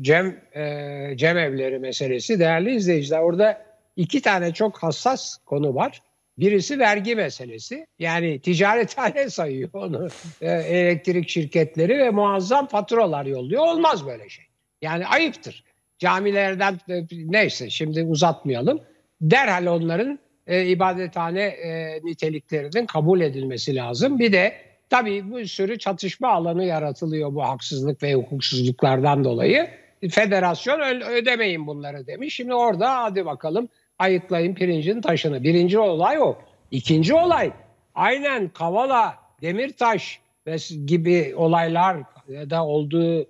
Cem 0.00 0.40
e, 0.54 1.12
Cem 1.16 1.38
evleri 1.38 1.78
meselesi. 1.78 2.38
Değerli 2.40 2.74
izleyiciler, 2.74 3.18
orada 3.18 3.62
iki 3.96 4.22
tane 4.22 4.54
çok 4.54 4.78
hassas 4.82 5.36
konu 5.46 5.74
var. 5.74 6.02
Birisi 6.40 6.78
vergi 6.78 7.14
meselesi. 7.14 7.86
Yani 7.98 8.40
ticarethane 8.40 9.30
sayıyor 9.30 9.70
onu. 9.72 10.08
E, 10.40 10.50
elektrik 10.50 11.28
şirketleri 11.28 11.98
ve 11.98 12.10
muazzam 12.10 12.66
faturalar 12.66 13.26
yolluyor. 13.26 13.62
Olmaz 13.62 14.06
böyle 14.06 14.28
şey. 14.28 14.44
Yani 14.82 15.06
ayıptır. 15.06 15.64
Camilerden 15.98 16.80
e, 16.88 17.06
neyse 17.10 17.70
şimdi 17.70 18.02
uzatmayalım. 18.02 18.80
Derhal 19.20 19.66
onların 19.66 20.18
e, 20.46 20.66
ibadethane 20.66 21.42
e, 21.42 22.00
niteliklerinin 22.04 22.86
kabul 22.86 23.20
edilmesi 23.20 23.74
lazım. 23.74 24.18
Bir 24.18 24.32
de 24.32 24.54
tabii 24.90 25.36
bir 25.36 25.46
sürü 25.46 25.78
çatışma 25.78 26.28
alanı 26.28 26.64
yaratılıyor 26.64 27.34
bu 27.34 27.42
haksızlık 27.42 28.02
ve 28.02 28.14
hukuksuzluklardan 28.14 29.24
dolayı. 29.24 29.70
Federasyon 30.10 30.80
ödemeyin 31.00 31.66
bunları 31.66 32.06
demiş. 32.06 32.34
Şimdi 32.34 32.54
orada 32.54 33.02
hadi 33.02 33.26
bakalım 33.26 33.68
ayıklayın 34.00 34.54
pirincin 34.54 35.00
taşını. 35.00 35.42
Birinci 35.42 35.78
olay 35.78 36.18
o. 36.18 36.38
İkinci 36.70 37.14
olay 37.14 37.52
aynen 37.94 38.48
Kavala, 38.48 39.18
Demirtaş 39.42 40.20
gibi 40.86 41.34
olaylar 41.36 41.96
da 42.28 42.66
olduğu 42.66 43.28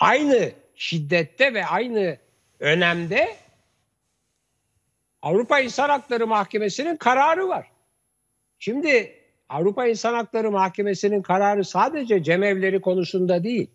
aynı 0.00 0.50
şiddette 0.74 1.54
ve 1.54 1.66
aynı 1.66 2.16
önemde 2.60 3.28
Avrupa 5.22 5.60
İnsan 5.60 5.88
Hakları 5.88 6.26
Mahkemesi'nin 6.26 6.96
kararı 6.96 7.48
var. 7.48 7.66
Şimdi 8.58 9.12
Avrupa 9.48 9.86
İnsan 9.86 10.14
Hakları 10.14 10.50
Mahkemesi'nin 10.50 11.22
kararı 11.22 11.64
sadece 11.64 12.22
cemevleri 12.22 12.80
konusunda 12.80 13.44
değil. 13.44 13.70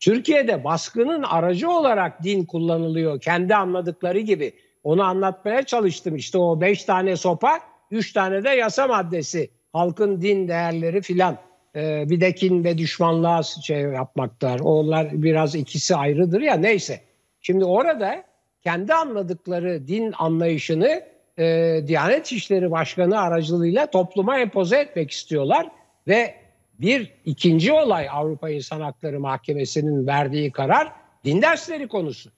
Türkiye'de 0.00 0.64
baskının 0.64 1.22
aracı 1.22 1.70
olarak 1.70 2.22
din 2.22 2.44
kullanılıyor 2.44 3.20
kendi 3.20 3.54
anladıkları 3.54 4.20
gibi. 4.20 4.52
Onu 4.84 5.02
anlatmaya 5.02 5.62
çalıştım. 5.62 6.16
İşte 6.16 6.38
o 6.38 6.60
beş 6.60 6.84
tane 6.84 7.16
sopa, 7.16 7.60
üç 7.90 8.12
tane 8.12 8.44
de 8.44 8.48
yasa 8.48 8.86
maddesi. 8.86 9.50
Halkın 9.72 10.22
din 10.22 10.48
değerleri 10.48 11.02
filan. 11.02 11.38
Ee, 11.76 12.04
bir 12.10 12.20
de 12.20 12.34
kin 12.34 12.64
ve 12.64 12.78
düşmanlığa 12.78 13.42
şey 13.42 13.80
yapmaklar. 13.80 14.60
Onlar 14.60 15.22
biraz 15.22 15.54
ikisi 15.54 15.96
ayrıdır 15.96 16.40
ya 16.40 16.54
neyse. 16.54 17.00
Şimdi 17.40 17.64
orada 17.64 18.24
kendi 18.62 18.94
anladıkları 18.94 19.88
din 19.88 20.14
anlayışını 20.18 21.02
e, 21.38 21.80
Diyanet 21.86 22.32
İşleri 22.32 22.70
Başkanı 22.70 23.20
aracılığıyla 23.20 23.86
topluma 23.86 24.38
empoze 24.38 24.76
etmek 24.76 25.10
istiyorlar 25.10 25.68
ve 26.08 26.34
bir 26.80 27.12
ikinci 27.24 27.72
olay 27.72 28.08
Avrupa 28.10 28.50
İnsan 28.50 28.80
Hakları 28.80 29.20
Mahkemesi'nin 29.20 30.06
verdiği 30.06 30.52
karar 30.52 30.92
din 31.24 31.42
dersleri 31.42 31.88
konusu. 31.88 32.30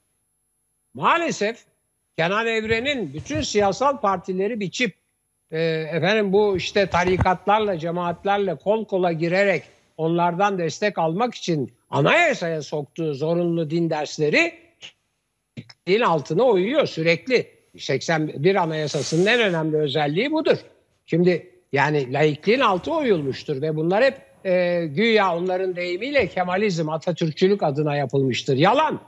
Maalesef 0.94 1.64
Kenan 2.18 2.46
Evren'in 2.46 3.14
bütün 3.14 3.40
siyasal 3.40 4.00
partileri 4.00 4.60
biçip 4.60 4.94
e, 5.50 5.60
efendim 5.92 6.32
bu 6.32 6.56
işte 6.56 6.86
tarikatlarla, 6.86 7.78
cemaatlerle 7.78 8.54
kol 8.54 8.84
kola 8.84 9.12
girerek 9.12 9.62
onlardan 9.96 10.58
destek 10.58 10.98
almak 10.98 11.34
için 11.34 11.72
anayasaya 11.90 12.62
soktuğu 12.62 13.14
zorunlu 13.14 13.70
din 13.70 13.90
dersleri 13.90 14.54
din 15.86 16.00
altına 16.00 16.44
uyuyor 16.44 16.86
sürekli. 16.86 17.56
81 17.78 18.54
Anayasası'nın 18.54 19.26
en 19.26 19.40
önemli 19.40 19.76
özelliği 19.76 20.32
budur. 20.32 20.56
Şimdi 21.06 21.50
yani 21.72 22.12
laikliğin 22.12 22.60
altı 22.60 22.92
oyulmuştur 22.92 23.62
ve 23.62 23.76
bunlar 23.76 24.04
hep 24.04 24.14
e, 24.44 24.86
güya 24.86 25.36
onların 25.36 25.76
deyimiyle 25.76 26.26
Kemalizm, 26.26 26.88
Atatürkçülük 26.88 27.62
adına 27.62 27.96
yapılmıştır. 27.96 28.56
Yalan. 28.56 29.00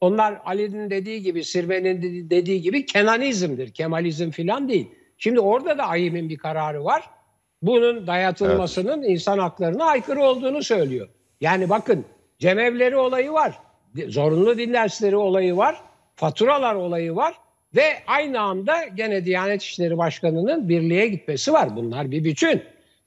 Onlar 0.00 0.40
Ali'nin 0.44 0.90
dediği 0.90 1.22
gibi, 1.22 1.44
Sirve'nin 1.44 2.30
dediği 2.30 2.62
gibi 2.62 2.86
Kenanizmdir. 2.86 3.72
Kemalizm 3.72 4.30
filan 4.30 4.68
değil. 4.68 4.88
Şimdi 5.18 5.40
orada 5.40 5.78
da 5.78 5.84
AYİM'in 5.84 6.28
bir 6.28 6.36
kararı 6.36 6.84
var. 6.84 7.10
Bunun 7.62 8.06
dayatılmasının 8.06 8.98
evet. 8.98 9.10
insan 9.10 9.38
haklarına 9.38 9.84
aykırı 9.84 10.22
olduğunu 10.22 10.62
söylüyor. 10.62 11.08
Yani 11.40 11.68
bakın 11.68 12.04
cemevleri 12.38 12.96
olayı 12.96 13.32
var. 13.32 13.58
Zorunlu 14.08 14.58
din 14.58 14.72
dersleri 14.72 15.16
olayı 15.16 15.56
var 15.56 15.82
faturalar 16.16 16.74
olayı 16.74 17.16
var 17.16 17.34
ve 17.76 17.82
aynı 18.06 18.40
anda 18.40 18.84
gene 18.84 19.24
Diyanet 19.24 19.62
İşleri 19.62 19.98
Başkanı'nın 19.98 20.68
birliğe 20.68 21.08
gitmesi 21.08 21.52
var. 21.52 21.76
Bunlar 21.76 22.10
bir 22.10 22.24
bütün. 22.24 22.62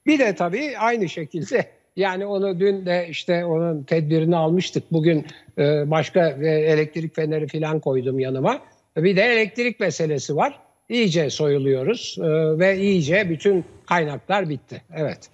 Bir 0.06 0.20
de 0.20 0.36
tabii 0.36 0.78
aynı 0.78 1.10
şekilde 1.10 1.66
yani 1.96 2.26
onu 2.26 2.60
dün 2.60 2.86
de 2.86 3.08
işte 3.10 3.46
onun 3.46 3.84
tedbirini 3.84 4.36
almıştık. 4.36 4.92
Bugün 4.92 5.26
e, 5.58 5.92
başka 5.92 6.30
e, 6.30 6.48
elektrik 6.48 7.16
feneri 7.16 7.48
falan 7.48 7.80
koydum 7.80 8.20
yanıma. 8.20 8.60
Bir 8.98 9.16
de 9.16 9.22
elektrik 9.22 9.80
meselesi 9.80 10.36
var. 10.36 10.60
İyice 10.90 11.30
soyuluyoruz 11.30 12.18
e, 12.20 12.28
ve 12.60 12.78
iyice 12.78 13.30
bütün 13.30 13.66
kaynaklar 13.86 14.50
bitti. 14.50 14.82
Evet. 14.96 15.30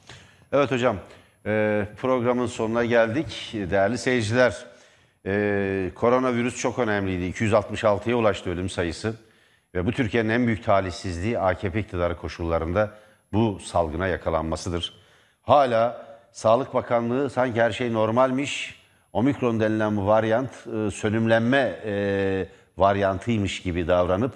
Evet 0.54 0.72
hocam. 0.72 0.98
Programın 1.98 2.46
sonuna 2.46 2.86
geldik. 2.86 3.54
Değerli 3.54 3.98
seyirciler, 3.98 4.66
ee, 5.26 5.92
koronavirüs 5.96 6.60
çok 6.60 6.80
önemliydi. 6.80 7.38
266'ya 7.38 8.16
ulaştı 8.16 8.50
ölüm 8.50 8.70
sayısı. 8.70 9.16
Ve 9.76 9.86
bu 9.86 9.92
Türkiye'nin 9.92 10.30
en 10.30 10.48
büyük 10.48 10.64
talihsizliği 10.64 11.40
AKP 11.40 11.80
iktidarı 11.80 12.18
koşullarında 12.18 12.92
bu 13.34 13.60
salgına 13.60 14.08
yakalanmasıdır. 14.08 14.94
Hala 15.42 16.05
Sağlık 16.36 16.74
Bakanlığı 16.74 17.30
sanki 17.30 17.62
her 17.62 17.72
şey 17.72 17.94
normalmiş, 17.94 18.82
omikron 19.14 19.60
denilen 19.60 19.98
bu 19.98 20.08
varyant 20.08 20.52
e, 20.52 20.92
sönümlenme 20.92 21.80
e, 21.86 22.48
varyantıymış 22.78 23.62
gibi 23.62 23.88
davranıp 23.88 24.34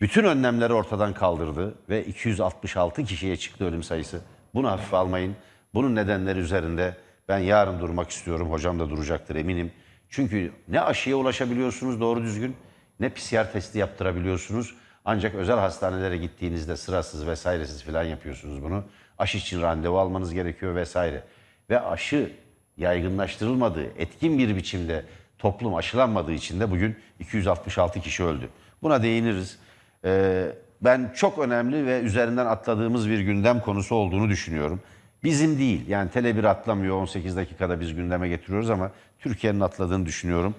bütün 0.00 0.24
önlemleri 0.24 0.72
ortadan 0.72 1.14
kaldırdı 1.14 1.74
ve 1.88 2.04
266 2.04 3.04
kişiye 3.04 3.36
çıktı 3.36 3.64
ölüm 3.64 3.82
sayısı. 3.82 4.20
Bunu 4.54 4.70
hafife 4.70 4.96
almayın. 4.96 5.36
Bunun 5.74 5.96
nedenleri 5.96 6.38
üzerinde 6.38 6.96
ben 7.28 7.38
yarın 7.38 7.80
durmak 7.80 8.10
istiyorum. 8.10 8.50
Hocam 8.50 8.78
da 8.78 8.90
duracaktır 8.90 9.36
eminim. 9.36 9.72
Çünkü 10.10 10.52
ne 10.68 10.80
aşıya 10.80 11.16
ulaşabiliyorsunuz 11.16 12.00
doğru 12.00 12.22
düzgün 12.22 12.56
ne 13.00 13.08
PCR 13.08 13.52
testi 13.52 13.78
yaptırabiliyorsunuz. 13.78 14.74
Ancak 15.04 15.34
özel 15.34 15.58
hastanelere 15.58 16.16
gittiğinizde 16.16 16.76
sırasız 16.76 17.26
vesairesiz 17.26 17.82
falan 17.82 18.02
yapıyorsunuz 18.02 18.62
bunu. 18.62 18.84
Aşı 19.18 19.38
için 19.38 19.62
randevu 19.62 19.98
almanız 19.98 20.34
gerekiyor 20.34 20.74
vesaire. 20.74 21.22
Ve 21.70 21.80
aşı 21.80 22.32
yaygınlaştırılmadığı, 22.76 23.86
etkin 23.98 24.38
bir 24.38 24.56
biçimde 24.56 25.04
toplum 25.38 25.74
aşılanmadığı 25.74 26.32
için 26.32 26.60
de 26.60 26.70
bugün 26.70 26.96
266 27.20 28.00
kişi 28.00 28.24
öldü. 28.24 28.48
Buna 28.82 29.02
değiniriz. 29.02 29.58
Ee, 30.04 30.46
ben 30.80 31.12
çok 31.16 31.38
önemli 31.38 31.86
ve 31.86 32.00
üzerinden 32.00 32.46
atladığımız 32.46 33.10
bir 33.10 33.18
gündem 33.18 33.60
konusu 33.60 33.94
olduğunu 33.94 34.28
düşünüyorum. 34.28 34.80
Bizim 35.24 35.58
değil 35.58 35.88
yani 35.88 36.10
Tele1 36.10 36.48
atlamıyor 36.48 36.96
18 36.96 37.36
dakikada 37.36 37.80
biz 37.80 37.94
gündeme 37.94 38.28
getiriyoruz 38.28 38.70
ama 38.70 38.90
Türkiye'nin 39.18 39.60
atladığını 39.60 40.06
düşünüyorum. 40.06 40.54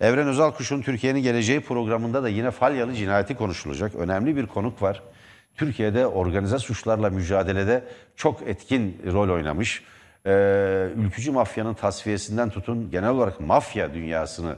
Evren 0.00 0.28
Özalkuş'un 0.28 0.82
Türkiye'nin 0.82 1.22
geleceği 1.22 1.60
programında 1.60 2.22
da 2.22 2.28
yine 2.28 2.50
Falyalı 2.50 2.94
cinayeti 2.94 3.34
konuşulacak. 3.34 3.94
Önemli 3.94 4.36
bir 4.36 4.46
konuk 4.46 4.82
var. 4.82 5.02
Türkiye'de 5.56 6.06
organize 6.06 6.58
suçlarla 6.58 7.10
mücadelede 7.10 7.84
çok 8.16 8.42
etkin 8.42 9.02
rol 9.12 9.28
oynamış. 9.28 9.84
Ee, 10.26 10.88
ülkücü 10.96 11.32
mafyanın 11.32 11.74
tasfiyesinden 11.74 12.50
tutun 12.50 12.90
genel 12.90 13.10
olarak 13.10 13.40
mafya 13.40 13.94
dünyasını 13.94 14.56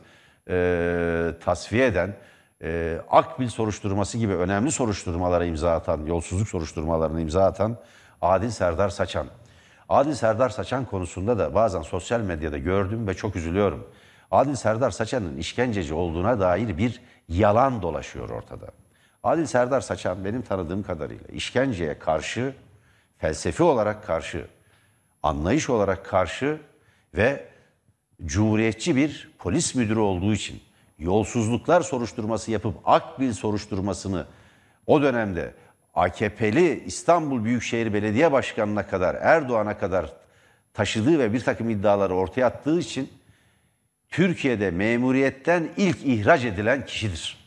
e, 0.51 1.31
tasfiye 1.45 1.87
eden 1.87 2.15
e, 2.63 2.99
Akbil 3.11 3.49
soruşturması 3.49 4.19
gibi 4.19 4.33
önemli 4.33 4.73
soruşturmalara 4.73 5.45
imza 5.45 5.73
atan, 5.73 6.07
yolsuzluk 6.07 6.49
soruşturmalarına 6.49 7.21
imza 7.21 7.45
atan 7.45 7.77
Adil 8.23 8.51
Serdar 8.51 8.89
Saçan. 8.89 9.27
Adil 9.89 10.15
Serdar 10.15 10.49
Saçan 10.49 10.85
konusunda 10.85 11.39
da 11.39 11.55
bazen 11.55 11.83
sosyal 11.83 12.21
medyada 12.21 12.59
gördüm 12.59 13.07
ve 13.07 13.15
çok 13.15 13.37
üzülüyorum. 13.37 13.87
Adil 14.31 14.55
Serdar 14.55 14.91
Saçan'ın 14.91 15.37
işkenceci 15.37 15.95
olduğuna 15.95 16.41
dair 16.41 16.79
bir 16.79 17.01
yalan 17.29 17.83
dolaşıyor 17.83 18.31
ortada. 18.31 18.67
Adil 19.25 19.47
Serdar 19.47 19.81
Saçan 19.81 20.25
benim 20.25 20.43
tanıdığım 20.43 20.83
kadarıyla 20.83 21.27
işkenceye 21.33 21.99
karşı, 21.99 22.55
felsefi 23.19 23.63
olarak 23.63 24.07
karşı, 24.07 24.47
anlayış 25.23 25.71
olarak 25.71 26.07
karşı 26.07 26.61
ve 27.15 27.49
cumhuriyetçi 28.25 28.97
bir 28.97 29.31
polis 29.39 29.75
müdürü 29.75 29.99
olduğu 29.99 30.33
için 30.33 30.63
yolsuzluklar 30.99 31.81
soruşturması 31.81 32.51
yapıp 32.51 32.75
Akbil 32.85 33.33
soruşturmasını 33.33 34.27
o 34.87 35.03
dönemde 35.03 35.55
AKP'li 35.95 36.85
İstanbul 36.85 37.45
Büyükşehir 37.45 37.93
Belediye 37.93 38.33
Başkanı'na 38.33 38.87
kadar, 38.87 39.15
Erdoğan'a 39.15 39.79
kadar 39.79 40.13
taşıdığı 40.73 41.19
ve 41.19 41.33
bir 41.33 41.41
takım 41.41 41.71
iddiaları 41.71 42.15
ortaya 42.15 42.47
attığı 42.47 42.79
için 42.79 43.13
Türkiye'de 44.09 44.71
memuriyetten 44.71 45.69
ilk 45.77 45.99
ihraç 46.05 46.45
edilen 46.45 46.87
kişidir. 46.87 47.44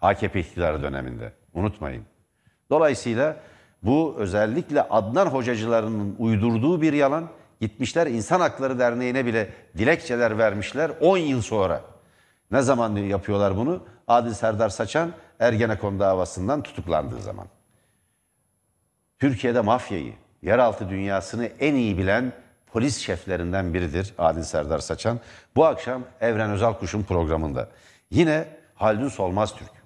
AKP 0.00 0.40
iktidarı 0.40 0.82
döneminde. 0.82 1.32
Unutmayın. 1.54 2.04
Dolayısıyla 2.70 3.36
bu 3.82 4.14
özellikle 4.18 4.82
Adnan 4.82 5.26
hocacılarının 5.26 6.16
uydurduğu 6.18 6.82
bir 6.82 6.92
yalan. 6.92 7.28
Gitmişler 7.60 8.06
İnsan 8.06 8.40
Hakları 8.40 8.78
Derneği'ne 8.78 9.26
bile 9.26 9.50
dilekçeler 9.78 10.38
vermişler 10.38 10.90
10 11.00 11.16
yıl 11.16 11.42
sonra. 11.42 11.80
Ne 12.50 12.62
zaman 12.62 12.96
yapıyorlar 12.96 13.56
bunu? 13.56 13.82
Adil 14.08 14.32
Serdar 14.32 14.68
Saçan 14.68 15.12
Ergenekon 15.40 16.00
davasından 16.00 16.62
tutuklandığı 16.62 17.20
zaman. 17.20 17.46
Türkiye'de 19.18 19.60
mafyayı, 19.60 20.12
yeraltı 20.42 20.88
dünyasını 20.88 21.46
en 21.46 21.74
iyi 21.74 21.98
bilen 21.98 22.32
polis 22.72 22.98
şeflerinden 22.98 23.74
biridir 23.74 24.14
Adil 24.18 24.42
Serdar 24.42 24.78
Saçan. 24.78 25.20
Bu 25.56 25.66
akşam 25.66 26.02
Evren 26.20 26.50
Özalkuş'un 26.50 27.02
programında. 27.02 27.68
Yine 28.10 28.48
Haldun 28.74 29.08
Solmaz 29.08 29.54
Türk. 29.54 29.77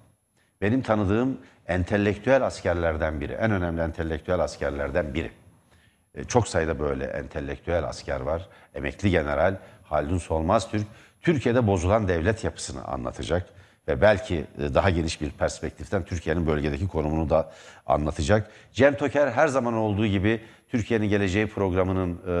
Benim 0.63 0.81
tanıdığım 0.81 1.37
entelektüel 1.67 2.45
askerlerden 2.45 3.21
biri. 3.21 3.33
En 3.33 3.51
önemli 3.51 3.81
entelektüel 3.81 4.39
askerlerden 4.39 5.13
biri. 5.13 5.31
E, 6.15 6.23
Çok 6.23 6.47
sayıda 6.47 6.79
böyle 6.79 7.05
entelektüel 7.05 7.83
asker 7.83 8.19
var. 8.19 8.47
Emekli 8.75 9.09
general 9.09 9.55
Haldun 9.83 10.17
Solmaz 10.17 10.71
Türk. 10.71 10.87
Türkiye'de 11.21 11.67
bozulan 11.67 12.07
devlet 12.07 12.43
yapısını 12.43 12.83
anlatacak 12.83 13.49
ve 13.87 14.01
belki 14.01 14.35
e, 14.35 14.73
daha 14.73 14.89
geniş 14.89 15.21
bir 15.21 15.31
perspektiften 15.31 16.03
Türkiye'nin 16.03 16.47
bölgedeki 16.47 16.87
konumunu 16.87 17.29
da 17.29 17.51
anlatacak. 17.85 18.51
Cem 18.73 18.97
Toker 18.97 19.31
her 19.31 19.47
zaman 19.47 19.73
olduğu 19.73 20.05
gibi 20.07 20.41
Türkiye'nin 20.69 21.09
Geleceği 21.09 21.47
programının 21.47 22.21
e, 22.27 22.31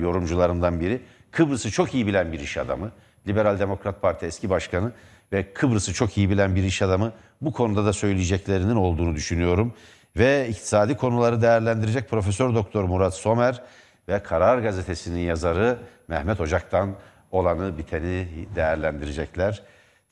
yorumcularından 0.00 0.80
biri. 0.80 1.00
Kıbrıs'ı 1.30 1.70
çok 1.70 1.94
iyi 1.94 2.06
bilen 2.06 2.32
bir 2.32 2.40
iş 2.40 2.56
adamı. 2.56 2.90
Liberal 3.26 3.58
Demokrat 3.58 4.02
Parti 4.02 4.26
eski 4.26 4.50
başkanı 4.50 4.92
ve 5.32 5.52
Kıbrıs'ı 5.52 5.92
çok 5.92 6.18
iyi 6.18 6.30
bilen 6.30 6.54
bir 6.54 6.62
iş 6.64 6.82
adamı. 6.82 7.12
Bu 7.42 7.52
konuda 7.52 7.84
da 7.84 7.92
söyleyeceklerinin 7.92 8.76
olduğunu 8.76 9.14
düşünüyorum. 9.14 9.74
Ve 10.16 10.48
iktisadi 10.48 10.96
konuları 10.96 11.42
değerlendirecek 11.42 12.08
Profesör 12.08 12.54
Doktor 12.54 12.84
Murat 12.84 13.14
Somer 13.14 13.62
ve 14.08 14.22
Karar 14.22 14.58
Gazetesi'nin 14.58 15.20
yazarı 15.20 15.78
Mehmet 16.08 16.40
Ocak'tan 16.40 16.94
olanı 17.30 17.78
biteni 17.78 18.26
değerlendirecekler. 18.56 19.62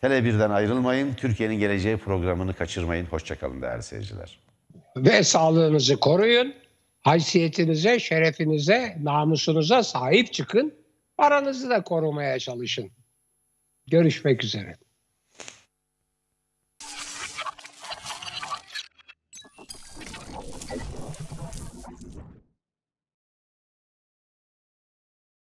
Tele 0.01 0.19
1'den 0.19 0.51
ayrılmayın. 0.51 1.15
Türkiye'nin 1.15 1.59
geleceği 1.59 1.97
programını 1.97 2.55
kaçırmayın. 2.55 3.07
Hoşçakalın 3.07 3.63
değerli 3.63 3.83
seyirciler. 3.83 4.39
Ve 4.97 5.23
sağlığınızı 5.23 5.97
koruyun. 5.97 6.55
Haysiyetinize, 7.01 7.99
şerefinize, 7.99 8.97
namusunuza 9.03 9.83
sahip 9.83 10.33
çıkın. 10.33 10.75
Paranızı 11.17 11.71
da 11.71 11.83
korumaya 11.83 12.39
çalışın. 12.39 12.91
Görüşmek 13.87 14.45
üzere. 14.45 14.77